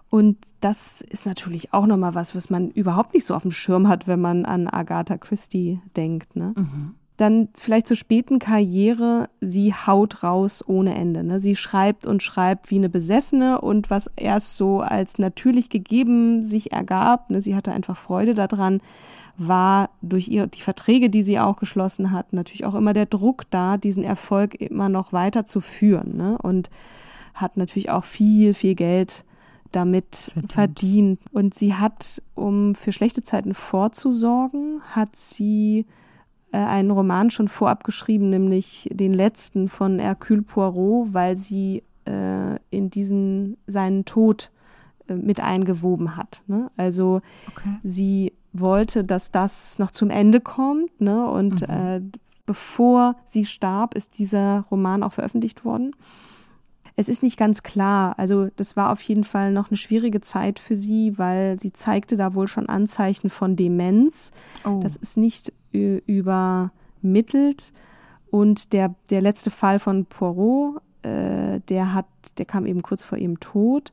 Und 0.09 0.37
das 0.61 1.01
ist 1.01 1.25
natürlich 1.25 1.73
auch 1.73 1.87
nochmal 1.87 2.15
was, 2.15 2.35
was 2.35 2.49
man 2.49 2.69
überhaupt 2.71 3.13
nicht 3.13 3.25
so 3.25 3.35
auf 3.35 3.41
dem 3.41 3.51
Schirm 3.51 3.87
hat, 3.87 4.07
wenn 4.07 4.21
man 4.21 4.45
an 4.45 4.67
Agatha 4.67 5.17
Christie 5.17 5.81
denkt. 5.97 6.35
Ne? 6.35 6.53
Mhm. 6.55 6.95
Dann 7.17 7.49
vielleicht 7.53 7.87
zur 7.87 7.97
späten 7.97 8.39
Karriere, 8.39 9.29
sie 9.39 9.73
haut 9.73 10.23
raus 10.23 10.63
ohne 10.67 10.95
Ende. 10.95 11.23
Ne? 11.23 11.39
Sie 11.39 11.55
schreibt 11.55 12.05
und 12.05 12.23
schreibt 12.23 12.71
wie 12.71 12.75
eine 12.75 12.89
Besessene 12.89 13.61
und 13.61 13.89
was 13.89 14.11
erst 14.15 14.57
so 14.57 14.81
als 14.81 15.17
natürlich 15.17 15.69
gegeben 15.69 16.43
sich 16.43 16.71
ergab, 16.71 17.29
ne? 17.29 17.41
sie 17.41 17.55
hatte 17.55 17.71
einfach 17.71 17.97
Freude 17.97 18.33
daran, 18.33 18.81
war 19.37 19.89
durch 20.01 20.27
ihr, 20.27 20.47
die 20.47 20.61
Verträge, 20.61 21.09
die 21.09 21.23
sie 21.23 21.39
auch 21.39 21.57
geschlossen 21.57 22.11
hat, 22.11 22.31
natürlich 22.31 22.65
auch 22.65 22.75
immer 22.75 22.93
der 22.93 23.05
Druck 23.05 23.43
da, 23.49 23.77
diesen 23.77 24.03
Erfolg 24.03 24.55
immer 24.55 24.87
noch 24.87 25.13
weiter 25.13 25.45
zu 25.45 25.61
führen. 25.61 26.15
Ne? 26.15 26.37
Und 26.41 26.69
hat 27.33 27.57
natürlich 27.57 27.89
auch 27.89 28.05
viel, 28.05 28.53
viel 28.53 28.75
Geld 28.75 29.25
damit 29.71 30.15
verdient. 30.15 30.51
verdient. 30.51 31.19
Und 31.32 31.54
sie 31.54 31.73
hat, 31.73 32.21
um 32.33 32.75
für 32.75 32.92
schlechte 32.92 33.23
Zeiten 33.23 33.54
vorzusorgen, 33.54 34.81
hat 34.92 35.15
sie 35.15 35.85
äh, 36.52 36.58
einen 36.58 36.92
Roman 36.92 37.29
schon 37.29 37.48
vorab 37.48 37.83
geschrieben, 37.83 38.29
nämlich 38.29 38.89
den 38.92 39.13
letzten 39.13 39.67
von 39.67 40.00
Hercule 40.00 40.42
Poirot, 40.44 41.13
weil 41.13 41.35
sie 41.37 41.83
äh, 42.06 42.56
in 42.69 42.89
diesen 42.89 43.58
seinen 43.67 44.06
Tod 44.06 44.52
äh, 45.08 45.15
mit 45.15 45.42
eingewoben 45.42 46.15
hat. 46.15 46.44
Ne? 46.48 46.71
Also 46.77 47.21
Okay. 47.50 47.77
sie 47.83 48.33
wollte, 48.54 49.04
dass 49.04 49.31
das 49.31 49.79
noch 49.79 49.92
zum 49.92 50.10
Ende 50.10 50.39
kommt. 50.39 51.02
Ne? 51.02 51.27
Und 51.29 51.63
äh, 51.63 52.02
bevor 52.46 53.15
sie 53.25 53.46
starb, 53.46 53.96
ist 53.96 54.17
dieser 54.17 54.65
Roman 54.71 55.04
auch 55.04 55.13
veröffentlicht 55.13 55.65
worden. 55.65 55.92
Es 56.96 57.10
ist 57.10 57.23
nicht 57.23 57.37
ganz 57.37 57.63
klar. 57.63 58.17
Also 58.17 58.50
das 58.56 58.77
war 58.77 58.91
auf 58.91 59.02
jeden 59.02 59.23
Fall 59.23 59.52
noch 59.52 59.69
eine 59.69 59.77
schwierige 59.77 60.21
Zeit 60.21 60.60
für 60.60 60.75
sie, 60.75 61.17
weil 61.17 61.60
sie 61.60 61.73
zeigte 61.73 62.15
da 62.15 62.33
wohl 62.33 62.48
schon 62.48 62.69
Anzeichen 62.69 63.29
von 63.29 63.56
Demenz. 63.56 64.31
Oh. 64.63 64.79
Das 64.81 64.96
ist 64.96 65.17
nicht 65.17 65.52
übermittelt. 65.71 67.73
Und 68.31 68.73
der, 68.73 68.96
der 69.10 69.21
letzte 69.21 69.52
Fall 69.52 69.79
von 69.79 70.06
Poirot, 70.06 70.81
äh, 71.04 71.60
der 71.69 71.93
hat, 71.93 72.08
der 72.37 72.46
kam 72.46 72.65
eben 72.65 72.81
kurz 72.81 73.04
vor 73.04 73.17
ihrem 73.17 73.39
Tod. 73.39 73.91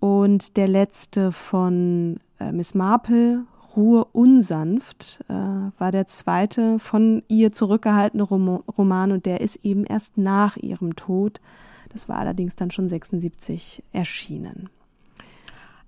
Und 0.00 0.56
der 0.56 0.68
letzte 0.68 1.32
von 1.32 2.20
äh, 2.38 2.52
Miss 2.52 2.74
Marple, 2.74 3.44
Ruhe 3.76 4.04
unsanft, 4.04 5.20
äh, 5.28 5.32
war 5.32 5.92
der 5.92 6.06
zweite 6.06 6.78
von 6.78 7.22
ihr 7.28 7.52
zurückgehaltene 7.52 8.22
Roman 8.22 9.12
und 9.12 9.26
der 9.26 9.40
ist 9.40 9.64
eben 9.64 9.84
erst 9.84 10.16
nach 10.16 10.56
ihrem 10.56 10.96
Tod. 10.96 11.40
Das 11.90 12.08
war 12.08 12.16
allerdings 12.18 12.56
dann 12.56 12.70
schon 12.70 12.88
76 12.88 13.82
erschienen. 13.92 14.68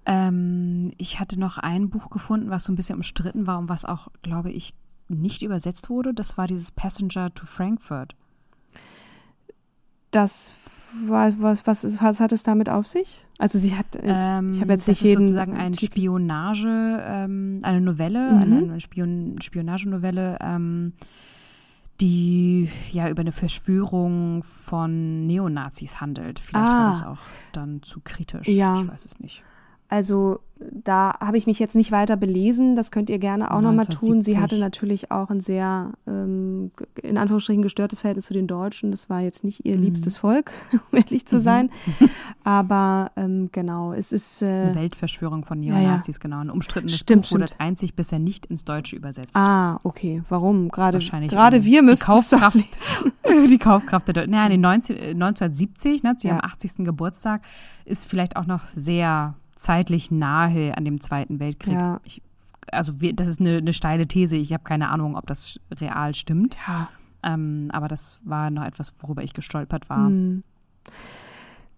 Ähm, 0.06 0.92
ich 0.98 1.20
hatte 1.20 1.38
noch 1.38 1.58
ein 1.58 1.90
Buch 1.90 2.10
gefunden, 2.10 2.50
was 2.50 2.64
so 2.64 2.72
ein 2.72 2.76
bisschen 2.76 2.96
umstritten 2.96 3.46
war 3.46 3.58
und 3.58 3.68
was 3.68 3.84
auch, 3.84 4.08
glaube 4.22 4.50
ich, 4.50 4.74
nicht 5.08 5.42
übersetzt 5.42 5.90
wurde. 5.90 6.14
Das 6.14 6.38
war 6.38 6.46
dieses 6.46 6.72
Passenger 6.72 7.34
to 7.34 7.44
Frankfurt. 7.46 8.14
Das 10.10 10.54
war, 11.06 11.32
was, 11.40 11.66
was, 11.66 11.84
ist- 11.84 12.02
was 12.02 12.18
hat 12.20 12.32
es 12.32 12.42
damit 12.42 12.68
auf 12.68 12.86
sich? 12.86 13.26
Also 13.38 13.58
sie 13.58 13.76
hat, 13.76 13.94
äh, 13.96 14.00
Ähm, 14.06 14.52
ich 14.54 14.60
habe 14.60 14.72
jetzt 14.72 14.82
das 14.88 14.88
nicht 14.88 15.02
ist 15.02 15.08
jeden 15.08 15.26
sozusagen 15.26 15.56
ein 15.56 15.72
Titel. 15.72 15.92
Spionage, 15.92 17.02
ähm, 17.06 17.60
eine 17.62 17.80
Novelle, 17.80 18.34
Mhm. 18.34 18.42
eine, 18.42 18.56
eine 18.58 18.80
Spion 18.80 19.36
Spionagenovelle, 19.40 20.38
ähm, 20.40 20.94
die 22.00 22.68
ja 22.90 23.08
über 23.08 23.20
eine 23.20 23.32
Verschwörung 23.32 24.42
von 24.42 25.26
Neonazis 25.26 26.00
handelt. 26.00 26.38
Vielleicht 26.38 26.68
war 26.70 26.80
Ah. 26.86 26.88
das 26.90 27.02
auch 27.04 27.18
dann 27.52 27.82
zu 27.82 28.00
kritisch. 28.00 28.48
Ja. 28.48 28.80
Ich 28.82 28.88
weiß 28.88 29.04
es 29.04 29.20
nicht. 29.20 29.44
Also 29.90 30.38
da 30.72 31.14
habe 31.20 31.38
ich 31.38 31.46
mich 31.46 31.58
jetzt 31.58 31.74
nicht 31.74 31.90
weiter 31.90 32.16
belesen. 32.18 32.76
Das 32.76 32.90
könnt 32.90 33.08
ihr 33.08 33.18
gerne 33.18 33.50
auch 33.50 33.62
nochmal 33.62 33.86
tun. 33.86 34.20
Sie 34.20 34.34
1970. 34.36 34.38
hatte 34.38 34.58
natürlich 34.58 35.10
auch 35.10 35.30
ein 35.30 35.40
sehr, 35.40 35.92
ähm, 36.06 36.70
in 37.02 37.16
Anführungsstrichen, 37.16 37.62
gestörtes 37.62 38.00
Verhältnis 38.00 38.26
zu 38.26 38.34
den 38.34 38.46
Deutschen. 38.46 38.90
Das 38.90 39.08
war 39.08 39.20
jetzt 39.22 39.42
nicht 39.42 39.64
ihr 39.64 39.76
Mhm. 39.78 39.84
liebstes 39.84 40.18
Volk, 40.18 40.52
um 40.92 40.98
ehrlich 40.98 41.24
zu 41.26 41.40
sein. 41.40 41.70
Aber 42.44 43.10
ähm, 43.16 43.48
genau, 43.52 43.92
es 43.92 44.12
ist. 44.12 44.42
Eine 44.42 44.72
Äh, 44.72 44.74
Weltverschwörung 44.74 45.44
von 45.44 45.62
ja. 45.62 45.74
Neonazis, 45.74 46.20
genau. 46.20 46.40
Ein 46.40 46.50
umstrittenes 46.50 46.96
Stimmt, 46.98 47.22
Buch 47.24 47.32
wurde 47.32 47.44
stimmt. 47.46 47.60
als 47.60 47.68
einzig 47.68 47.94
bisher 47.94 48.18
nicht 48.18 48.46
ins 48.46 48.64
Deutsche 48.64 48.96
übersetzt. 48.96 49.34
ah, 49.36 49.80
okay. 49.82 50.22
Warum? 50.28 50.68
Gerade 50.68 50.98
Wahrscheinlich 50.98 51.30
gerade 51.30 51.64
wir 51.64 51.80
die 51.80 51.86
müssen 51.86 52.00
doch 52.00 52.06
Kaufkraft, 52.06 52.58
die 53.48 53.58
Kaufkraft 53.58 54.06
der 54.08 54.14
Deutschen. 54.14 54.34
Ja, 54.34 54.48
den 54.48 54.60
19, 54.60 54.96
äh, 54.96 55.00
1970, 55.14 56.02
ne, 56.02 56.16
zu 56.16 56.28
ihrem 56.28 56.36
Ja. 56.38 56.44
80. 56.44 56.84
Geburtstag, 56.84 57.42
ist 57.86 58.06
vielleicht 58.06 58.36
auch 58.36 58.46
noch 58.46 58.60
sehr 58.74 59.34
zeitlich 59.60 60.10
nahe 60.10 60.76
an 60.76 60.84
dem 60.84 61.00
Zweiten 61.00 61.38
Weltkrieg. 61.38 61.74
Ja. 61.74 62.00
Ich, 62.04 62.22
also 62.72 63.00
wir, 63.00 63.12
das 63.12 63.26
ist 63.26 63.40
eine, 63.40 63.58
eine 63.58 63.72
steile 63.72 64.06
These. 64.06 64.36
Ich 64.36 64.52
habe 64.52 64.64
keine 64.64 64.88
Ahnung, 64.88 65.16
ob 65.16 65.26
das 65.26 65.60
real 65.80 66.14
stimmt. 66.14 66.56
Ja. 66.66 66.88
Ähm, 67.22 67.68
aber 67.72 67.86
das 67.86 68.18
war 68.24 68.50
noch 68.50 68.64
etwas, 68.64 68.94
worüber 69.00 69.22
ich 69.22 69.34
gestolpert 69.34 69.90
war. 69.90 70.06
Hm. 70.06 70.42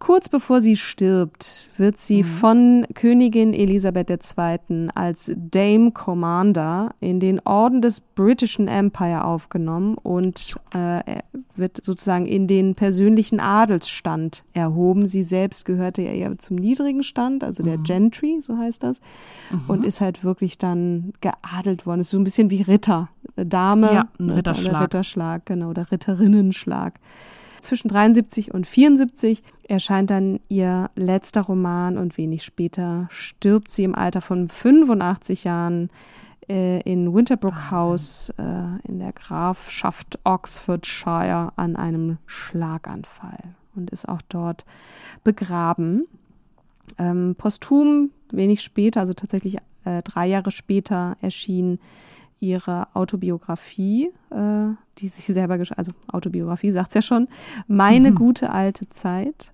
Kurz 0.04 0.28
bevor 0.28 0.60
sie 0.60 0.76
stirbt, 0.76 1.70
wird 1.76 1.94
Mhm. 1.94 1.98
sie 2.00 2.22
von 2.24 2.86
Königin 2.92 3.54
Elisabeth 3.54 4.10
II. 4.10 4.88
als 4.96 5.30
Dame 5.36 5.92
Commander 5.92 6.92
in 6.98 7.20
den 7.20 7.38
Orden 7.46 7.80
des 7.82 8.00
Britischen 8.00 8.66
Empire 8.66 9.22
aufgenommen 9.24 9.94
und 9.94 10.56
äh, 10.74 11.20
wird 11.54 11.84
sozusagen 11.84 12.26
in 12.26 12.48
den 12.48 12.74
persönlichen 12.74 13.38
Adelsstand 13.38 14.42
erhoben. 14.54 15.06
Sie 15.06 15.22
selbst 15.22 15.64
gehörte 15.66 16.02
ja 16.02 16.10
eher 16.10 16.36
zum 16.36 16.56
niedrigen 16.56 17.04
Stand, 17.04 17.44
also 17.44 17.62
Mhm. 17.62 17.66
der 17.68 17.78
Gentry, 17.78 18.40
so 18.40 18.58
heißt 18.58 18.82
das, 18.82 19.00
und 19.68 19.84
ist 19.84 20.00
halt 20.00 20.24
wirklich 20.24 20.58
dann 20.58 21.12
geadelt 21.20 21.86
worden. 21.86 22.00
Ist 22.00 22.08
so 22.08 22.18
ein 22.18 22.24
bisschen 22.24 22.50
wie 22.50 22.62
Ritter, 22.62 23.08
Eine 23.36 23.46
Dame, 23.46 23.92
Ja, 23.94 24.08
ein 24.18 24.30
Ritterschlag. 24.30 24.82
Ritterschlag, 24.82 25.46
genau, 25.46 25.70
oder 25.70 25.92
Ritterinnenschlag. 25.92 26.94
Zwischen 27.62 27.88
73 27.88 28.52
und 28.52 28.66
74 28.66 29.42
erscheint 29.68 30.10
dann 30.10 30.40
ihr 30.48 30.90
letzter 30.96 31.42
Roman 31.42 31.96
und 31.96 32.18
wenig 32.18 32.44
später 32.44 33.06
stirbt 33.10 33.70
sie 33.70 33.84
im 33.84 33.94
Alter 33.94 34.20
von 34.20 34.48
85 34.48 35.44
Jahren 35.44 35.88
äh, 36.48 36.80
in 36.80 37.14
Winterbrook 37.14 37.54
Wahnsinn. 37.54 37.70
House 37.70 38.34
äh, 38.36 38.88
in 38.88 38.98
der 38.98 39.12
Grafschaft 39.12 40.18
Oxfordshire 40.24 41.52
an 41.54 41.76
einem 41.76 42.18
Schlaganfall 42.26 43.54
und 43.76 43.90
ist 43.90 44.08
auch 44.08 44.22
dort 44.28 44.64
begraben. 45.22 46.06
Ähm, 46.98 47.36
posthum, 47.38 48.10
wenig 48.32 48.60
später, 48.60 49.00
also 49.00 49.12
tatsächlich 49.12 49.58
äh, 49.84 50.02
drei 50.02 50.26
Jahre 50.26 50.50
später, 50.50 51.16
erschien 51.22 51.78
ihre 52.42 52.88
Autobiografie, 52.94 54.10
äh, 54.30 54.74
die 54.98 55.08
sie 55.08 55.32
selber 55.32 55.58
geschrieben, 55.58 55.78
also 55.78 55.92
Autobiografie 56.08 56.72
sagt's 56.72 56.94
ja 56.94 57.02
schon, 57.02 57.28
Meine 57.68 58.12
gute 58.12 58.50
alte 58.50 58.88
Zeit. 58.88 59.52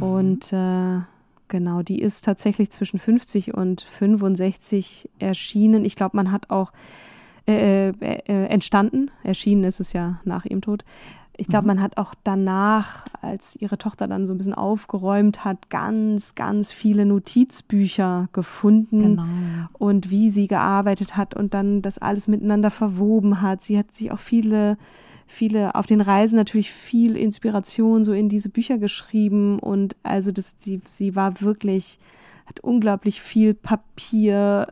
Und 0.00 0.52
äh, 0.52 1.00
genau, 1.48 1.82
die 1.82 2.00
ist 2.00 2.24
tatsächlich 2.24 2.70
zwischen 2.70 2.98
50 2.98 3.54
und 3.54 3.80
65 3.80 5.08
erschienen. 5.18 5.84
Ich 5.84 5.96
glaube, 5.96 6.16
man 6.16 6.30
hat 6.30 6.50
auch 6.50 6.72
äh, 7.46 7.88
äh, 7.88 7.92
äh, 8.26 8.46
entstanden, 8.48 9.10
erschienen 9.24 9.64
ist 9.64 9.80
es 9.80 9.94
ja 9.94 10.20
nach 10.24 10.44
ihrem 10.44 10.60
Tod. 10.60 10.84
Ich 11.40 11.46
glaube, 11.46 11.68
man 11.68 11.80
hat 11.80 11.98
auch 11.98 12.14
danach, 12.24 13.06
als 13.22 13.54
ihre 13.54 13.78
Tochter 13.78 14.08
dann 14.08 14.26
so 14.26 14.34
ein 14.34 14.38
bisschen 14.38 14.54
aufgeräumt 14.54 15.44
hat, 15.44 15.70
ganz, 15.70 16.34
ganz 16.34 16.72
viele 16.72 17.06
Notizbücher 17.06 18.28
gefunden 18.32 18.98
Genau. 18.98 19.22
und 19.78 20.10
wie 20.10 20.30
sie 20.30 20.48
gearbeitet 20.48 21.16
hat 21.16 21.34
und 21.34 21.54
dann 21.54 21.80
das 21.80 21.98
alles 21.98 22.26
miteinander 22.26 22.72
verwoben 22.72 23.40
hat. 23.40 23.62
Sie 23.62 23.78
hat 23.78 23.94
sich 23.94 24.10
auch 24.10 24.18
viele, 24.18 24.78
viele 25.28 25.76
auf 25.76 25.86
den 25.86 26.00
Reisen 26.00 26.34
natürlich 26.34 26.72
viel 26.72 27.16
Inspiration 27.16 28.02
so 28.02 28.12
in 28.12 28.28
diese 28.28 28.48
Bücher 28.48 28.78
geschrieben 28.78 29.60
und 29.60 29.94
also 30.02 30.32
das, 30.32 30.56
sie, 30.58 30.80
sie 30.88 31.14
war 31.14 31.40
wirklich, 31.40 32.00
hat 32.46 32.58
unglaublich 32.60 33.20
viel 33.20 33.54
Papierzeug 33.54 34.66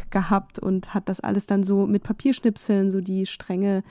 äh, 0.00 0.04
gehabt 0.10 0.60
und 0.60 0.94
hat 0.94 1.10
das 1.10 1.20
alles 1.20 1.44
dann 1.46 1.62
so 1.62 1.86
mit 1.86 2.04
Papierschnipseln, 2.04 2.90
so 2.90 3.02
die 3.02 3.26
Stränge 3.26 3.82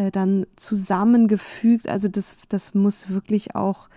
äh, 0.00 0.10
dann 0.10 0.46
zusammengefügt. 0.56 1.88
Also 1.88 2.08
das, 2.08 2.36
das 2.48 2.74
muss 2.74 3.10
wirklich 3.10 3.54
auch 3.54 3.88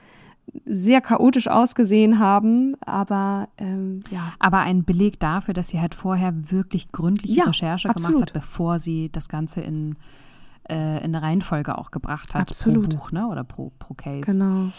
sehr 0.65 0.99
chaotisch 0.99 1.47
ausgesehen 1.47 2.19
haben, 2.19 2.75
aber 2.85 3.47
ähm, 3.57 4.03
ja. 4.11 4.33
Aber 4.39 4.59
ein 4.59 4.83
Beleg 4.83 5.19
dafür, 5.19 5.53
dass 5.53 5.69
sie 5.69 5.79
halt 5.79 5.95
vorher 5.95 6.51
wirklich 6.51 6.91
gründliche 6.91 7.37
Ja, 7.39 7.45
Recherche 7.45 7.89
absolut. 7.89 8.15
gemacht 8.17 8.29
hat, 8.31 8.41
bevor 8.41 8.77
sie 8.79 9.09
das 9.11 9.29
Ganze 9.29 9.61
in, 9.61 9.95
äh, 10.69 10.97
in 10.97 11.15
eine 11.15 11.21
Reihenfolge 11.21 11.77
auch 11.77 11.91
gebracht 11.91 12.33
hat. 12.33 12.41
Absolut. 12.41 12.89
Pro 12.89 12.97
Buch, 12.97 13.11
ne? 13.13 13.27
Oder 13.27 13.45
pro, 13.45 13.71
pro 13.79 13.93
Case. 13.93 14.31
Genau. 14.33 14.69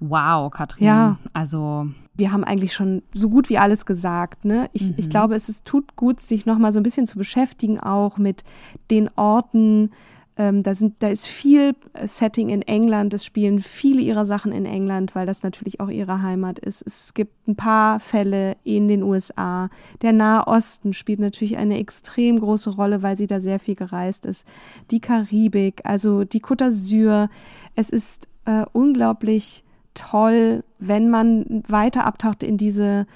Wow, 0.00 0.50
Katrin. 0.50 0.86
Ja. 0.86 1.16
Also, 1.32 1.86
wir 2.14 2.30
haben 2.30 2.44
eigentlich 2.44 2.74
schon 2.74 3.02
so 3.14 3.30
gut 3.30 3.48
wie 3.48 3.56
alles 3.56 3.86
gesagt. 3.86 4.44
Ne? 4.44 4.68
Ich, 4.74 4.90
Mhm. 4.90 4.94
ich 4.98 5.08
glaube, 5.08 5.34
es 5.36 5.48
ist, 5.48 5.64
tut 5.64 5.96
gut, 5.96 6.20
sich 6.20 6.44
noch 6.44 6.58
mal 6.58 6.72
so 6.72 6.80
ein 6.80 6.82
bisschen 6.82 7.06
zu 7.06 7.16
beschäftigen, 7.16 7.80
auch 7.80 8.18
mit 8.18 8.44
den 8.90 9.08
Orten. 9.16 9.90
Ähm, 10.36 10.64
da, 10.64 10.74
sind, 10.74 10.96
da 10.98 11.08
ist 11.08 11.26
viel 11.26 11.74
äh, 11.92 12.08
Setting 12.08 12.48
in 12.48 12.62
England. 12.62 13.14
Es 13.14 13.24
spielen 13.24 13.60
viele 13.60 14.02
ihrer 14.02 14.26
Sachen 14.26 14.50
in 14.50 14.66
England, 14.66 15.14
weil 15.14 15.26
das 15.26 15.44
natürlich 15.44 15.78
auch 15.78 15.88
ihre 15.88 16.22
Heimat 16.22 16.58
ist. 16.58 16.82
Es 16.82 17.14
gibt 17.14 17.46
ein 17.46 17.54
paar 17.54 18.00
Fälle 18.00 18.56
in 18.64 18.88
den 18.88 19.04
USA. 19.04 19.70
Der 20.02 20.12
Nahe 20.12 20.46
Osten 20.48 20.92
spielt 20.92 21.20
natürlich 21.20 21.56
eine 21.56 21.78
extrem 21.78 22.40
große 22.40 22.70
Rolle, 22.70 23.02
weil 23.02 23.16
sie 23.16 23.28
da 23.28 23.38
sehr 23.38 23.60
viel 23.60 23.76
gereist 23.76 24.26
ist. 24.26 24.44
Die 24.90 25.00
Karibik, 25.00 25.82
also 25.84 26.24
die 26.24 26.40
Côte 26.40 26.64
d'Azur. 26.64 27.28
Es 27.76 27.90
ist 27.90 28.26
äh, 28.44 28.64
unglaublich 28.72 29.62
toll, 29.94 30.64
wenn 30.80 31.10
man 31.10 31.62
weiter 31.68 32.06
abtaucht 32.06 32.42
in 32.42 32.56
diese, 32.56 33.06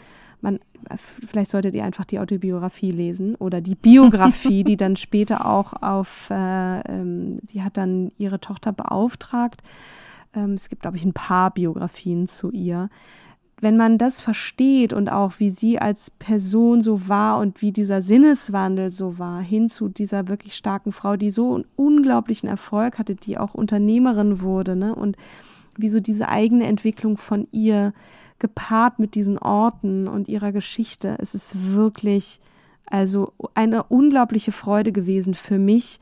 man, 0.41 0.61
vielleicht 0.97 1.51
solltet 1.51 1.75
ihr 1.75 1.85
einfach 1.85 2.05
die 2.05 2.19
Autobiografie 2.19 2.91
lesen 2.91 3.35
oder 3.35 3.61
die 3.61 3.75
Biografie, 3.75 4.65
die 4.65 4.77
dann 4.77 4.97
später 4.97 5.47
auch 5.47 5.75
auf, 5.75 6.31
äh, 6.31 6.81
ähm, 6.81 7.39
die 7.53 7.63
hat 7.63 7.77
dann 7.77 8.13
ihre 8.19 8.41
Tochter 8.41 8.73
beauftragt. 8.73 9.63
Ähm, 10.35 10.53
es 10.53 10.69
gibt, 10.69 10.83
glaube 10.83 10.97
ich, 10.97 11.05
ein 11.05 11.13
paar 11.13 11.51
Biografien 11.51 12.27
zu 12.27 12.51
ihr. 12.51 12.91
Wenn 13.61 13.77
man 13.77 13.99
das 13.99 14.21
versteht 14.21 14.93
und 14.93 15.09
auch 15.09 15.41
wie 15.41 15.51
sie 15.51 15.81
als 15.81 16.13
Person 16.13 16.81
so 16.81 17.09
war 17.09 17.39
und 17.39 17.61
wie 17.61 17.73
dieser 17.73 18.03
Sinneswandel 18.03 18.93
so 18.93 19.19
war, 19.19 19.41
hin 19.41 19.69
zu 19.69 19.89
dieser 19.89 20.29
wirklich 20.29 20.55
starken 20.55 20.93
Frau, 20.93 21.17
die 21.17 21.31
so 21.31 21.57
einen 21.57 21.65
unglaublichen 21.75 22.49
Erfolg 22.49 22.99
hatte, 22.99 23.17
die 23.17 23.37
auch 23.37 23.55
Unternehmerin 23.55 24.43
wurde, 24.43 24.77
ne? 24.77 24.95
Und 24.95 25.17
wie 25.77 25.89
so 25.89 25.99
diese 25.99 26.29
eigene 26.29 26.67
Entwicklung 26.67 27.17
von 27.17 27.49
ihr 27.51 27.95
gepaart 28.39 28.99
mit 28.99 29.15
diesen 29.15 29.39
Orten 29.39 30.09
und 30.09 30.29
ihrer 30.29 30.53
Geschichte. 30.53 31.17
Es 31.19 31.35
ist 31.35 31.75
wirklich 31.75 32.41
also 32.87 33.33
eine 33.55 33.83
unglaubliche 33.85 34.53
Freude 34.53 34.93
gewesen 34.93 35.35
für 35.35 35.59
mich, 35.59 36.01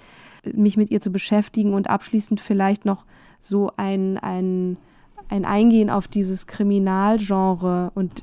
mich 0.53 0.77
mit 0.77 0.91
ihr 0.91 1.01
zu 1.01 1.11
beschäftigen 1.11 1.75
und 1.75 1.91
abschließend 1.91 2.41
vielleicht 2.41 2.85
noch 2.85 3.05
so 3.41 3.73
ein, 3.77 4.19
ein, 4.19 4.77
ein 5.29 5.45
Eingehen 5.45 5.91
auf 5.91 6.07
dieses 6.07 6.47
Kriminalgenre 6.47 7.91
und 7.95 8.23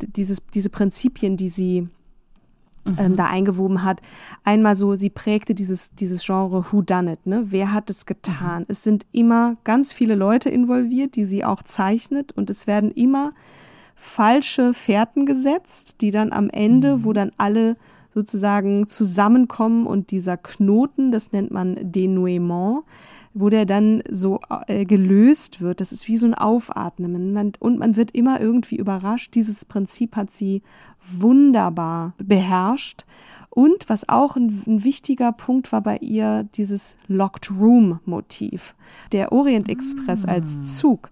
dieses, 0.00 0.44
diese 0.54 0.70
Prinzipien, 0.70 1.36
die 1.36 1.48
sie 1.48 1.88
ähm, 2.98 3.12
mhm. 3.12 3.16
da 3.16 3.26
eingewoben 3.26 3.82
hat. 3.82 4.00
Einmal 4.44 4.76
so, 4.76 4.94
sie 4.94 5.10
prägte 5.10 5.54
dieses, 5.54 5.94
dieses 5.94 6.24
Genre 6.24 6.66
Who 6.70 6.82
Done 6.82 7.12
It, 7.12 7.26
ne? 7.26 7.46
Wer 7.48 7.72
hat 7.72 7.90
es 7.90 8.06
getan? 8.06 8.60
Mhm. 8.60 8.66
Es 8.68 8.82
sind 8.82 9.06
immer 9.12 9.56
ganz 9.64 9.92
viele 9.92 10.14
Leute 10.14 10.50
involviert, 10.50 11.16
die 11.16 11.24
sie 11.24 11.44
auch 11.44 11.62
zeichnet 11.62 12.32
und 12.32 12.50
es 12.50 12.66
werden 12.66 12.90
immer 12.90 13.32
falsche 13.94 14.74
Fährten 14.74 15.26
gesetzt, 15.26 15.96
die 16.00 16.10
dann 16.10 16.32
am 16.32 16.50
Ende, 16.50 16.98
mhm. 16.98 17.04
wo 17.04 17.12
dann 17.12 17.32
alle 17.38 17.76
sozusagen 18.16 18.86
zusammenkommen 18.86 19.86
und 19.86 20.10
dieser 20.10 20.38
Knoten, 20.38 21.12
das 21.12 21.32
nennt 21.32 21.50
man 21.50 21.76
Denouement, 21.92 22.84
wo 23.34 23.50
der 23.50 23.66
dann 23.66 24.02
so 24.10 24.40
äh, 24.68 24.86
gelöst 24.86 25.60
wird. 25.60 25.82
Das 25.82 25.92
ist 25.92 26.08
wie 26.08 26.16
so 26.16 26.24
ein 26.24 26.32
Aufatmen. 26.32 27.34
Man, 27.34 27.52
und 27.58 27.78
man 27.78 27.96
wird 27.96 28.12
immer 28.12 28.40
irgendwie 28.40 28.76
überrascht. 28.76 29.34
Dieses 29.34 29.66
Prinzip 29.66 30.16
hat 30.16 30.30
sie 30.30 30.62
wunderbar 31.12 32.14
beherrscht. 32.18 33.04
Und 33.50 33.88
was 33.88 34.08
auch 34.08 34.36
ein, 34.36 34.62
ein, 34.66 34.84
wichtiger 34.84 35.32
Punkt 35.32 35.72
war 35.72 35.80
bei 35.80 35.96
ihr, 35.98 36.46
dieses 36.56 36.98
Locked 37.08 37.50
Room 37.50 38.00
Motiv. 38.04 38.74
Der 39.12 39.32
Orient 39.32 39.68
Express 39.70 40.26
mm. 40.26 40.28
als 40.28 40.76
Zug. 40.76 41.10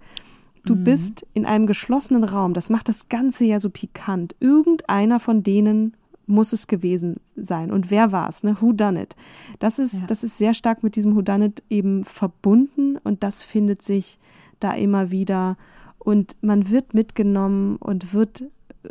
Du 0.67 0.75
mm. 0.75 0.85
bist 0.85 1.27
in 1.33 1.47
einem 1.47 1.67
geschlossenen 1.67 2.23
Raum. 2.23 2.53
Das 2.53 2.69
macht 2.69 2.91
das 2.91 3.09
Ganze 3.09 3.47
ja 3.47 3.61
so 3.61 3.71
pikant. 3.71 4.37
Irgendeiner 4.41 5.21
von 5.21 5.43
denen 5.43 5.97
muss 6.27 6.53
es 6.53 6.67
gewesen 6.67 7.17
sein. 7.37 7.71
Und 7.71 7.91
wer 7.91 8.13
war 8.13 8.29
es? 8.29 8.43
Ne? 8.43 8.57
Who 8.61 8.73
done 8.73 9.03
it? 9.03 9.17
Das 9.59 9.79
ist, 9.79 10.01
ja. 10.01 10.07
das 10.07 10.25
ist 10.25 10.39
sehr 10.39 10.55
stark 10.55 10.83
mit 10.83 10.97
diesem 10.97 11.17
Who 11.17 11.23
done 11.23 11.47
it 11.47 11.63
eben 11.71 12.05
verbunden 12.05 12.99
und 12.99 13.23
das 13.23 13.43
findet 13.43 13.83
sich 13.83 14.19
da 14.61 14.73
immer 14.73 15.11
wieder. 15.11 15.57
Und 15.99 16.37
man 16.43 16.71
wird 16.71 16.95
mitgenommen 16.95 17.77
und 17.77 18.13
wird, 18.13 18.45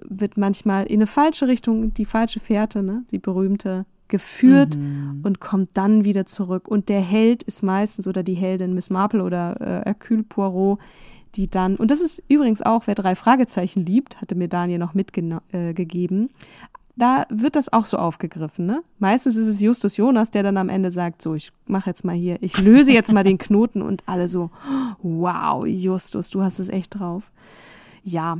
wird 0.07 0.37
manchmal 0.37 0.85
in 0.85 0.95
eine 0.95 1.07
falsche 1.07 1.47
Richtung, 1.47 1.93
die 1.93 2.05
falsche 2.05 2.39
Fährte, 2.39 2.83
ne? 2.83 3.03
die 3.11 3.19
berühmte, 3.19 3.85
geführt 4.07 4.77
mhm. 4.77 5.21
und 5.23 5.39
kommt 5.39 5.71
dann 5.73 6.05
wieder 6.05 6.25
zurück. 6.25 6.67
Und 6.67 6.89
der 6.89 7.01
Held 7.01 7.43
ist 7.43 7.63
meistens 7.63 8.07
oder 8.07 8.21
die 8.21 8.35
Heldin 8.35 8.73
Miss 8.73 8.89
Marple 8.89 9.23
oder 9.23 9.59
äh, 9.59 9.85
Hercule 9.85 10.23
Poirot, 10.23 10.79
die 11.35 11.49
dann, 11.49 11.77
und 11.77 11.89
das 11.89 11.99
ist 11.99 12.21
übrigens 12.27 12.61
auch, 12.61 12.85
wer 12.85 12.95
drei 12.95 13.15
Fragezeichen 13.15 13.85
liebt, 13.85 14.21
hatte 14.21 14.35
mir 14.35 14.47
Daniel 14.47 14.77
noch 14.77 14.93
mitgegeben, 14.93 16.27
äh, 16.27 16.29
da 16.95 17.25
wird 17.29 17.55
das 17.55 17.73
auch 17.73 17.85
so 17.85 17.97
aufgegriffen. 17.97 18.67
Ne? 18.67 18.83
Meistens 18.99 19.35
ist 19.35 19.47
es 19.47 19.61
Justus 19.61 19.97
Jonas, 19.97 20.29
der 20.29 20.43
dann 20.43 20.57
am 20.57 20.69
Ende 20.69 20.91
sagt, 20.91 21.21
so, 21.21 21.33
ich 21.33 21.51
mache 21.65 21.89
jetzt 21.89 22.05
mal 22.05 22.15
hier, 22.15 22.37
ich 22.41 22.59
löse 22.59 22.93
jetzt 22.93 23.11
mal 23.11 23.23
den 23.23 23.39
Knoten 23.39 23.81
und 23.81 24.03
alle 24.05 24.27
so, 24.27 24.51
wow, 25.01 25.65
Justus, 25.65 26.29
du 26.29 26.43
hast 26.43 26.59
es 26.59 26.69
echt 26.69 26.99
drauf. 26.99 27.31
Ja. 28.03 28.39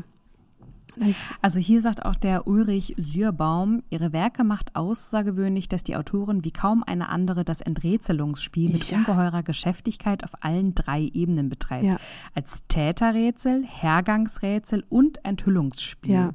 Also 1.42 1.60
hier 1.60 1.82
sagt 1.82 2.06
auch 2.06 2.16
der 2.16 2.48
Ulrich 2.48 2.96
Sürbaum, 2.98 3.84
ihre 3.90 4.14
Werke 4.14 4.44
macht 4.44 4.76
außergewöhnlich, 4.76 5.68
dass 5.70 5.84
die 5.84 5.96
Autorin 5.96 6.44
wie 6.44 6.52
kaum 6.52 6.84
eine 6.84 7.10
andere 7.10 7.44
das 7.44 7.62
Enträtselungsspiel 7.62 8.72
mit 8.72 8.90
ja. 8.90 8.98
ungeheurer 8.98 9.44
Geschäftigkeit 9.44 10.24
auf 10.24 10.32
allen 10.42 10.76
drei 10.76 11.02
Ebenen 11.14 11.50
betreibt. 11.50 11.86
Ja. 11.86 11.98
Als 12.36 12.64
Täterrätsel, 12.68 13.64
Hergangsrätsel 13.66 14.84
und 14.90 15.24
Enthüllungsspiel. 15.26 16.14
Ja. 16.14 16.32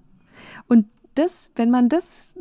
Und 0.66 0.86
das, 1.14 1.50
wenn 1.56 1.70
man 1.70 1.88
das 1.88 2.34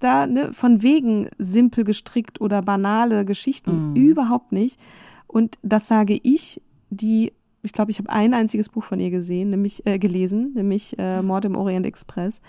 da 0.00 0.26
ne, 0.26 0.52
von 0.52 0.82
wegen 0.82 1.28
simpel 1.38 1.84
gestrickt 1.84 2.40
oder 2.40 2.60
banale 2.62 3.24
Geschichten 3.24 3.92
mm. 3.92 3.96
überhaupt 3.96 4.50
nicht. 4.50 4.80
Und 5.28 5.58
das 5.62 5.86
sage 5.86 6.18
ich, 6.20 6.60
die, 6.90 7.32
ich 7.62 7.72
glaube, 7.72 7.90
ich 7.90 7.98
habe 7.98 8.10
ein 8.10 8.34
einziges 8.34 8.68
Buch 8.68 8.84
von 8.84 9.00
ihr 9.00 9.10
gesehen, 9.10 9.50
nämlich 9.50 9.86
äh, 9.86 9.98
gelesen, 9.98 10.52
nämlich 10.54 10.98
äh, 10.98 11.22
Mord 11.22 11.44
im 11.44 11.56
Orient 11.56 11.86
Express. 11.86 12.40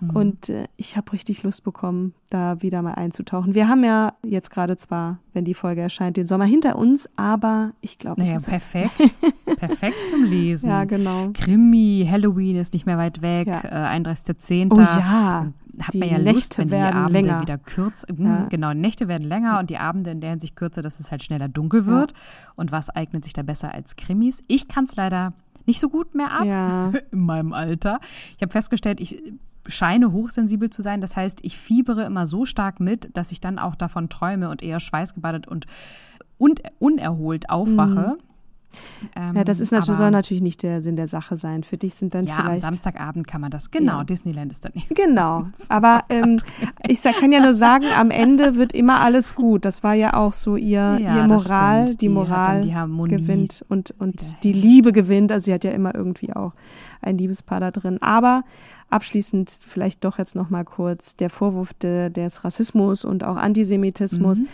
Mhm. 0.00 0.10
Und 0.10 0.48
äh, 0.48 0.64
ich 0.76 0.96
habe 0.96 1.12
richtig 1.12 1.42
Lust 1.42 1.62
bekommen, 1.62 2.14
da 2.30 2.60
wieder 2.62 2.82
mal 2.82 2.94
einzutauchen. 2.94 3.54
Wir 3.54 3.68
haben 3.68 3.84
ja 3.84 4.14
jetzt 4.24 4.50
gerade 4.50 4.76
zwar, 4.76 5.18
wenn 5.32 5.44
die 5.44 5.54
Folge 5.54 5.80
erscheint, 5.80 6.16
den 6.16 6.26
Sommer 6.26 6.44
hinter 6.44 6.76
uns, 6.76 7.08
aber 7.16 7.72
ich 7.80 7.98
glaube, 7.98 8.20
naja, 8.20 8.38
perfekt. 8.38 8.96
perfekt 9.56 9.96
zum 10.10 10.24
Lesen. 10.24 10.68
Ja, 10.68 10.84
genau. 10.84 11.30
Krimi, 11.32 12.06
Halloween 12.10 12.56
ist 12.56 12.72
nicht 12.74 12.86
mehr 12.86 12.98
weit 12.98 13.22
weg, 13.22 13.46
ja. 13.46 13.94
äh, 13.94 14.00
31.10. 14.00 14.72
Oh 14.76 14.80
ja. 14.80 15.52
Hat 15.82 15.94
man 15.94 16.08
ja 16.08 16.18
Nächte 16.18 16.32
Lust, 16.32 16.58
wenn 16.58 16.68
die 16.68 16.74
Abende 16.76 17.12
länger. 17.12 17.40
wieder 17.40 17.58
kürzer, 17.58 18.08
hm, 18.08 18.24
ja. 18.24 18.46
genau, 18.48 18.72
Nächte 18.72 19.08
werden 19.08 19.28
länger 19.28 19.58
und 19.58 19.70
die 19.70 19.78
Abende 19.78 20.10
in 20.10 20.20
der 20.20 20.30
Hinsicht 20.30 20.56
kürzer, 20.56 20.82
dass 20.82 21.00
es 21.00 21.10
halt 21.10 21.22
schneller 21.22 21.48
dunkel 21.48 21.86
wird. 21.86 22.12
Ja. 22.12 22.18
Und 22.56 22.72
was 22.72 22.90
eignet 22.90 23.24
sich 23.24 23.32
da 23.32 23.42
besser 23.42 23.72
als 23.72 23.96
Krimis? 23.96 24.42
Ich 24.48 24.68
kann 24.68 24.84
es 24.84 24.96
leider 24.96 25.32
nicht 25.66 25.80
so 25.80 25.88
gut 25.88 26.14
mehr 26.14 26.32
ab 26.32 26.44
ja. 26.46 26.92
in 27.10 27.20
meinem 27.20 27.52
Alter. 27.52 28.00
Ich 28.36 28.42
habe 28.42 28.52
festgestellt, 28.52 29.00
ich 29.00 29.22
scheine 29.66 30.12
hochsensibel 30.12 30.70
zu 30.70 30.82
sein. 30.82 31.00
Das 31.00 31.16
heißt, 31.16 31.40
ich 31.42 31.56
fiebere 31.56 32.04
immer 32.04 32.26
so 32.26 32.44
stark 32.44 32.80
mit, 32.80 33.16
dass 33.16 33.32
ich 33.32 33.40
dann 33.40 33.58
auch 33.58 33.74
davon 33.74 34.08
träume 34.08 34.48
und 34.48 34.62
eher 34.62 34.80
schweißgebadet 34.80 35.46
und, 35.48 35.66
und 36.38 36.62
unerholt 36.78 37.50
aufwache. 37.50 38.16
Mhm. 38.16 38.25
Ähm, 39.14 39.36
ja, 39.36 39.44
das 39.44 39.60
ist 39.60 39.72
natürlich, 39.72 39.98
soll 39.98 40.10
natürlich 40.10 40.42
nicht 40.42 40.62
der 40.62 40.80
Sinn 40.80 40.96
der 40.96 41.06
Sache 41.06 41.36
sein. 41.36 41.62
Für 41.62 41.76
dich 41.76 41.94
sind 41.94 42.14
dann 42.14 42.26
ja, 42.26 42.36
vielleicht. 42.36 42.64
am 42.64 42.72
Samstagabend 42.72 43.26
kann 43.26 43.40
man 43.40 43.50
das. 43.50 43.70
Genau, 43.70 43.98
ja. 43.98 44.04
Disneyland 44.04 44.52
ist 44.52 44.64
dann 44.64 44.72
nicht. 44.74 44.88
Genau. 44.90 45.46
Aber 45.68 46.04
ähm, 46.08 46.38
ich 46.86 47.02
kann 47.02 47.32
ja 47.32 47.40
nur 47.40 47.54
sagen, 47.54 47.86
am 47.96 48.10
Ende 48.10 48.56
wird 48.56 48.72
immer 48.72 49.00
alles 49.00 49.34
gut. 49.34 49.64
Das 49.64 49.82
war 49.82 49.94
ja 49.94 50.14
auch 50.14 50.32
so 50.32 50.56
ihr, 50.56 50.98
ja, 51.00 51.16
ihr 51.16 51.22
Moral. 51.24 51.86
Die, 51.86 51.96
die, 51.96 52.08
Moral 52.08 52.62
die 52.62 53.08
gewinnt 53.08 53.64
und, 53.68 53.94
und 53.98 54.42
die 54.42 54.52
Liebe 54.52 54.92
gewinnt. 54.92 55.32
Also 55.32 55.46
sie 55.46 55.54
hat 55.54 55.64
ja 55.64 55.72
immer 55.72 55.94
irgendwie 55.94 56.34
auch 56.34 56.52
ein 57.02 57.18
Liebespaar 57.18 57.60
da 57.60 57.70
drin. 57.70 58.00
Aber 58.02 58.44
abschließend 58.90 59.50
vielleicht 59.66 60.04
doch 60.04 60.18
jetzt 60.18 60.36
noch 60.36 60.50
mal 60.50 60.64
kurz 60.64 61.16
der 61.16 61.30
Vorwurf 61.30 61.74
de, 61.74 62.10
des 62.10 62.44
Rassismus 62.44 63.04
und 63.04 63.24
auch 63.24 63.36
Antisemitismus. 63.36 64.40
Mhm. 64.40 64.48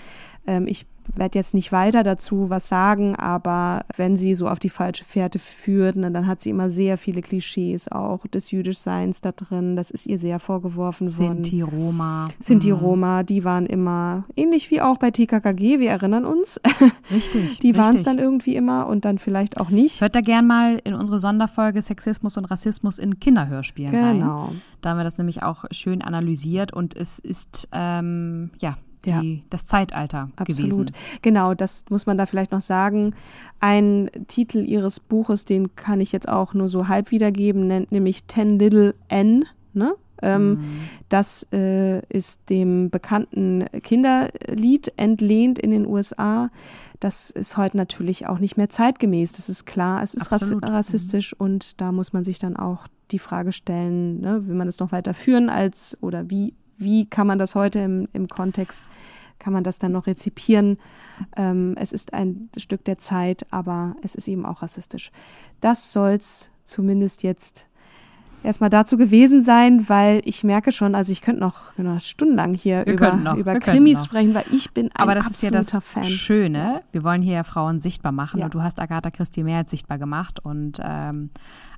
Ähm, 0.47 0.67
ich 0.67 0.87
werde 1.15 1.39
jetzt 1.39 1.55
nicht 1.55 1.73
weiter 1.73 2.03
dazu 2.03 2.51
was 2.51 2.69
sagen, 2.69 3.17
aber 3.17 3.85
wenn 3.97 4.17
sie 4.17 4.35
so 4.35 4.49
auf 4.49 4.59
die 4.59 4.71
falsche 4.71 5.05
Fährte 5.05 5.39
führt, 5.39 5.97
ne, 5.97 6.11
dann 6.11 6.27
hat 6.27 6.41
sie 6.41 6.51
immer 6.51 6.71
sehr 6.71 6.99
viele 6.99 7.23
Klischees 7.23 7.91
auch 7.91 8.27
des 8.27 8.51
Jüdischseins 8.51 9.21
da 9.21 9.33
drin. 9.33 9.77
Das 9.77 9.91
ist 9.91 10.07
ihr 10.07 10.19
sehr 10.19 10.39
vorgeworfen 10.39 11.07
worden. 11.07 11.45
Sinti 11.45 11.63
Roma. 11.63 12.27
Sinti 12.39 12.73
mhm. 12.73 12.79
Roma, 12.79 13.23
die 13.23 13.45
waren 13.45 13.67
immer 13.67 14.25
ähnlich 14.37 14.71
wie 14.71 14.81
auch 14.81 14.99
bei 14.99 15.11
TKKG, 15.11 15.81
wir 15.81 15.91
erinnern 15.91 16.25
uns. 16.25 16.61
Richtig. 17.11 17.59
die 17.61 17.77
waren 17.77 17.95
es 17.95 18.05
dann 18.05 18.19
irgendwie 18.19 18.57
immer 18.57 18.87
und 18.87 19.05
dann 19.05 19.19
vielleicht 19.19 19.61
auch 19.61 19.71
nicht. 19.71 20.01
Hört 20.01 20.17
da 20.17 20.21
gern 20.21 20.47
mal 20.47 20.81
in 20.85 20.95
unsere 20.95 21.19
Sonderfolge 21.19 21.83
Sexismus 21.83 22.37
und 22.37 22.47
Rassismus 22.47 22.99
in 22.99 23.21
Kinderhörspielen 23.21 23.93
genau. 23.93 24.07
rein. 24.07 24.19
Genau. 24.21 24.53
Da 24.81 24.91
haben 24.91 24.99
wir 24.99 25.05
das 25.05 25.19
nämlich 25.19 25.43
auch 25.43 25.65
schön 25.71 26.03
analysiert 26.03 26.73
und 26.73 26.97
es 26.97 27.19
ist 27.19 27.69
ähm, 27.73 28.51
ja 28.61 28.77
die, 29.05 29.11
ja. 29.11 29.23
das 29.51 29.67
Zeitalter 29.67 30.29
Absolut. 30.37 30.71
gewesen. 30.71 30.87
Genau, 31.23 31.55
das 31.55 31.85
muss 31.91 32.07
man 32.07 32.19
da 32.19 32.27
vielleicht 32.27 32.53
noch 32.53 32.61
sagen. 32.61 33.15
Ein 33.61 34.11
Titel 34.29 34.59
ihres 34.59 35.01
Buches, 35.01 35.45
den 35.45 35.75
kann 35.77 36.01
ich 36.01 36.13
jetzt 36.13 36.29
auch 36.29 36.55
nur 36.55 36.69
so 36.69 36.89
halb 36.89 37.11
wiedergeben, 37.11 37.67
nennt 37.67 37.93
nämlich 37.93 38.25
Ten 38.25 38.59
Little 38.59 38.95
N. 39.09 39.45
Ne? 39.73 39.95
Ähm, 40.23 40.51
mhm. 40.51 40.65
Das 41.09 41.47
äh, 41.53 42.01
ist 42.07 42.49
dem 42.49 42.91
bekannten 42.91 43.67
Kinderlied 43.83 44.93
entlehnt 44.97 45.59
in 45.59 45.71
den 45.71 45.87
USA. 45.87 46.49
Das 47.01 47.31
ist 47.31 47.57
heute 47.57 47.77
natürlich 47.77 48.29
auch 48.29 48.39
nicht 48.39 48.57
mehr 48.57 48.69
zeitgemäß. 48.69 49.33
Das 49.33 49.49
ist 49.49 49.67
klar. 49.67 50.03
Es 50.03 50.15
ist 50.15 50.33
Absolut. 50.33 50.69
rassistisch 50.69 51.33
mhm. 51.33 51.45
und 51.45 51.81
da 51.81 51.91
muss 51.91 52.13
man 52.13 52.23
sich 52.23 52.39
dann 52.39 52.57
auch 52.57 52.87
die 53.11 53.19
Frage 53.19 53.53
stellen, 53.53 54.21
ne, 54.21 54.47
will 54.47 54.55
man 54.55 54.69
es 54.69 54.79
noch 54.79 54.93
weiter 54.93 55.13
führen 55.13 55.51
als 55.51 55.99
oder 56.01 56.31
wie 56.31 56.55
wie 56.83 57.07
kann 57.07 57.27
man 57.27 57.39
das 57.39 57.55
heute 57.55 57.81
im, 57.81 58.09
im 58.13 58.29
Kontext, 58.29 58.85
kann 59.39 59.53
man 59.53 59.65
das 59.65 59.79
dann 59.79 59.93
noch 59.93 60.07
rezipieren? 60.07 60.79
Ähm, 61.37 61.75
es 61.79 61.93
ist 61.93 62.15
ein 62.15 62.49
Stück 62.57 62.85
der 62.85 62.99
Zeit, 62.99 63.47
aber 63.51 63.97
es 64.03 64.15
ist 64.15 64.29
eben 64.29 64.47
auch 64.47 64.63
rassistisch. 64.63 65.11
Das 65.61 65.93
soll's 65.93 66.51
zumindest 66.65 67.23
jetzt 67.23 67.69
erstmal 68.45 68.71
dazu 68.71 68.97
gewesen 68.97 69.43
sein, 69.43 69.89
weil 69.89 70.21
ich 70.25 70.45
merke 70.45 70.73
schon, 70.73 70.95
also 70.95 71.13
ich 71.13 71.23
könnte 71.23 71.41
noch 71.41 71.75
genau, 71.77 71.99
stundenlang 71.99 72.55
hier 72.55 72.85
wir 72.87 72.95
über, 72.95 73.13
noch, 73.15 73.37
über 73.37 73.59
Krimis 73.61 74.05
sprechen, 74.05 74.35
weil 74.35 74.45
ich 74.53 74.73
bin 74.73 74.87
ein 74.87 74.97
Aber 74.97 75.15
das 75.15 75.31
ist 75.31 75.43
ja 75.43 75.51
das 75.51 75.77
Fan. 75.83 76.05
Schöne. 76.05 76.83
Wir 76.93 77.05
wollen 77.05 77.23
hier 77.23 77.35
ja 77.35 77.45
Frauen 77.45 77.81
sichtbar 77.81 78.13
machen 78.13 78.41
ja. 78.41 78.47
und 78.47 78.55
du 78.55 78.63
hast 78.63 78.81
Agatha 78.81 79.11
Christie 79.11 79.45
mehr 79.45 79.59
als 79.59 79.71
sichtbar 79.71 79.99
gemacht 79.99 80.41
und 80.45 80.81
ähm, 80.83 81.31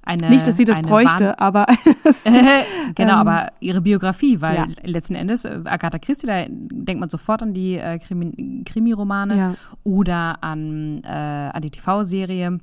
eine. 0.06 0.30
Nicht, 0.30 0.46
dass 0.46 0.56
sie 0.56 0.64
das 0.64 0.80
bräuchte, 0.80 1.26
Wahn 1.26 1.34
aber. 1.38 1.66
genau, 2.94 3.12
ähm, 3.12 3.18
aber 3.18 3.52
ihre 3.60 3.80
Biografie, 3.80 4.40
weil 4.40 4.56
ja. 4.56 4.66
letzten 4.82 5.14
Endes, 5.14 5.44
äh, 5.44 5.60
Agatha 5.64 5.98
Christie, 5.98 6.26
da 6.26 6.44
denkt 6.48 7.00
man 7.00 7.10
sofort 7.10 7.42
an 7.42 7.54
die 7.54 7.76
äh, 7.76 7.98
Krimi-Romane 7.98 9.36
ja. 9.36 9.54
oder 9.82 10.42
an, 10.42 11.02
äh, 11.04 11.08
an 11.08 11.62
die 11.62 11.70
TV-Serie 11.70 12.58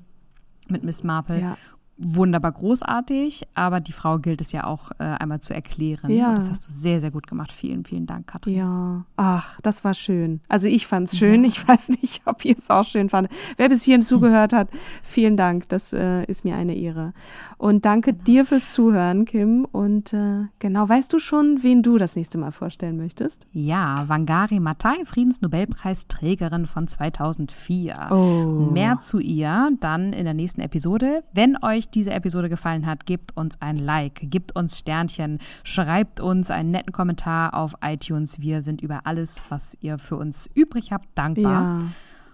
mit 0.67 0.83
Miss 0.83 1.03
Marple. 1.03 1.41
Ja. 1.41 1.57
Wunderbar 2.03 2.51
großartig, 2.51 3.47
aber 3.53 3.79
die 3.79 3.91
Frau 3.91 4.19
gilt 4.19 4.41
es 4.41 4.51
ja 4.51 4.65
auch 4.65 4.91
äh, 4.99 5.03
einmal 5.03 5.39
zu 5.39 5.53
erklären. 5.53 6.09
Ja. 6.09 6.33
Das 6.33 6.49
hast 6.49 6.67
du 6.67 6.71
sehr, 6.71 6.99
sehr 6.99 7.11
gut 7.11 7.27
gemacht. 7.27 7.51
Vielen, 7.51 7.85
vielen 7.85 8.05
Dank, 8.05 8.27
Katrin. 8.27 8.55
Ja, 8.55 9.05
ach, 9.17 9.59
das 9.61 9.83
war 9.83 9.93
schön. 9.93 10.41
Also 10.47 10.67
ich 10.67 10.87
fand's 10.87 11.17
schön. 11.17 11.43
Ich 11.51 11.67
weiß 11.67 11.89
nicht, 11.89 12.21
ob 12.25 12.45
ihr 12.45 12.57
es 12.57 12.69
auch 12.69 12.83
schön 12.83 13.09
fandet. 13.09 13.31
Wer 13.57 13.69
bis 13.69 13.83
hierhin 13.83 14.01
zugehört 14.01 14.53
hat, 14.53 14.69
vielen 15.03 15.37
Dank. 15.37 15.69
Das 15.69 15.93
äh, 15.93 16.23
ist 16.25 16.45
mir 16.45 16.55
eine 16.55 16.75
Ehre. 16.75 17.13
Und 17.57 17.85
danke 17.85 18.13
dir 18.13 18.45
fürs 18.45 18.73
Zuhören, 18.73 19.25
Kim. 19.25 19.65
Und 19.71 20.13
äh, 20.13 20.45
genau, 20.59 20.87
weißt 20.87 21.13
du 21.13 21.19
schon, 21.19 21.61
wen 21.61 21.83
du 21.83 21.97
das 21.97 22.15
nächste 22.15 22.37
Mal 22.37 22.51
vorstellen 22.51 22.97
möchtest? 22.97 23.47
Ja, 23.51 24.05
Wangari 24.07 24.59
Maathai, 24.59 25.05
Friedensnobelpreisträgerin 25.05 26.65
von 26.65 26.87
2004. 26.87 28.09
Oh. 28.11 28.69
Mehr 28.71 28.99
zu 28.99 29.19
ihr 29.19 29.71
dann 29.79 30.13
in 30.13 30.25
der 30.25 30.33
nächsten 30.33 30.61
Episode. 30.61 31.23
Wenn 31.33 31.61
euch 31.61 31.90
diese 31.95 32.11
Episode 32.11 32.49
gefallen 32.49 32.85
hat, 32.85 33.05
gebt 33.05 33.35
uns 33.37 33.61
ein 33.61 33.77
Like, 33.77 34.21
gebt 34.29 34.55
uns 34.55 34.77
Sternchen, 34.79 35.39
schreibt 35.63 36.19
uns 36.19 36.49
einen 36.51 36.71
netten 36.71 36.91
Kommentar 36.93 37.53
auf 37.53 37.75
iTunes. 37.83 38.41
Wir 38.41 38.63
sind 38.63 38.81
über 38.81 39.05
alles, 39.05 39.41
was 39.49 39.77
ihr 39.81 39.97
für 39.97 40.15
uns 40.17 40.49
übrig 40.53 40.91
habt, 40.91 41.07
dankbar. 41.15 41.79
Ja. 41.79 41.85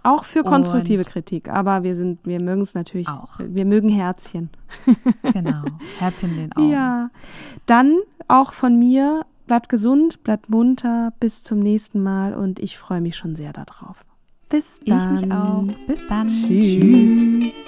Auch 0.03 0.23
für 0.23 0.43
konstruktive 0.43 1.01
Und- 1.03 1.07
Kritik, 1.09 1.49
aber 1.49 1.83
wir 1.83 1.93
sind, 1.95 2.25
wir 2.25 2.41
mögen 2.41 2.61
es 2.61 2.73
natürlich. 2.75 3.09
Auch. 3.09 3.39
Wir 3.39 3.65
mögen 3.65 3.89
Herzchen. 3.89 4.49
Genau. 5.33 5.63
Herzchen 5.99 6.31
in 6.31 6.37
den 6.37 6.53
Augen. 6.53 6.69
Ja. 6.69 7.09
Dann 7.65 7.97
auch 8.29 8.53
von 8.53 8.79
mir, 8.79 9.25
bleibt 9.47 9.67
gesund, 9.69 10.23
bleibt 10.23 10.49
munter, 10.49 11.11
bis 11.19 11.43
zum 11.43 11.59
nächsten 11.59 12.01
Mal 12.01 12.33
und 12.33 12.59
ich 12.59 12.77
freue 12.77 13.01
mich 13.01 13.17
schon 13.17 13.35
sehr 13.35 13.51
darauf. 13.51 14.05
Bis 14.49 14.79
Ich 14.83 14.89
dann. 14.93 15.13
mich 15.13 15.31
auch. 15.31 15.63
Bis 15.87 16.07
dann. 16.07 16.27
Tschüss. 16.27 16.79
Tschüss. 16.79 17.67